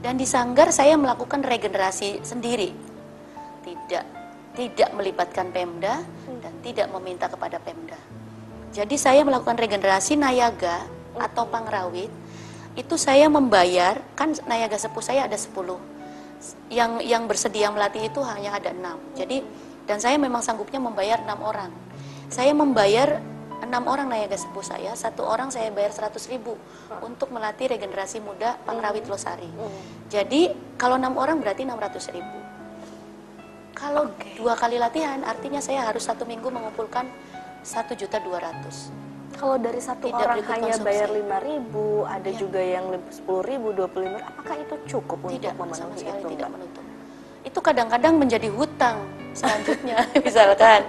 Dan 0.02 0.14
di 0.18 0.26
sanggar 0.26 0.74
saya 0.74 0.98
melakukan 0.98 1.46
regenerasi 1.46 2.26
sendiri. 2.26 2.74
Tidak 3.86 4.04
tidak 4.56 4.90
melibatkan 4.96 5.52
Pemda 5.52 6.00
dan 6.40 6.52
tidak 6.64 6.88
meminta 6.90 7.28
kepada 7.28 7.60
Pemda. 7.60 8.00
Jadi 8.72 8.96
saya 8.96 9.22
melakukan 9.22 9.60
regenerasi 9.60 10.16
nayaga 10.16 10.82
atau 11.16 11.44
pangrawit. 11.46 12.08
Itu 12.76 13.00
saya 13.00 13.28
membayar, 13.28 14.00
kan 14.16 14.36
nayaga 14.48 14.76
sepuh 14.76 15.04
saya 15.04 15.28
ada 15.28 15.36
10. 15.36 15.52
Yang 16.68 16.92
yang 17.08 17.24
bersedia 17.24 17.72
melatih 17.72 18.08
itu 18.08 18.20
hanya 18.24 18.56
ada 18.56 18.72
enam. 18.72 19.00
Jadi 19.16 19.44
dan 19.86 20.02
saya 20.02 20.18
memang 20.18 20.42
sanggupnya 20.42 20.82
membayar 20.82 21.22
enam 21.22 21.40
orang. 21.44 21.72
saya 22.26 22.50
membayar 22.50 23.22
enam 23.62 23.86
orang 23.86 24.10
nayaga 24.10 24.34
sepuh 24.34 24.66
saya, 24.66 24.98
satu 24.98 25.22
orang 25.22 25.54
saya 25.54 25.70
bayar 25.70 25.94
100 25.94 26.18
ribu 26.26 26.58
untuk 26.98 27.30
melatih 27.30 27.70
regenerasi 27.70 28.18
muda 28.18 28.58
Pangrawit 28.66 29.06
Losari. 29.06 29.46
Jadi 30.10 30.50
kalau 30.74 30.98
enam 30.98 31.14
orang 31.14 31.38
berarti 31.38 31.62
600 31.62 32.18
ribu. 32.18 32.45
Kalau 33.76 34.08
dua 34.34 34.56
kali 34.56 34.80
latihan, 34.80 35.20
artinya 35.22 35.60
saya 35.60 35.84
harus 35.84 36.08
satu 36.08 36.24
minggu 36.24 36.48
mengumpulkan 36.48 37.04
satu 37.60 37.92
juta 37.92 38.16
dua 38.18 38.40
ratus. 38.40 38.88
Kalau 39.36 39.60
dari 39.60 39.84
satu 39.84 40.08
Tidak 40.08 40.16
orang 40.16 40.40
hanya 40.48 40.72
konsumsi. 40.72 40.86
bayar 40.88 41.08
lima 41.12 41.36
ribu, 41.44 42.08
ada 42.08 42.24
Iya. 42.24 42.40
juga 42.40 42.60
yang 42.64 42.88
sepuluh 43.12 43.44
ribu, 43.44 43.76
dua 43.76 43.84
puluh 43.84 44.08
lima. 44.08 44.24
Apakah 44.24 44.56
itu 44.56 44.74
cukup 44.96 45.18
Tidak 45.28 45.52
untuk 45.52 45.76
memenuhi 45.76 46.08
itu, 46.08 46.26
tidak 46.32 46.48
menutup. 46.48 46.84
Itu 47.44 47.58
kadang-kadang 47.60 48.14
menjadi 48.16 48.48
hutang 48.48 48.96
selanjutnya, 49.36 50.08
misalkan. 50.26 50.80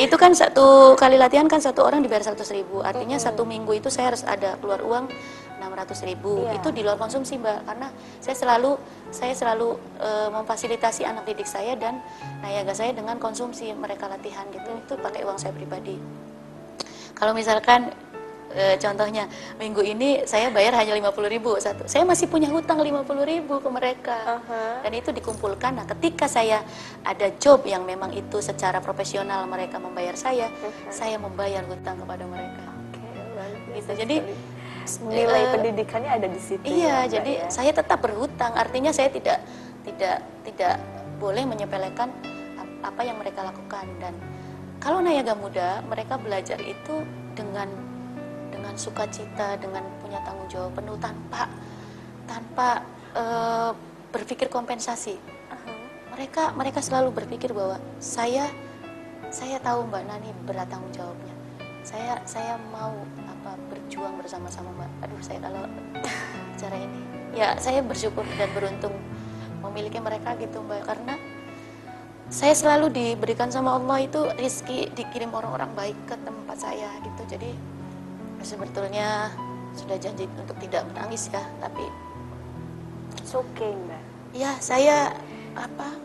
Itu 0.00 0.16
kan 0.16 0.32
satu 0.32 0.96
kali 0.96 1.20
latihan 1.20 1.44
kan 1.44 1.60
satu 1.60 1.84
orang 1.84 2.00
dibayar 2.00 2.24
100 2.24 2.48
ribu. 2.48 2.80
Artinya 2.80 3.20
satu 3.20 3.44
minggu 3.44 3.76
itu 3.76 3.92
saya 3.92 4.16
harus 4.16 4.24
ada 4.24 4.56
keluar 4.56 4.80
uang 4.80 5.12
600 5.58 6.08
ribu. 6.08 6.44
Iya. 6.44 6.60
Itu 6.60 6.68
di 6.72 6.80
luar 6.84 7.00
konsumsi 7.00 7.40
mbak. 7.40 7.66
Karena 7.66 7.88
saya 8.20 8.36
selalu 8.36 8.76
saya 9.10 9.32
selalu 9.32 9.76
eh, 10.00 10.28
memfasilitasi 10.32 11.02
anak 11.08 11.24
didik 11.28 11.48
saya 11.48 11.74
dan 11.76 12.00
nayaga 12.40 12.76
saya 12.76 12.92
dengan 12.92 13.16
konsumsi 13.16 13.72
mereka 13.72 14.08
latihan 14.08 14.44
gitu. 14.52 14.68
Itu 14.68 14.94
pakai 15.00 15.24
uang 15.24 15.38
saya 15.40 15.52
pribadi. 15.56 15.98
Kalau 17.16 17.32
misalkan 17.32 17.96
e, 18.52 18.76
contohnya 18.76 19.24
minggu 19.56 19.80
ini 19.80 20.28
saya 20.28 20.52
bayar 20.52 20.76
hanya 20.76 20.92
50.000 20.96 21.32
ribu 21.32 21.56
satu, 21.56 21.88
saya 21.88 22.04
masih 22.04 22.28
punya 22.28 22.52
hutang 22.52 22.76
50.000 22.76 23.08
ribu 23.24 23.56
ke 23.56 23.68
mereka 23.72 24.16
Aha. 24.36 24.84
dan 24.84 24.92
itu 24.92 25.16
dikumpulkan. 25.16 25.80
Nah, 25.80 25.88
ketika 25.88 26.28
saya 26.28 26.60
ada 27.08 27.32
job 27.40 27.64
yang 27.64 27.88
memang 27.88 28.12
itu 28.12 28.44
secara 28.44 28.84
profesional 28.84 29.48
mereka 29.48 29.80
membayar 29.80 30.12
saya, 30.12 30.52
saya 30.92 31.16
membayar 31.16 31.64
hutang 31.64 32.00
kepada 32.00 32.24
mereka. 32.28 32.64
Biasa 33.76 33.92
Gitu. 33.92 34.00
Jadi 34.02 34.16
sekali. 34.24 34.55
Nilai 35.04 35.42
eh, 35.46 35.52
pendidikannya 35.52 36.10
ada 36.10 36.28
di 36.30 36.40
situ. 36.40 36.64
Iya, 36.64 37.06
ya, 37.06 37.20
jadi 37.20 37.32
ya? 37.44 37.48
saya 37.50 37.70
tetap 37.74 37.98
berhutang. 38.00 38.54
Artinya 38.54 38.90
saya 38.94 39.10
tidak 39.10 39.42
tidak 39.82 40.22
tidak 40.46 40.78
boleh 41.18 41.44
menyepelekan 41.46 42.08
ap- 42.58 42.94
apa 42.94 43.00
yang 43.02 43.16
mereka 43.18 43.46
lakukan 43.46 43.86
dan 44.02 44.14
kalau 44.82 45.00
nayaga 45.00 45.34
muda 45.34 45.80
mereka 45.86 46.20
belajar 46.20 46.60
itu 46.60 47.02
dengan 47.34 47.68
dengan 48.52 48.74
sukacita, 48.78 49.58
dengan 49.58 49.84
punya 50.00 50.20
tanggung 50.24 50.48
jawab 50.48 50.72
penuh 50.78 50.96
tanpa 50.98 51.50
tanpa 52.26 52.68
eh, 53.14 53.70
berpikir 54.12 54.48
kompensasi. 54.48 55.16
Aha. 55.52 55.72
Mereka 56.16 56.54
mereka 56.56 56.80
selalu 56.80 57.12
berpikir 57.12 57.52
bahwa 57.52 57.76
saya 57.98 58.48
saya 59.28 59.58
tahu 59.58 59.90
Mbak 59.90 60.02
Nani 60.06 60.30
berat 60.46 60.70
tanggung 60.70 60.92
jawabnya. 60.94 61.34
Saya 61.82 62.18
saya 62.26 62.58
mau 62.70 62.94
berjuang 63.68 64.14
bersama-sama 64.20 64.70
Mbak. 64.76 64.90
Aduh 65.08 65.20
saya 65.22 65.38
kalau 65.42 65.64
cara 66.60 66.76
ini 66.76 67.00
ya 67.36 67.52
saya 67.60 67.84
bersyukur 67.84 68.24
dan 68.40 68.48
beruntung 68.56 68.96
memiliki 69.60 70.00
mereka 70.00 70.36
gitu 70.40 70.64
Mbak 70.64 70.82
karena 70.88 71.14
saya 72.32 72.54
selalu 72.58 72.90
diberikan 72.90 73.52
sama 73.52 73.78
Allah 73.78 74.02
itu 74.02 74.18
rizki 74.40 74.90
dikirim 74.96 75.30
orang-orang 75.30 75.70
baik 75.78 75.98
ke 76.10 76.16
tempat 76.26 76.56
saya 76.58 76.90
gitu 77.04 77.36
jadi 77.36 77.50
sebetulnya 78.42 79.30
sudah 79.76 80.00
janji 80.00 80.24
untuk 80.40 80.56
tidak 80.58 80.88
menangis 80.90 81.28
ya 81.30 81.44
tapi 81.60 81.84
It's 83.26 83.34
okay, 83.34 83.74
Mbak. 83.74 84.02
Ya, 84.38 84.54
saya 84.62 85.10
apa? 85.58 85.98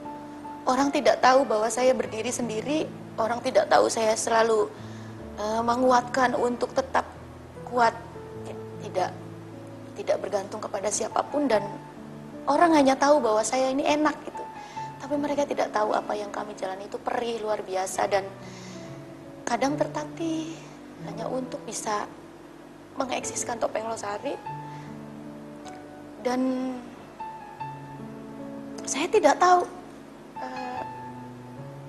Orang 0.65 0.89
tidak 0.89 1.21
tahu 1.21 1.45
bahwa 1.45 1.69
saya 1.69 1.93
berdiri 1.93 2.33
sendiri, 2.33 2.89
orang 3.13 3.37
tidak 3.45 3.69
tahu 3.69 3.93
saya 3.93 4.17
selalu 4.17 4.65
eh, 5.37 5.61
menguatkan 5.61 6.33
untuk 6.33 6.73
tetap 6.73 7.05
kuat, 7.71 7.95
tidak 8.83 9.15
tidak 9.95 10.17
bergantung 10.19 10.59
kepada 10.59 10.91
siapa 10.91 11.23
pun 11.23 11.47
dan 11.47 11.63
orang 12.49 12.75
hanya 12.75 12.99
tahu 12.99 13.23
bahwa 13.23 13.39
saya 13.45 13.71
ini 13.71 13.87
enak 13.87 14.15
gitu. 14.27 14.43
Tapi 15.01 15.15
mereka 15.17 15.47
tidak 15.47 15.73
tahu 15.73 15.95
apa 15.95 16.13
yang 16.13 16.29
kami 16.29 16.53
jalani 16.53 16.85
itu 16.85 16.99
perih 16.99 17.41
luar 17.41 17.63
biasa 17.63 18.05
dan 18.11 18.27
kadang 19.47 19.79
tertatih 19.79 20.53
hanya 21.07 21.25
untuk 21.31 21.57
bisa 21.65 22.05
mengeksiskan 22.99 23.57
topeng 23.57 23.87
losari 23.87 24.37
dan 26.21 26.73
saya 28.85 29.07
tidak 29.09 29.39
tahu 29.41 29.65
eh, 30.37 30.81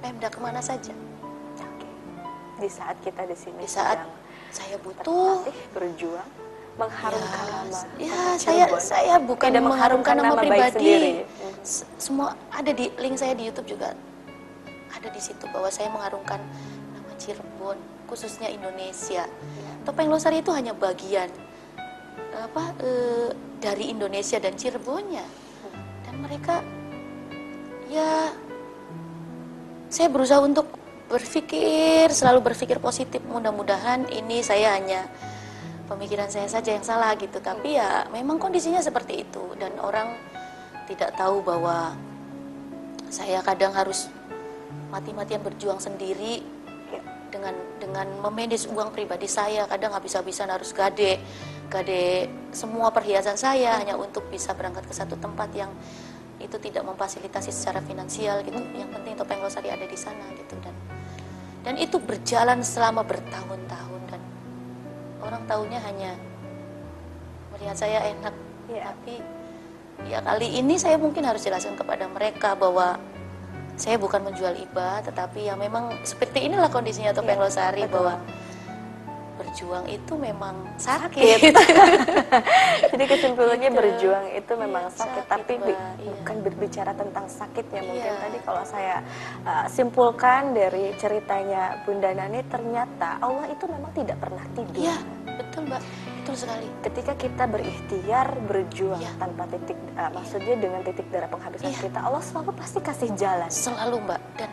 Pemda 0.00 0.28
ke 0.30 0.40
mana 0.40 0.62
saja. 0.62 0.94
Di 2.62 2.70
saat 2.70 2.94
kita 3.02 3.26
di 3.26 3.34
sini 3.34 3.66
Di 3.66 3.74
saat 3.74 3.98
sedang 3.98 4.21
saya 4.52 4.76
butuh, 4.78 5.40
terlatih, 5.48 5.56
berjuang, 5.72 6.28
mengharumkan 6.76 7.44
ya, 7.44 7.52
nama. 7.56 7.80
ya 7.96 8.20
saya 8.36 8.64
Cirebon. 8.68 8.80
saya 8.80 9.14
bukan 9.20 9.50
Tidak 9.50 9.64
mengharumkan 9.64 10.14
nama, 10.16 10.34
baik 10.36 10.40
pribadi. 10.76 10.92
S- 11.64 11.88
Semua 11.96 12.36
ada 12.52 12.70
di 12.70 12.92
link 13.00 13.16
saya 13.16 13.32
di 13.32 13.48
YouTube 13.48 13.76
juga 13.76 13.96
ada 14.92 15.08
di 15.08 15.20
situ 15.24 15.44
bahwa 15.50 15.72
saya 15.72 15.88
mengharumkan 15.88 16.38
nama 16.92 17.12
Cirebon, 17.16 17.80
khususnya 18.06 18.52
Indonesia. 18.52 19.24
Iya. 19.26 19.70
Topeng 19.88 20.12
Losari 20.12 20.44
itu 20.44 20.52
hanya 20.52 20.76
bagian 20.76 21.32
apa 22.32 22.76
eh, 22.80 23.28
dari 23.58 23.88
Indonesia 23.90 24.36
dan 24.36 24.52
Cirebonnya. 24.54 25.24
Dan 26.04 26.14
mereka 26.20 26.60
ya 27.88 28.30
saya 29.88 30.08
berusaha 30.08 30.40
untuk 30.40 30.68
berpikir 31.12 32.08
selalu 32.08 32.52
berpikir 32.52 32.80
positif. 32.80 33.20
Mudah-mudahan 33.28 34.08
ini 34.08 34.40
saya 34.40 34.80
hanya 34.80 35.04
pemikiran 35.86 36.32
saya 36.32 36.48
saja 36.48 36.72
yang 36.72 36.82
salah 36.82 37.12
gitu. 37.20 37.36
Tapi 37.38 37.76
ya 37.76 38.08
memang 38.08 38.40
kondisinya 38.40 38.80
seperti 38.80 39.28
itu 39.28 39.44
dan 39.60 39.76
orang 39.76 40.16
tidak 40.88 41.12
tahu 41.14 41.44
bahwa 41.44 41.92
saya 43.12 43.44
kadang 43.44 43.76
harus 43.76 44.08
mati-matian 44.88 45.44
berjuang 45.44 45.76
sendiri 45.76 46.40
dengan 47.32 47.56
dengan 47.80 48.06
memanage 48.20 48.68
uang 48.68 48.92
pribadi 48.92 49.24
saya 49.24 49.64
kadang 49.64 49.96
habis-habisan 49.96 50.52
harus 50.52 50.76
gade 50.76 51.16
gade 51.72 52.28
semua 52.52 52.92
perhiasan 52.92 53.40
saya 53.40 53.80
hanya 53.80 53.96
untuk 53.96 54.28
bisa 54.28 54.52
berangkat 54.52 54.84
ke 54.84 54.92
satu 54.92 55.16
tempat 55.16 55.48
yang 55.56 55.72
itu 56.36 56.60
tidak 56.60 56.84
memfasilitasi 56.84 57.48
secara 57.48 57.80
finansial 57.80 58.44
gitu 58.44 58.60
yang 58.76 58.92
penting 58.92 59.16
topeng 59.16 59.40
losari 59.40 59.72
ada 59.72 59.88
di 59.88 59.96
sana 59.96 60.28
gitu 60.36 60.60
dan 60.60 60.76
dan 61.62 61.74
itu 61.78 61.96
berjalan 62.02 62.60
selama 62.62 63.06
bertahun-tahun 63.06 64.00
dan 64.10 64.20
orang 65.22 65.42
tahunya 65.46 65.78
hanya 65.82 66.12
melihat 67.54 67.76
saya 67.78 68.02
enak 68.10 68.34
Iya. 68.70 68.94
tapi 68.94 69.14
ya 70.06 70.18
kali 70.22 70.48
ini 70.58 70.78
saya 70.78 70.96
mungkin 70.96 71.26
harus 71.26 71.42
jelaskan 71.42 71.74
kepada 71.74 72.06
mereka 72.08 72.54
bahwa 72.54 72.96
saya 73.72 73.96
bukan 73.96 74.20
menjual 74.20 74.52
iba, 74.60 75.00
tetapi 75.00 75.48
ya 75.48 75.56
memang 75.56 75.96
seperti 76.04 76.44
inilah 76.44 76.68
kondisinya 76.68 77.10
Topeng 77.16 77.40
Iya, 77.40 77.44
Losari 77.48 77.82
betul. 77.88 77.92
bahwa 77.98 78.14
berjuang 79.42 79.84
itu 79.86 80.12
memang 80.14 80.54
sakit. 80.78 81.50
Jadi 82.94 83.04
kesimpulannya 83.04 83.68
Gitu. 83.68 83.78
berjuang 83.78 84.26
itu 84.30 84.52
memang 84.54 84.84
Iya, 84.86 84.94
sakit, 84.94 85.24
sakit, 85.24 85.24
tapi 85.26 85.54
bi- 85.58 85.74
Mbak. 85.74 85.98
Iya. 85.98 86.12
bukan 86.22 86.36
berbicara 86.40 86.92
tentang 86.94 87.26
sakitnya. 87.26 87.80
Mungkin 87.82 88.12
Iya. 88.14 88.22
tadi 88.22 88.38
kalau 88.40 88.62
saya 88.62 88.96
uh, 89.42 89.66
simpulkan 89.66 90.52
dari 90.52 90.94
ceritanya 90.96 91.82
Bunda 91.82 92.10
Nani, 92.12 92.40
ternyata 92.46 93.18
Allah 93.18 93.50
itu 93.50 93.64
memang 93.66 93.90
tidak 93.92 94.16
pernah 94.16 94.44
tidur. 94.52 94.82
Iya, 94.86 94.96
betul 95.34 95.62
Mbak, 95.66 95.82
betul 96.22 96.34
sekali. 96.36 96.66
Ketika 96.80 97.12
kita 97.16 97.44
berikhtiar 97.46 98.26
berjuang 98.44 99.00
Iya. 99.00 99.12
tanpa 99.18 99.42
titik, 99.48 99.78
uh, 99.94 100.10
maksudnya 100.12 100.54
dengan 100.54 100.80
titik 100.82 101.06
darah 101.10 101.26
penghabisan 101.26 101.68
Iya. 101.68 101.80
kita, 101.82 101.98
Allah 101.98 102.22
selalu 102.22 102.50
pasti 102.54 102.78
kasih 102.78 103.10
jalan. 103.14 103.50
Selalu 103.50 103.96
Mbak 104.06 104.20
dan 104.38 104.50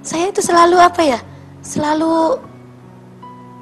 saya 0.00 0.28
itu 0.28 0.40
selalu 0.40 0.76
apa 0.76 1.00
ya? 1.00 1.18
Selalu 1.60 2.36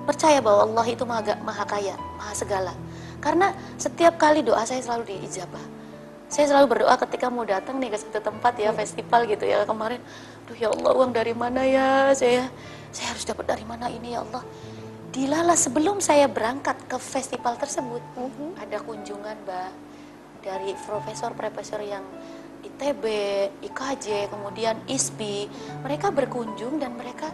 percaya 0.05 0.39
bahwa 0.43 0.67
Allah 0.67 0.87
itu 0.91 1.05
maha, 1.07 1.35
maha 1.43 1.65
kaya, 1.65 1.95
maha 2.19 2.35
segala. 2.35 2.73
Karena 3.23 3.55
setiap 3.79 4.19
kali 4.19 4.43
doa 4.43 4.67
saya 4.67 4.83
selalu 4.83 5.15
diijabah. 5.15 5.63
Saya 6.33 6.49
selalu 6.49 6.67
berdoa 6.75 6.97
ketika 6.97 7.29
mau 7.29 7.45
datang 7.45 7.77
nih 7.77 7.93
ke 7.93 7.99
satu 8.01 8.25
tempat 8.25 8.57
ya 8.57 8.73
festival 8.73 9.29
gitu 9.29 9.45
ya 9.45 9.69
kemarin. 9.69 10.01
Duh 10.49 10.57
ya 10.57 10.73
Allah 10.73 10.91
uang 10.97 11.13
dari 11.13 11.37
mana 11.37 11.63
ya 11.63 12.09
saya? 12.17 12.49
Saya 12.89 13.13
harus 13.13 13.23
dapat 13.29 13.53
dari 13.53 13.65
mana 13.69 13.93
ini 13.93 14.17
ya 14.17 14.25
Allah? 14.25 14.41
Dilala 15.13 15.53
sebelum 15.53 16.01
saya 16.01 16.25
berangkat 16.25 16.89
ke 16.89 16.97
festival 16.97 17.61
tersebut 17.61 18.01
Mhm. 18.17 18.57
ada 18.65 18.81
kunjungan 18.81 19.37
mbak 19.45 19.71
dari 20.41 20.73
profesor-profesor 20.89 21.85
yang 21.85 22.01
ITB, 22.65 23.05
IKJ, 23.61 24.33
kemudian 24.33 24.81
ISPI. 24.89 25.53
Mereka 25.85 26.11
berkunjung 26.17 26.81
dan 26.81 26.97
mereka 26.97 27.29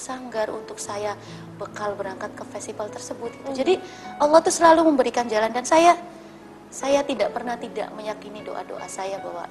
sanggar, 0.00 0.48
untuk 0.48 0.80
saya 0.80 1.12
bekal 1.60 1.92
berangkat 1.92 2.32
ke 2.32 2.44
festival 2.48 2.88
tersebut. 2.88 3.28
gitu. 3.36 3.52
Jadi 3.52 3.74
Allah 4.16 4.40
tuh 4.40 4.54
selalu 4.54 4.88
memberikan 4.88 5.28
jalan 5.28 5.52
dan 5.52 5.68
saya 5.68 5.92
saya 6.72 7.04
tidak 7.04 7.34
pernah 7.34 7.58
tidak 7.58 7.90
meyakini 7.92 8.40
doa-doa 8.46 8.86
saya 8.86 9.18
bahwa 9.20 9.44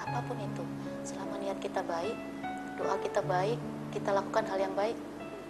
apa 0.00 0.18
pun 0.24 0.40
itu 0.40 0.64
selama 1.04 1.36
niat 1.38 1.50
niat 1.50 1.58
kita 1.66 1.82
baik, 1.82 2.16
doa 2.78 2.94
kita 3.02 3.20
baik, 3.26 3.58
kita 3.90 4.14
lakukan 4.14 4.46
hal 4.46 4.58
yang 4.62 4.74
baik, 4.78 4.94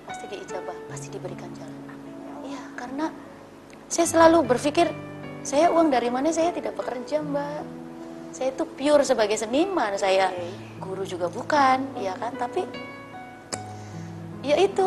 pasti 0.08 0.24
diijabah, 0.32 0.72
pasti 0.88 1.12
diberikan 1.12 1.52
jalan. 1.52 1.80
Iya, 2.40 2.62
karena 2.72 3.12
saya 3.84 4.08
selalu 4.08 4.48
berpikir, 4.48 4.88
saya 5.44 5.68
uang 5.68 5.92
dari 5.92 6.08
mana 6.08 6.32
saya 6.32 6.56
tidak 6.56 6.72
bekerja, 6.72 7.20
Mbak. 7.20 7.62
Saya 8.32 8.48
itu 8.48 8.64
pure 8.64 9.04
sebagai 9.04 9.36
seniman, 9.36 9.92
saya 10.00 10.32
guru 10.80 11.04
juga 11.04 11.28
bukan, 11.28 11.84
ya 12.00 12.16
kan? 12.16 12.32
Tapi 12.40 12.64
ya 14.40 14.56
itu, 14.56 14.86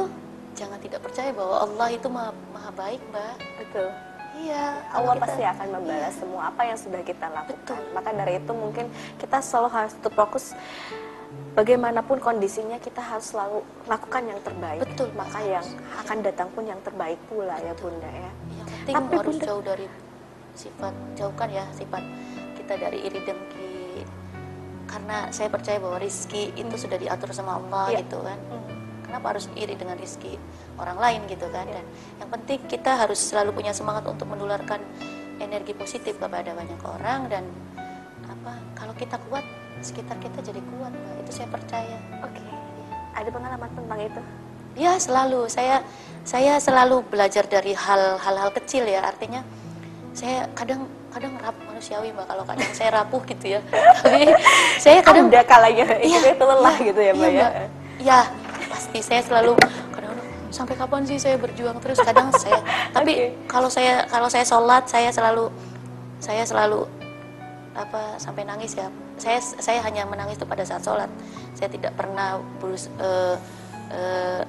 jangan 0.53 0.79
tidak 0.79 1.01
percaya 1.01 1.29
bahwa 1.31 1.55
Allah 1.59 1.87
itu 1.89 2.07
maha, 2.07 2.31
maha 2.49 2.71
baik, 2.71 3.01
Mbak. 3.09 3.35
Betul. 3.59 3.89
Iya, 4.33 4.65
Allah 4.89 5.13
kita- 5.13 5.23
pasti 5.29 5.41
akan 5.45 5.67
membalas 5.71 6.09
Iya. 6.09 6.19
semua 6.19 6.41
apa 6.49 6.61
yang 6.65 6.73
sudah 6.75 7.01
kita 7.01 7.25
lakukan. 7.29 7.53
Betul. 7.53 7.79
Maka 7.93 8.09
dari 8.11 8.33
itu 8.35 8.51
mungkin 8.51 8.85
kita 9.15 9.37
selalu 9.39 9.69
harus 9.69 9.93
tetap 9.93 10.13
fokus 10.15 10.45
bagaimanapun 11.53 12.17
kondisinya 12.17 12.77
kita 12.77 12.97
harus 12.97 13.29
selalu 13.29 13.61
lakukan 13.85 14.23
yang 14.25 14.39
terbaik. 14.41 14.81
Betul, 14.81 15.13
Maka 15.13 15.37
harus. 15.37 15.53
yang 15.53 15.65
akan 16.01 16.17
datang 16.21 16.49
pun 16.49 16.65
yang 16.65 16.81
terbaik 16.81 17.21
pula 17.29 17.61
ya 17.61 17.77
Bunda 17.77 18.09
ya. 18.09 18.31
Yang 18.51 18.67
penting 18.73 18.95
Tapi 18.97 19.13
harus 19.13 19.27
Bunda- 19.29 19.45
jauh 19.45 19.63
dari 19.63 19.85
sifat 20.53 20.93
jauhkan 21.13 21.49
ya 21.49 21.65
sifat 21.71 22.03
kita 22.57 22.73
dari 22.75 23.05
iri 23.05 23.19
dengki. 23.21 24.01
Karena 24.85 25.29
saya 25.29 25.49
percaya 25.49 25.77
bahwa 25.77 25.97
rizki 25.97 26.53
itu 26.53 26.73
sudah 26.73 26.97
diatur 26.97 27.29
sama 27.29 27.57
Allah 27.57 27.85
Iya. 27.91 28.01
gitu 28.01 28.17
kan. 28.19 28.37
Hmm. 28.37 28.62
Kenapa 29.13 29.37
harus 29.37 29.45
iri 29.53 29.77
dengan 29.77 29.93
rizki 29.93 30.41
orang 30.81 30.97
lain 30.97 31.21
gitu 31.29 31.45
kan? 31.53 31.69
Dan 31.69 31.85
yang 32.17 32.33
penting 32.33 32.65
kita 32.65 32.97
harus 32.97 33.21
selalu 33.21 33.53
punya 33.53 33.69
semangat 33.69 34.09
untuk 34.09 34.25
menularkan 34.25 34.81
energi 35.37 35.77
positif 35.77 36.17
kepada 36.17 36.49
banyak 36.49 36.81
orang 36.81 37.29
dan 37.29 37.45
apa 38.25 38.57
kalau 38.73 38.89
kita 38.97 39.21
kuat 39.29 39.45
sekitar 39.85 40.17
kita 40.17 40.41
jadi 40.41 40.57
kuat 40.65 40.89
Mbak. 40.97 41.21
itu 41.21 41.29
saya 41.29 41.45
percaya 41.45 42.01
Oke. 42.25 42.41
Ada 43.13 43.29
pengalaman 43.29 43.69
tentang 43.77 43.99
itu? 44.01 44.21
Ya 44.73 44.97
selalu 44.97 45.45
saya 45.45 45.85
saya 46.25 46.57
selalu 46.57 47.05
belajar 47.05 47.45
dari 47.45 47.77
hal 47.77 48.17
hal-hal 48.17 48.49
kecil 48.49 48.89
ya 48.89 49.05
artinya 49.05 49.45
saya 50.17 50.49
kadang 50.57 50.89
kadang 51.13 51.37
rap 51.37 51.53
manusiawi 51.69 52.09
mbak 52.09 52.25
kalau 52.25 52.41
kadang 52.49 52.65
saya 52.73 52.89
rapuh 52.97 53.21
gitu 53.29 53.45
ya 53.45 53.61
tapi 54.01 54.33
saya 54.81 55.05
kadang 55.05 55.29
Ada 55.29 55.45
kalanya 55.45 55.85
Iya, 56.01 56.33
itu 56.33 56.43
lelah 56.49 56.75
iya, 56.81 56.87
gitu 56.89 57.01
ya 57.05 57.11
Mbak 57.13 57.29
iya, 57.29 57.37
ya. 57.37 57.45
Mbak. 57.45 57.69
Ya 58.01 58.19
pasti. 58.83 58.99
Saya 58.99 59.21
selalu 59.23 59.55
kadang 59.95 60.15
sampai 60.51 60.75
kapan 60.75 61.01
sih 61.07 61.15
saya 61.15 61.39
berjuang? 61.39 61.79
Terus 61.79 61.99
kadang 62.03 62.27
saya 62.35 62.59
tapi 62.95 63.31
Oke. 63.31 63.47
kalau 63.47 63.71
saya 63.71 64.03
kalau 64.11 64.27
saya 64.27 64.43
sholat 64.43 64.83
saya 64.91 65.07
selalu 65.07 65.47
saya 66.19 66.43
selalu 66.43 66.83
apa 67.73 68.19
sampai 68.19 68.43
nangis 68.43 68.75
ya. 68.75 68.91
Saya 69.15 69.39
saya 69.39 69.79
hanya 69.87 70.03
menangis 70.03 70.35
itu 70.35 70.43
pada 70.43 70.67
saat 70.67 70.83
sholat. 70.83 71.07
Saya 71.55 71.71
tidak 71.71 71.95
pernah 71.95 72.43
berus, 72.59 72.91
eh, 72.99 73.35
eh, 73.95 74.41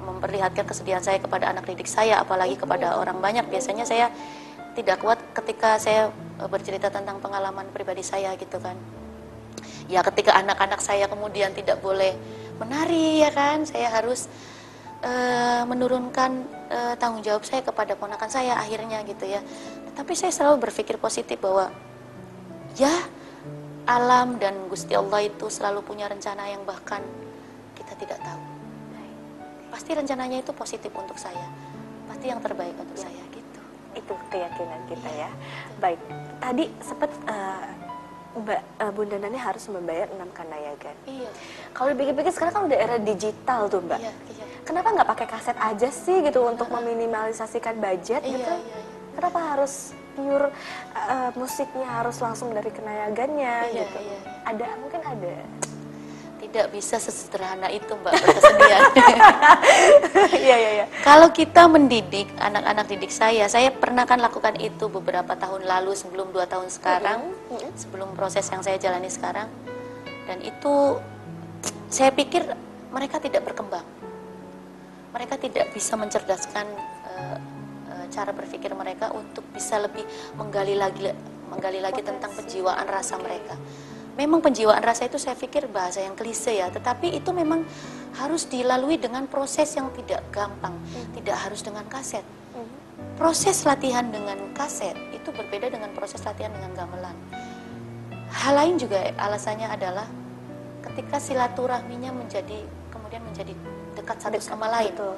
memperlihatkan 0.00 0.64
kesedihan 0.64 1.02
saya 1.02 1.20
kepada 1.20 1.50
anak 1.50 1.66
didik 1.68 1.90
saya 1.90 2.24
apalagi 2.24 2.56
kepada 2.56 2.96
orang 2.96 3.20
banyak. 3.20 3.44
Biasanya 3.50 3.84
saya 3.84 4.08
tidak 4.72 5.04
kuat 5.04 5.20
ketika 5.36 5.76
saya 5.76 6.08
eh, 6.40 6.48
bercerita 6.48 6.88
tentang 6.88 7.20
pengalaman 7.20 7.68
pribadi 7.70 8.02
saya 8.02 8.32
gitu 8.40 8.56
kan. 8.58 8.74
Ya 9.86 10.02
ketika 10.02 10.34
anak-anak 10.34 10.82
saya 10.82 11.06
kemudian 11.06 11.54
tidak 11.54 11.78
boleh 11.78 12.18
menari 12.60 13.22
ya 13.22 13.30
kan? 13.32 13.64
Saya 13.64 13.92
harus 13.92 14.28
eh, 15.04 15.62
menurunkan 15.64 16.30
eh, 16.72 16.94
tanggung 17.00 17.22
jawab 17.22 17.44
saya 17.44 17.62
kepada 17.62 17.94
ponakan 17.96 18.28
saya 18.28 18.56
akhirnya 18.56 19.04
gitu 19.04 19.24
ya. 19.28 19.40
Tapi 19.96 20.12
saya 20.12 20.32
selalu 20.32 20.68
berpikir 20.68 21.00
positif 21.00 21.40
bahwa 21.40 21.72
ya 22.76 22.92
alam 23.86 24.36
dan 24.42 24.66
Gusti 24.66 24.92
Allah 24.92 25.24
itu 25.24 25.46
selalu 25.46 25.80
punya 25.86 26.10
rencana 26.10 26.50
yang 26.50 26.66
bahkan 26.66 27.00
kita 27.78 27.94
tidak 27.96 28.18
tahu. 28.20 28.42
Pasti 29.70 29.92
rencananya 29.92 30.40
itu 30.40 30.52
positif 30.56 30.90
untuk 30.96 31.20
saya. 31.20 31.46
Pasti 32.08 32.32
yang 32.32 32.40
terbaik 32.40 32.74
untuk 32.80 32.98
saya 32.98 33.22
gitu. 33.30 33.60
Itu 33.94 34.14
keyakinan 34.32 34.80
kita 34.88 35.08
Iya, 35.08 35.28
ya. 35.28 35.30
Baik. 35.78 36.00
Tadi 36.40 36.64
sempat 36.82 37.10
eh, 37.28 37.85
Mbak 38.36 38.60
eh, 38.78 38.92
Bunda 38.92 39.16
Nani 39.16 39.38
harus 39.38 39.64
membayar 39.66 40.08
6 40.12 40.20
kanayagan. 40.30 40.96
iya 41.08 41.30
Kalau 41.72 41.88
dipikir-pikir 41.90 42.32
sekarang 42.32 42.52
kan 42.52 42.62
udah 42.68 42.78
era 42.78 42.96
digital 42.96 43.60
tuh 43.66 43.80
Mbak. 43.80 44.00
iya 44.00 44.12
iya 44.28 44.44
Kenapa 44.62 44.88
nggak 44.92 45.08
pakai 45.08 45.26
kaset 45.26 45.56
aja 45.56 45.88
sih 45.88 46.20
gitu 46.20 46.42
untuk 46.42 46.66
meminimalisasikan 46.68 47.78
budget 47.78 48.20
Iya, 48.20 48.32
gitu? 48.34 48.52
iya, 48.52 48.76
iya. 48.76 48.80
Kenapa 49.16 49.38
harus 49.54 49.74
pure 50.12 50.48
eh, 50.94 51.30
musiknya 51.34 51.88
harus 51.88 52.16
langsung 52.18 52.50
dari 52.50 52.68
kenayagannya 52.68 53.54
Iya, 53.68 53.84
gitu? 53.84 53.98
iya, 54.00 54.16
iya. 54.16 54.30
Ada 54.44 54.66
mungkin 54.78 55.00
ada. 55.00 55.34
Tidak 56.56 56.72
bisa 56.72 56.96
sesederhana 56.96 57.68
itu 57.68 57.92
mbak 58.00 58.16
berkesenian 58.16 58.80
Iya 60.46 60.56
iya 60.56 60.70
iya. 60.80 60.86
Kalau 61.04 61.28
kita 61.28 61.68
mendidik 61.68 62.32
anak-anak 62.40 62.88
didik 62.88 63.12
saya, 63.12 63.44
saya 63.44 63.68
pernah 63.68 64.08
kan 64.08 64.16
lakukan 64.24 64.56
itu 64.56 64.88
beberapa 64.88 65.36
tahun 65.36 65.68
lalu 65.68 65.92
sebelum 65.92 66.32
dua 66.32 66.48
tahun 66.48 66.72
sekarang, 66.72 67.28
Mm-mm. 67.52 67.76
sebelum 67.76 68.16
proses 68.16 68.48
yang 68.48 68.64
saya 68.64 68.80
jalani 68.80 69.12
sekarang, 69.12 69.52
dan 70.24 70.40
itu 70.40 70.96
saya 71.92 72.08
pikir 72.08 72.40
mereka 72.88 73.20
tidak 73.20 73.44
berkembang, 73.44 73.84
mereka 75.12 75.36
tidak 75.36 75.68
bisa 75.76 75.92
mencerdaskan 76.00 76.64
eh, 77.12 77.38
eh, 77.92 78.06
cara 78.08 78.32
berpikir 78.32 78.72
mereka 78.72 79.12
untuk 79.12 79.44
bisa 79.52 79.76
lebih 79.76 80.08
menggali 80.40 80.72
lagi 80.72 81.12
menggali 81.52 81.84
lagi 81.84 82.00
tentang 82.00 82.32
penjiwaan 82.32 82.88
rasa 82.88 83.20
mereka. 83.20 83.54
Memang 84.16 84.40
penjiwaan 84.40 84.80
rasa 84.80 85.04
itu 85.04 85.20
saya 85.20 85.36
pikir 85.36 85.68
bahasa 85.68 86.00
yang 86.00 86.16
klise 86.16 86.56
ya, 86.56 86.72
tetapi 86.72 87.20
itu 87.20 87.36
memang 87.36 87.68
harus 88.16 88.48
dilalui 88.48 88.96
dengan 88.96 89.28
proses 89.28 89.68
yang 89.76 89.92
tidak 89.92 90.24
gampang, 90.32 90.72
tidak 91.12 91.36
harus 91.36 91.60
dengan 91.60 91.84
kaset. 91.84 92.24
Mhm. 92.56 93.20
Proses 93.20 93.60
latihan 93.68 94.08
dengan 94.08 94.40
kaset 94.56 94.96
itu 95.12 95.28
berbeda 95.28 95.68
dengan 95.68 95.92
proses 95.92 96.24
latihan 96.24 96.48
dengan 96.48 96.72
gamelan. 96.72 97.16
Hal 98.32 98.56
lain 98.56 98.80
juga 98.80 99.04
alasannya 99.20 99.68
adalah 99.68 100.08
ketika 100.80 101.20
silaturahminya 101.20 102.10
menjadi 102.16 102.64
kemudian 102.88 103.20
menjadi 103.20 103.52
dekat 103.94 104.16
satu 104.16 104.40
sama 104.40 104.72
lain. 104.72 104.96
Betul. 104.96 105.14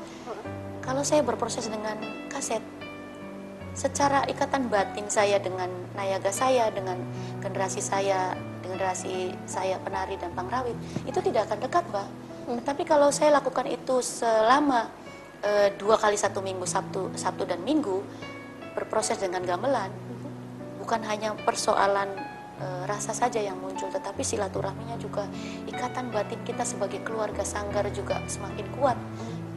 Kalau 0.83 1.03
saya 1.07 1.23
berproses 1.23 1.71
dengan 1.71 1.95
kaset, 2.33 2.65
secara 3.79 4.27
ikatan 4.27 4.67
batin 4.67 5.07
saya 5.07 5.39
dengan 5.39 5.71
nayaga 5.95 6.35
saya, 6.35 6.73
dengan 6.75 6.99
generasi 7.39 7.79
saya, 7.79 8.35
generasi 8.79 9.35
saya 9.43 9.75
penari 9.83 10.15
dan 10.15 10.31
pangrawit, 10.39 10.79
itu 11.03 11.19
tidak 11.19 11.51
akan 11.51 11.59
dekat, 11.67 11.83
Mbak. 11.91 12.09
Tapi 12.63 12.83
kalau 12.87 13.11
saya 13.11 13.35
lakukan 13.35 13.67
itu 13.67 13.99
selama 13.99 14.87
eh, 15.43 15.75
dua 15.75 15.99
kali 15.99 16.15
satu 16.15 16.39
minggu, 16.39 16.63
Sabtu, 16.63 17.11
Sabtu 17.19 17.43
dan 17.43 17.59
Minggu, 17.67 18.07
berproses 18.79 19.19
dengan 19.19 19.43
gamelan, 19.43 19.91
bukan 20.79 21.03
hanya 21.11 21.35
persoalan 21.43 22.07
eh, 22.63 22.83
rasa 22.87 23.11
saja 23.11 23.43
yang 23.43 23.59
muncul, 23.59 23.91
tetapi 23.91 24.23
silaturahminya 24.23 24.95
juga 25.03 25.27
ikatan 25.67 26.15
batin 26.15 26.39
kita 26.47 26.63
sebagai 26.63 27.03
keluarga 27.03 27.43
sanggar 27.43 27.83
juga 27.91 28.23
semakin 28.31 28.67
kuat. 28.79 28.97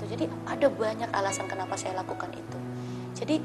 Gitu. 0.01 0.17
Jadi 0.17 0.25
ada 0.49 0.67
banyak 0.67 1.09
alasan 1.13 1.45
kenapa 1.45 1.77
saya 1.77 2.01
lakukan 2.01 2.33
itu. 2.33 2.57
Jadi 3.15 3.37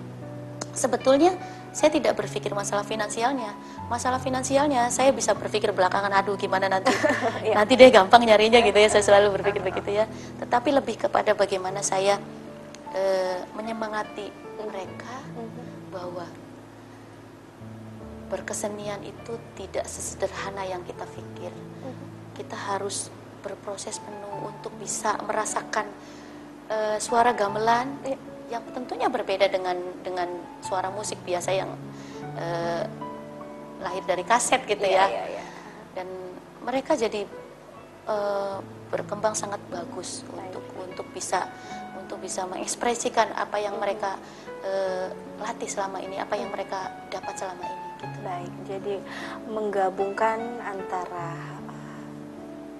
sebetulnya 0.76 1.32
saya 1.72 1.90
tidak 1.90 2.16
berpikir 2.16 2.52
masalah 2.52 2.84
finansialnya. 2.84 3.52
Masalah 3.88 4.20
finansialnya 4.20 4.88
saya 4.88 5.12
bisa 5.12 5.32
berpikir 5.36 5.72
belakangan, 5.72 6.12
aduh 6.12 6.36
gimana 6.36 6.68
nanti, 6.68 6.92
Iya. 7.44 7.56
nanti 7.58 7.72
deh 7.76 7.90
gampang 7.90 8.22
nyarinya 8.24 8.60
gitu 8.60 8.76
ya. 8.76 8.88
Saya 8.88 9.04
selalu 9.04 9.40
berpikir 9.40 9.60
begitu 9.60 9.90
ya. 9.92 10.04
Tetapi 10.40 10.68
lebih 10.72 10.96
kepada 11.08 11.32
bagaimana 11.32 11.80
saya 11.80 12.16
eh, 12.92 13.40
menyemangati 13.52 14.28
mereka 14.62 15.16
Mhm. 15.36 15.92
bahwa 15.92 16.24
berkesenian 18.26 19.04
itu 19.06 19.36
tidak 19.54 19.86
sesederhana 19.86 20.66
yang 20.66 20.82
kita 20.82 21.04
pikir. 21.06 21.52
Kita 22.34 22.56
harus 22.56 23.08
berproses 23.40 24.02
penuh 24.02 24.50
untuk 24.50 24.74
bisa 24.80 25.14
merasakan 25.22 25.86
eh, 26.66 26.98
suara 26.98 27.30
gamelan 27.30 27.86
Iya. 28.02 28.18
Yang 28.46 28.62
tentunya 28.70 29.10
berbeda 29.10 29.50
dengan 29.50 29.76
dengan 30.06 30.28
suara 30.62 30.90
musik 30.90 31.18
biasa 31.26 31.50
yang 31.50 31.70
eh, 32.38 32.84
lahir 33.82 34.02
dari 34.06 34.24
kaset 34.24 34.62
gitu 34.64 34.82
Iya, 34.82 35.02
ya. 35.02 35.06
iya, 35.08 35.24
iya. 35.38 35.44
Dan 35.96 36.08
mereka 36.62 36.94
jadi 36.94 37.26
eh, 38.06 38.58
berkembang 38.90 39.34
sangat 39.34 39.58
bagus 39.66 40.22
untuk 40.30 40.64
untuk 40.78 41.06
bisa 41.10 41.50
untuk 41.98 42.22
bisa 42.22 42.46
mengekspresikan 42.46 43.34
apa 43.34 43.58
yang 43.58 43.74
mereka 43.82 44.14
eh, 44.62 45.10
latih 45.42 45.66
selama 45.66 45.98
ini, 45.98 46.22
apa 46.22 46.38
yang 46.38 46.54
mereka 46.54 46.94
dapat 47.10 47.34
selama 47.34 47.66
ini. 47.66 47.84
Gitu. 47.96 48.18
Baik, 48.22 48.52
jadi 48.68 48.94
menggabungkan 49.48 50.38
antara 50.62 51.55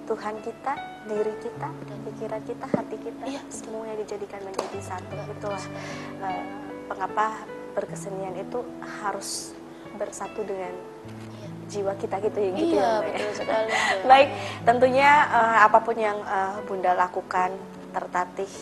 Tuhan 0.07 0.35
kita, 0.39 0.73
diri 1.11 1.33
kita, 1.43 1.67
pikiran 2.07 2.41
kita, 2.47 2.65
hati 2.71 2.95
kita, 2.95 3.23
Iya, 3.27 3.41
semuanya 3.51 3.95
dijadikan 3.99 4.39
menjadi 4.47 4.79
satu. 4.79 5.15
Itulah 5.35 5.65
uh, 6.23 6.43
mengapa 6.87 7.43
berkesenian 7.75 8.33
itu 8.39 8.63
harus 9.03 9.51
bersatu 9.99 10.47
dengan 10.47 10.71
Iya. 10.71 11.47
jiwa 11.67 11.93
kita 11.99 12.15
gitu 12.23 12.37
ya 12.39 12.51
gitu 12.55 12.73
iya 12.73 12.79
ya 12.79 12.87
ya? 12.87 12.99
betul 13.11 13.31
sekali. 13.35 13.71
Baik, 14.09 14.29
tentunya 14.63 15.11
eh, 15.27 15.57
apa 15.67 15.79
pun 15.83 15.95
yang 15.99 16.17
eh, 16.23 16.55
Bunda 16.63 16.91
lakukan, 16.95 17.51
tertatih, 17.91 18.53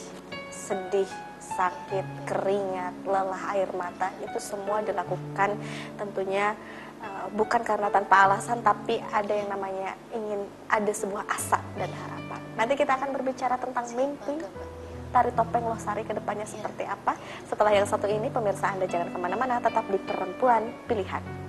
sedih, 0.50 1.10
sakit, 1.38 2.26
keringat, 2.26 2.96
lelah, 3.06 3.54
air 3.54 3.70
mata, 3.78 4.10
itu 4.20 4.42
semua 4.42 4.82
dilakukan 4.82 5.56
tentunya 5.96 6.58
eh, 7.06 7.26
bukan 7.38 7.62
karena 7.62 7.94
tanpa 7.94 8.26
alasan, 8.26 8.66
tapi 8.66 8.98
ada 9.14 9.30
yang 9.30 9.54
namanya 9.54 9.94
ingin 10.10 10.42
ada 10.66 10.90
sebuah 10.90 11.30
asa 11.30 11.62
dan 11.78 11.94
harapan. 11.94 12.42
Nanti 12.58 12.74
kita 12.74 12.98
akan 12.98 13.14
berbicara 13.14 13.62
tentang 13.62 13.86
mimpi, 13.94 14.42
tari 15.14 15.30
topeng 15.38 15.70
Losari 15.70 16.02
ke 16.02 16.18
depannya 16.18 16.50
seperti 16.50 16.90
apa. 16.90 17.14
Setelah 17.46 17.72
yang 17.78 17.86
satu 17.86 18.10
ini, 18.10 18.34
pemirsa 18.34 18.74
Anda 18.74 18.90
jangan 18.90 19.14
ke 19.14 19.18
mana-mana, 19.22 19.62
tetap 19.62 19.86
di 19.88 20.02
Perempuan 20.02 20.74
Pilihan. 20.90 21.45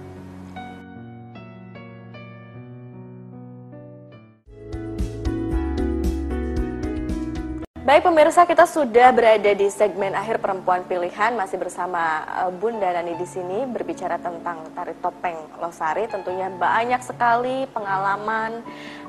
Baik 7.87 8.03
pemirsa, 8.03 8.43
kita 8.43 8.67
sudah 8.67 9.15
berada 9.15 9.47
di 9.55 9.71
segmen 9.71 10.11
akhir 10.11 10.43
perempuan 10.43 10.83
pilihan 10.91 11.39
masih 11.39 11.55
bersama 11.55 12.27
eh, 12.43 12.51
Bunda 12.51 12.91
Nani 12.91 13.15
di 13.15 13.23
sini 13.23 13.63
berbicara 13.63 14.19
tentang 14.19 14.59
tari 14.75 14.91
topeng 14.99 15.39
Losari. 15.63 16.11
Tentunya 16.11 16.51
banyak 16.51 16.99
sekali 17.07 17.63
pengalaman 17.71 18.59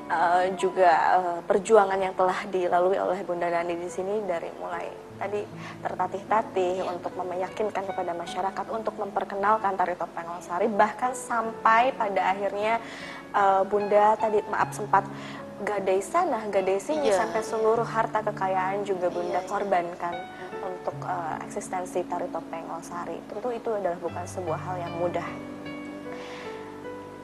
eh, 0.06 0.54
juga 0.54 0.94
eh, 0.94 1.38
perjuangan 1.42 1.98
yang 1.98 2.14
telah 2.14 2.38
dilalui 2.46 3.02
oleh 3.02 3.18
Bunda 3.26 3.50
Nani 3.50 3.74
di 3.82 3.90
sini 3.90 4.22
dari 4.22 4.46
mulai 4.62 4.86
tadi 5.18 5.42
tertatih-tatih 5.82 6.86
untuk 6.86 7.18
meyakinkan 7.18 7.82
kepada 7.82 8.14
masyarakat 8.14 8.66
untuk 8.70 8.94
memperkenalkan 8.94 9.74
tari 9.74 9.98
topeng 9.98 10.30
Losari 10.30 10.70
bahkan 10.70 11.18
sampai 11.18 11.90
pada 11.98 12.30
akhirnya 12.30 12.78
Bunda 13.66 14.14
tadi 14.16 14.38
maaf 14.46 14.70
sempat 14.72 15.04
gadai 15.62 15.98
sana, 15.98 16.46
gadai 16.50 16.78
sini 16.78 17.10
Iya. 17.10 17.24
sampai 17.24 17.42
seluruh 17.42 17.86
harta 17.86 18.22
kekayaan 18.22 18.86
juga 18.86 19.10
Bunda 19.10 19.42
iya. 19.42 19.48
korbankan 19.48 20.14
untuk 20.62 20.96
eh, 21.02 21.36
eksistensi 21.46 22.02
tari 22.06 22.30
topeng 22.30 22.66
Losari. 22.70 23.18
Tentu 23.26 23.48
itu 23.50 23.70
adalah 23.74 23.98
bukan 23.98 24.24
sebuah 24.26 24.58
hal 24.58 24.76
yang 24.78 24.94
mudah. 25.02 25.28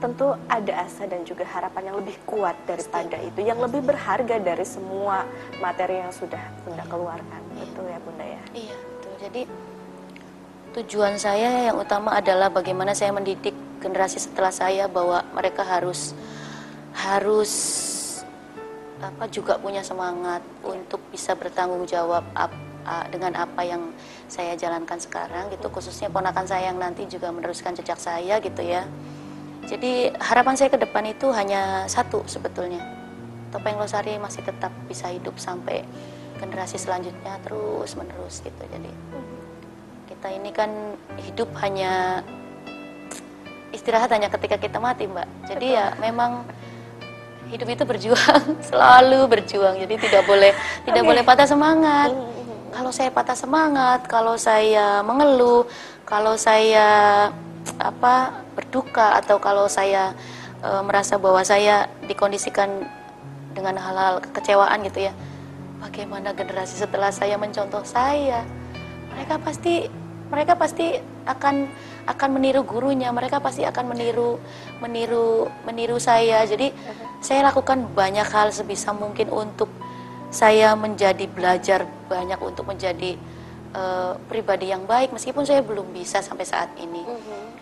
Tentu 0.03 0.37
ada 0.51 0.75
asa 0.85 1.09
dan 1.09 1.25
juga 1.25 1.49
harapan 1.49 1.95
yang 1.95 1.97
lebih 2.03 2.19
kuat 2.29 2.59
daripada 2.69 3.17
itu, 3.25 3.41
yang 3.41 3.57
lebih 3.57 3.81
berharga 3.81 4.37
dari 4.37 4.67
semua 4.67 5.25
materi 5.63 6.03
yang 6.03 6.13
sudah 6.13 6.43
Bunda 6.67 6.85
keluarkan. 6.91 7.41
Betul 7.57 7.87
ya 7.89 7.99
Bunda 8.03 8.25
ya? 8.27 8.43
Iya, 8.53 8.77
betul. 8.77 9.13
Jadi 9.23 9.43
tujuan 10.75 11.15
saya 11.17 11.71
yang 11.71 11.79
utama 11.79 12.19
adalah 12.19 12.51
bagaimana 12.51 12.93
saya 12.93 13.15
mendidik 13.15 13.55
generasi 13.79 14.19
setelah 14.19 14.51
saya 14.51 14.91
bahwa 14.91 15.23
mereka 15.33 15.63
harus 15.63 16.13
harus 16.95 17.53
apa 19.13 19.29
juga 19.29 19.61
punya 19.61 19.85
semangat 19.85 20.41
untuk 20.65 21.01
bisa 21.13 21.37
bertanggung 21.37 21.85
jawab 21.85 22.25
ap- 22.33 22.57
a- 22.87 23.07
dengan 23.13 23.37
apa 23.37 23.61
yang 23.65 23.93
saya 24.31 24.57
jalankan 24.57 24.97
sekarang 24.97 25.53
gitu 25.53 25.69
khususnya 25.69 26.09
ponakan 26.09 26.49
saya 26.49 26.73
yang 26.73 26.79
nanti 26.81 27.05
juga 27.11 27.29
meneruskan 27.29 27.77
jejak 27.77 28.01
saya 28.01 28.41
gitu 28.41 28.63
ya. 28.65 28.87
Jadi 29.65 30.13
harapan 30.21 30.55
saya 30.57 30.69
ke 30.69 30.79
depan 30.81 31.09
itu 31.09 31.33
hanya 31.33 31.89
satu 31.89 32.25
sebetulnya. 32.29 32.85
Topeng 33.49 33.81
Losari 33.81 34.21
masih 34.21 34.45
tetap 34.45 34.75
bisa 34.91 35.09
hidup 35.09 35.41
sampai 35.41 35.87
generasi 36.37 36.77
selanjutnya 36.77 37.41
terus 37.41 37.97
menerus 37.97 38.45
gitu. 38.45 38.63
Jadi 38.69 38.91
kita 40.11 40.29
ini 40.35 40.51
kan 40.53 40.71
hidup 41.17 41.49
hanya 41.65 42.21
istirahat 43.73 44.13
hanya 44.13 44.29
ketika 44.31 44.61
kita 44.61 44.79
mati, 44.79 45.09
Mbak. 45.09 45.29
Jadi 45.51 45.67
ya 45.75 45.97
memang 45.99 46.47
hidup 47.49 47.69
itu 47.69 47.85
berjuang, 47.85 48.45
selalu 48.69 49.29
berjuang. 49.29 49.77
Jadi 49.81 49.95
tidak 50.01 50.23
boleh 50.25 50.53
tidak 50.89 51.03
Oke. 51.05 51.09
boleh 51.09 51.23
patah 51.23 51.49
semangat. 51.49 52.11
Kalau 52.75 52.91
saya 52.91 53.11
patah 53.15 53.39
semangat, 53.39 54.01
kalau 54.11 54.35
saya 54.35 54.99
mengeluh, 55.07 55.63
kalau 56.03 56.35
saya 56.35 57.31
apa 57.79 58.45
berduka 58.59 59.19
atau 59.19 59.39
kalau 59.39 59.71
saya 59.71 60.13
e, 60.59 60.69
merasa 60.83 61.15
bahwa 61.17 61.41
saya 61.47 61.87
dikondisikan 62.05 62.83
dengan 63.55 63.79
hal-hal 63.79 64.19
kekecewaan 64.27 64.83
gitu 64.91 65.07
ya. 65.07 65.13
Bagaimana 65.79 66.35
generasi 66.35 66.75
setelah 66.75 67.15
saya 67.15 67.39
mencontoh 67.39 67.87
saya? 67.87 68.43
Mereka 69.15 69.39
pasti 69.47 69.87
mereka 70.27 70.59
pasti 70.59 70.99
akan 71.31 71.71
akan 72.05 72.29
meniru 72.37 72.67
gurunya, 72.67 73.09
mereka 73.15 73.39
pasti 73.39 73.63
akan 73.63 73.95
meniru 73.95 74.43
meniru 74.83 75.47
meniru 75.63 75.97
saya. 76.03 76.43
Jadi 76.43 76.75
saya 77.25 77.41
lakukan 77.49 77.89
banyak 77.97 78.29
hal 78.29 78.53
sebisa 78.53 78.93
mungkin 78.93 79.33
untuk 79.33 79.73
saya 80.29 80.77
menjadi 80.77 81.25
belajar 81.25 81.89
banyak 82.05 82.37
untuk 82.45 82.69
menjadi 82.69 83.17
eh, 83.73 84.13
pribadi 84.29 84.69
yang 84.69 84.85
baik 84.85 85.17
meskipun 85.17 85.49
saya 85.49 85.65
belum 85.65 85.89
bisa 85.97 86.21
sampai 86.21 86.45
saat 86.45 86.69
ini. 86.77 87.01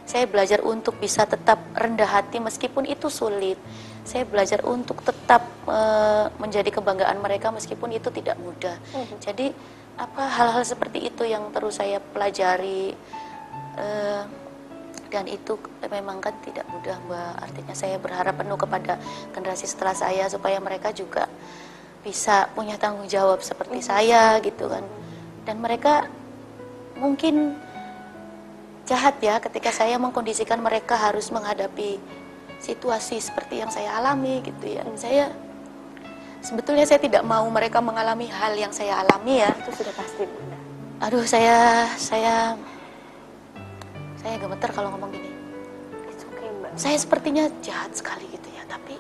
Saya 0.03 0.27
belajar 0.27 0.67
untuk 0.67 0.99
bisa 0.99 1.23
tetap 1.31 1.63
rendah 1.79 2.11
hati 2.11 2.43
meskipun 2.43 2.91
itu 2.91 3.07
sulit. 3.07 3.55
Saya 4.03 4.27
belajar 4.27 4.67
untuk 4.67 4.99
tetap 5.07 5.47
eh, 5.71 6.27
menjadi 6.43 6.75
kebanggaan 6.75 7.23
mereka 7.23 7.55
meskipun 7.55 7.95
itu 7.95 8.11
tidak 8.11 8.35
mudah. 8.43 8.75
Jadi 9.23 9.55
apa 9.95 10.27
hal-hal 10.27 10.67
seperti 10.67 11.07
itu 11.07 11.23
yang 11.23 11.55
terus 11.55 11.79
saya 11.79 12.03
pelajari 12.03 12.97
eh, 13.79 14.42
dan 15.13 15.29
itu 15.29 15.61
memang 15.85 16.25
kan 16.25 16.33
tidak 16.41 16.65
mudah 16.73 16.97
mbak. 17.05 17.33
Artinya 17.45 17.75
saya 17.77 18.01
berharap 18.01 18.33
penuh 18.41 18.57
kepada 18.57 18.97
generasi 19.37 19.69
setelah 19.69 19.93
saya 19.93 20.25
supaya 20.33 20.57
mereka 20.57 20.89
juga 20.97 21.29
bisa 22.01 22.49
punya 22.57 22.81
tanggung 22.81 23.05
jawab 23.07 23.45
seperti 23.45 23.85
saya 23.85 24.41
gitu 24.41 24.73
kan. 24.73 24.81
Dan 25.45 25.61
mereka 25.61 26.09
mungkin 26.97 27.61
jahat 28.89 29.21
ya 29.21 29.37
ketika 29.39 29.69
saya 29.69 30.01
mengkondisikan 30.01 30.59
mereka 30.59 30.97
harus 30.97 31.29
menghadapi 31.29 32.01
situasi 32.59 33.21
seperti 33.21 33.61
yang 33.61 33.69
saya 33.69 34.01
alami 34.01 34.41
gitu 34.41 34.81
ya. 34.81 34.83
Saya 34.97 35.29
sebetulnya 36.41 36.89
saya 36.89 37.05
tidak 37.05 37.23
mau 37.23 37.45
mereka 37.53 37.85
mengalami 37.85 38.33
hal 38.33 38.57
yang 38.57 38.73
saya 38.73 39.05
alami 39.05 39.45
ya. 39.45 39.53
Itu 39.61 39.85
sudah 39.85 39.93
pasti 39.93 40.25
Bunda. 40.25 40.57
Aduh 41.03 41.27
saya 41.27 41.87
saya 42.01 42.57
saya 44.23 44.37
gemeter 44.39 44.71
kalau 44.71 44.89
ngomong 44.95 45.11
gini. 45.11 45.31
It's 46.09 46.23
okay 46.23 46.49
Mbak. 46.49 46.71
Saya 46.79 46.97
sepertinya 46.97 47.45
jahat 47.61 47.91
sekali 47.99 48.25
gitu 48.31 48.49
ya, 48.55 48.63
tapi 48.71 48.97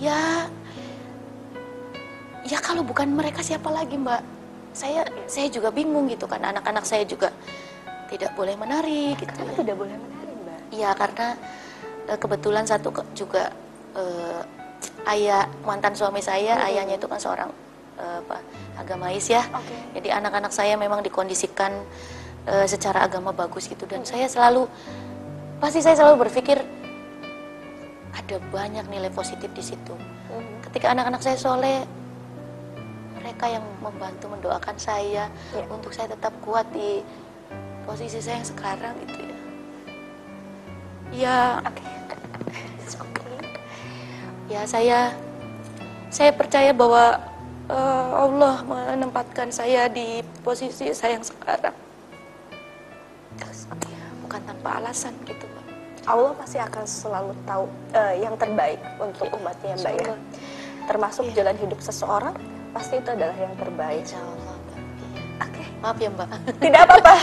ya 0.00 0.48
ya 2.42 2.58
kalau 2.58 2.82
bukan 2.82 3.06
mereka 3.12 3.44
siapa 3.44 3.70
lagi 3.70 3.94
mbak? 3.94 4.24
Saya 4.72 5.04
saya 5.28 5.52
juga 5.52 5.68
bingung 5.68 6.08
gitu 6.08 6.24
kan 6.24 6.40
anak-anak 6.40 6.88
saya 6.88 7.04
juga 7.04 7.28
tidak 8.08 8.32
boleh 8.36 8.56
menari 8.56 9.16
gitu. 9.16 9.28
Kenapa 9.32 9.52
ya. 9.52 9.58
tidak 9.64 9.76
boleh 9.76 9.96
menari 9.96 10.32
Mbak? 10.32 10.60
Iya 10.72 10.90
karena 10.96 11.26
eh, 12.08 12.18
kebetulan 12.20 12.64
satu 12.68 12.88
juga 13.12 13.52
eh, 13.96 14.40
ayah 15.12 15.48
mantan 15.64 15.96
suami 15.96 16.20
saya 16.20 16.56
Mm-mm. 16.56 16.68
ayahnya 16.72 16.96
itu 17.00 17.08
kan 17.08 17.20
seorang 17.20 17.48
eh, 17.96 18.18
apa 18.24 18.36
agamais 18.80 19.24
ya. 19.28 19.44
Oke. 19.52 19.76
Jadi 20.00 20.08
anak-anak 20.12 20.52
saya 20.52 20.76
memang 20.76 21.00
dikondisikan 21.00 21.72
eh, 22.46 22.66
secara 22.66 23.06
agama 23.06 23.30
bagus 23.30 23.70
gitu 23.70 23.86
dan 23.86 24.02
saya 24.02 24.26
selalu 24.26 24.66
pasti 25.62 25.78
saya 25.78 25.94
selalu 25.94 26.26
berpikir 26.26 26.58
ada 28.12 28.36
banyak 28.52 28.84
nilai 28.92 29.08
positif 29.08 29.48
di 29.56 29.64
situ. 29.64 29.94
Mhm. 29.96 30.68
Ketika 30.68 30.92
anak-anak 30.92 31.20
saya 31.24 31.36
soleh, 31.40 31.80
mereka 33.16 33.48
yang 33.48 33.64
membantu 33.80 34.28
mendoakan 34.28 34.76
saya 34.76 35.30
Ya. 35.54 35.64
untuk 35.72 35.94
saya 35.94 36.12
tetap 36.12 36.34
kuat 36.44 36.68
di 36.74 37.00
posisi 37.88 38.20
saya 38.20 38.42
yang 38.42 38.48
sekarang 38.48 38.94
gitu 39.06 39.18
ya. 39.22 39.38
Ya, 41.12 41.38
Oke. 41.64 41.84
It's 42.82 42.96
okay. 42.96 43.36
ya 44.50 44.68
saya 44.68 45.16
saya 46.12 46.32
percaya 46.36 46.76
bahwa 46.76 47.16
eh, 47.72 48.08
Allah 48.16 48.60
menempatkan 48.66 49.48
saya 49.48 49.88
di 49.88 50.20
posisi 50.44 50.92
saya 50.92 51.16
yang 51.16 51.24
sekarang. 51.24 51.81
Ya, 54.62 54.64
tanpa 54.64 54.78
alasan 54.78 55.12
gitu, 55.26 55.44
Mbak. 55.44 55.64
Allah 56.02 56.32
pasti 56.34 56.58
akan 56.58 56.84
selalu 56.84 57.32
tahu 57.42 57.64
eh, 57.92 58.14
yang 58.22 58.34
terbaik 58.34 58.78
untuk 58.98 59.26
umatnya 59.32 59.74
Mbak 59.76 59.92
ya. 59.96 60.14
Termasuk 60.84 61.24
Iya. 61.26 61.34
jalan 61.36 61.56
hidup 61.58 61.78
seseorang 61.78 62.34
pasti 62.70 62.94
itu 62.96 63.08
adalah 63.08 63.34
yang 63.34 63.54
terbaik. 63.54 64.02
Insya 64.02 64.18
Allah. 64.18 64.54
Iya. 64.54 64.82
Oke. 65.42 65.62
Maaf 65.78 65.98
ya, 65.98 66.10
Mbak. 66.10 66.28
Tidak 66.58 66.80
apa-apa. 66.80 67.14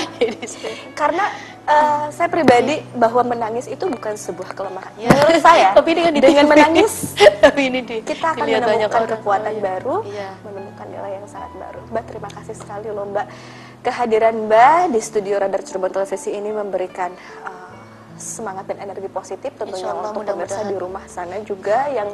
Karena 1.00 1.26
eh, 1.66 2.06
saya 2.10 2.28
pribadi 2.28 2.76
bahwa 2.94 3.22
menangis 3.26 3.68
itu 3.68 3.84
bukan 3.84 4.16
sebuah 4.16 4.52
kelemahan. 4.52 4.92
Ya. 4.96 5.08
Menurut 5.12 5.40
saya, 5.40 5.68
Tapi 5.80 5.92
dengan 5.96 6.12
dengan 6.16 6.46
menangis 6.48 7.16
Tapi 7.44 7.62
ini 7.68 7.80
di 7.84 7.98
kita 8.04 8.36
akan 8.36 8.44
menemukan 8.44 8.88
orang. 9.00 9.12
kekuatan 9.16 9.48
Oh, 9.48 9.56
iya. 9.56 9.64
baru, 9.64 9.96
Iya. 10.04 10.30
menemukan 10.44 10.88
nilai 10.88 11.12
yang 11.16 11.28
sangat 11.28 11.52
baru. 11.56 11.80
Mbak, 11.88 12.04
terima 12.04 12.30
kasih 12.32 12.56
sekali 12.56 12.88
loh 12.92 13.08
Mbak. 13.08 13.28
Kehadiran 13.80 14.36
Mbak 14.52 14.92
di 14.92 15.00
studio 15.00 15.40
Radar 15.40 15.64
Cirebon 15.64 15.88
Televisi 15.88 16.36
ini 16.36 16.52
memberikan 16.52 17.16
eh, 17.16 17.72
semangat 18.20 18.68
dan 18.68 18.84
energi 18.84 19.08
positif 19.08 19.56
tentunya 19.56 19.96
Allah, 19.96 20.12
untuk 20.12 20.28
pemirsa 20.28 20.60
mudah-mudahan. 20.60 20.68
di 20.68 20.76
rumah 20.76 21.06
sana 21.08 21.40
juga 21.48 21.88
yang 21.88 22.12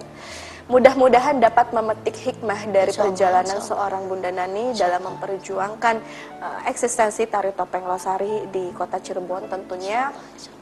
mudah-mudahan 0.66 1.41
dapat 1.41 1.74
memetik 1.74 2.18
hikmah 2.22 2.70
dari 2.70 2.89
Insya 2.89 3.01
Allah, 3.01 3.09
perjalanan 3.13 3.45
insya 3.45 3.57
Allah. 3.57 3.70
seorang 3.70 4.03
Bunda 4.09 4.30
Nani 4.34 4.66
dalam 4.78 5.01
memperjuangkan 5.09 5.95
uh, 6.41 6.59
eksistensi 6.70 7.26
tari 7.30 7.53
topeng 7.53 7.86
Losari 7.86 8.49
di 8.53 8.70
kota 8.74 9.01
Cirebon 9.01 9.49
tentunya 9.49 10.09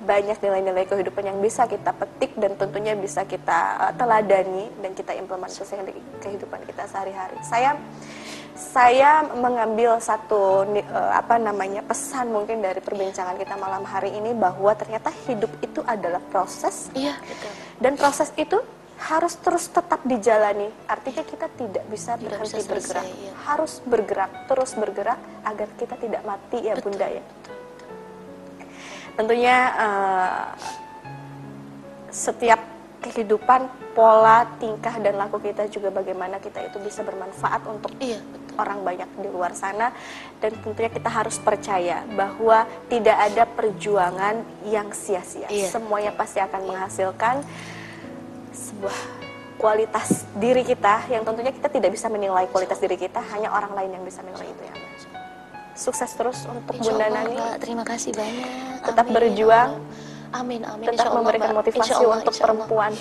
banyak 0.03 0.39
nilai-nilai 0.39 0.87
kehidupan 0.87 1.23
yang 1.23 1.39
bisa 1.43 1.67
kita 1.67 1.91
petik 1.95 2.35
dan 2.39 2.55
tentunya 2.55 2.95
bisa 2.95 3.27
kita 3.27 3.91
uh, 3.91 3.93
teladani 3.95 4.71
dan 4.79 4.91
kita 4.95 5.15
implementasikan 5.19 5.83
di 5.83 5.95
kehidupan 6.23 6.63
kita 6.63 6.83
sehari-hari. 6.87 7.39
Saya 7.43 7.75
saya 8.53 9.25
mengambil 9.33 9.97
satu 9.97 10.61
eh, 10.77 10.83
apa 11.13 11.41
namanya 11.41 11.81
pesan 11.81 12.29
mungkin 12.29 12.61
dari 12.61 12.79
perbincangan 12.79 13.33
kita 13.37 13.57
malam 13.57 13.81
hari 13.81 14.13
ini 14.13 14.33
bahwa 14.37 14.71
ternyata 14.77 15.09
hidup 15.25 15.49
itu 15.59 15.81
adalah 15.85 16.21
proses 16.29 16.93
Iya, 16.93 17.17
betul. 17.17 17.51
dan 17.81 17.93
proses 17.97 18.29
itu 18.37 18.61
harus 19.03 19.35
terus 19.41 19.67
tetap 19.67 19.99
dijalani. 20.07 20.69
Artinya 20.87 21.27
kita 21.27 21.51
tidak 21.59 21.83
bisa 21.91 22.15
Tidak 22.15 22.23
berhenti 22.23 22.55
bisa 22.55 22.69
selesai, 22.71 23.03
bergerak, 23.03 23.05
iya. 23.19 23.31
harus 23.49 23.73
bergerak 23.83 24.31
terus 24.47 24.71
bergerak 24.77 25.19
agar 25.43 25.67
kita 25.75 25.95
tidak 25.99 26.21
mati 26.23 26.57
ya 26.63 26.73
bunda 26.79 27.07
ya. 27.09 27.23
Tentunya 29.13 29.57
eh, 29.75 30.45
setiap 32.13 32.61
kehidupan 33.03 33.67
pola 33.91 34.47
tingkah 34.57 34.95
dan 35.03 35.19
laku 35.19 35.37
kita 35.43 35.67
juga 35.67 35.91
bagaimana 35.91 36.39
kita 36.39 36.63
itu 36.65 36.79
bisa 36.79 37.03
bermanfaat 37.03 37.61
untuk 37.67 37.91
Iya, 37.99 38.21
betul. 38.23 38.42
Orang 38.57 38.85
banyak 38.85 39.09
di 39.19 39.29
luar 39.29 39.55
sana 39.57 39.91
dan 40.41 40.51
tentunya 40.61 40.91
kita 40.91 41.09
harus 41.09 41.39
percaya 41.41 42.05
bahwa 42.13 42.65
tidak 42.87 43.17
ada 43.17 43.43
perjuangan 43.47 44.41
yang 44.67 44.91
sia-sia. 44.93 45.47
Iya. 45.49 45.71
Semuanya 45.71 46.11
pasti 46.13 46.41
akan 46.41 46.61
menghasilkan 46.67 47.41
sebuah 48.53 48.97
kualitas 49.57 50.27
diri 50.35 50.67
kita 50.67 51.07
yang 51.07 51.23
tentunya 51.23 51.55
kita 51.55 51.71
tidak 51.71 51.95
bisa 51.95 52.11
menilai 52.11 52.49
kualitas 52.51 52.77
diri 52.83 52.99
kita, 52.99 53.23
hanya 53.31 53.53
orang 53.53 53.71
lain 53.73 53.95
yang 53.95 54.03
bisa 54.03 54.19
menilai 54.19 54.49
itu 54.49 54.63
ya. 54.65 54.75
Sukses 55.73 56.13
terus 56.13 56.45
untuk 56.45 56.77
Insya 56.77 56.93
Bunda 56.93 57.05
Allah, 57.09 57.23
Nani. 57.25 57.37
Terima 57.57 57.81
kasih 57.81 58.13
banyak. 58.13 58.49
Tetap 58.85 59.05
Amin, 59.09 59.15
berjuang. 59.17 59.69
ya 59.73 59.81
Allah. 59.81 60.37
Amin, 60.37 60.61
amin. 60.61 60.85
Tetap 60.85 60.93
Insya 60.93 61.09
Allah, 61.09 61.17
memberikan 61.17 61.51
motivasi 61.57 61.91
Allah, 61.97 62.17
untuk 62.21 62.33
perempuan 62.37 62.91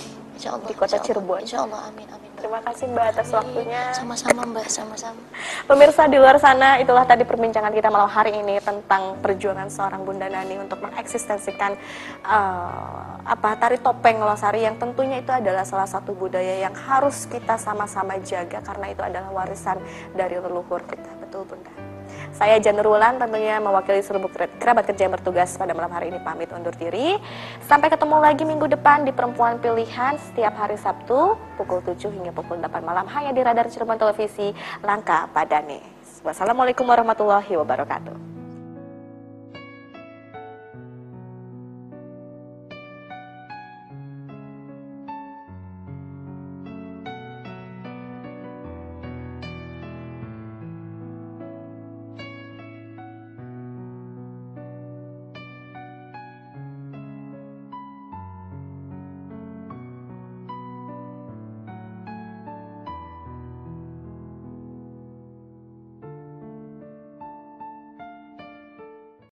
di 0.41 0.75
kota. 0.77 0.97
Cirebon. 1.05 1.39
Insya 1.45 1.59
Allah, 1.69 1.81
amin, 1.93 2.09
amin. 2.09 2.32
Terima 2.43 2.59
kasih 2.59 2.91
Mbak 2.91 3.07
atas 3.15 3.31
Amin. 3.31 3.39
waktunya. 3.39 3.83
Sama-sama 3.95 4.43
Mbak, 4.51 4.67
sama-sama. 4.67 5.23
Pemirsa 5.71 6.11
di 6.11 6.19
luar 6.19 6.43
sana, 6.43 6.83
itulah 6.83 7.07
tadi 7.07 7.23
perbincangan 7.23 7.71
kita 7.71 7.87
malam 7.87 8.11
hari 8.11 8.35
ini 8.35 8.59
tentang 8.59 9.15
perjuangan 9.23 9.71
seorang 9.71 10.03
Bunda 10.03 10.27
Nani 10.27 10.59
untuk 10.59 10.83
mengeksistensikan 10.83 11.79
eh, 12.27 13.03
apa 13.23 13.55
tari 13.63 13.79
topeng 13.79 14.19
Losari 14.19 14.67
yang 14.67 14.75
tentunya 14.75 15.23
itu 15.23 15.31
adalah 15.31 15.63
salah 15.63 15.87
satu 15.87 16.19
budaya 16.19 16.67
yang 16.67 16.75
harus 16.75 17.31
kita 17.31 17.55
sama-sama 17.63 18.19
jaga 18.19 18.59
karena 18.59 18.91
itu 18.91 19.07
adalah 19.07 19.31
warisan 19.31 19.79
dari 20.11 20.35
leluhur 20.43 20.83
kita. 20.83 21.15
Betul 21.23 21.47
Bunda. 21.47 21.92
Saya 22.33 22.57
Janur 22.57 22.89
Wulan 22.89 23.21
tentunya 23.21 23.61
mewakili 23.61 24.01
seluruh 24.01 24.33
kerabat 24.57 24.89
kerja 24.89 25.05
yang 25.05 25.13
bertugas 25.13 25.53
pada 25.61 25.77
malam 25.77 25.93
hari 25.93 26.09
ini 26.09 26.17
pamit 26.25 26.49
undur 26.49 26.73
diri. 26.73 27.21
Sampai 27.69 27.93
ketemu 27.93 28.17
lagi 28.25 28.49
minggu 28.49 28.73
depan 28.73 29.05
di 29.05 29.13
Perempuan 29.13 29.61
Pilihan 29.61 30.17
setiap 30.17 30.57
hari 30.57 30.81
Sabtu 30.81 31.37
pukul 31.61 31.85
7 31.85 32.09
hingga 32.09 32.33
pukul 32.33 32.57
8 32.57 32.73
malam 32.81 33.05
hanya 33.13 33.37
di 33.37 33.41
Radar 33.45 33.69
Cirebon 33.69 34.01
Televisi 34.01 34.49
Langka 34.81 35.29
Padane. 35.29 35.85
Wassalamualaikum 36.25 36.89
warahmatullahi 36.89 37.53
wabarakatuh. 37.53 38.32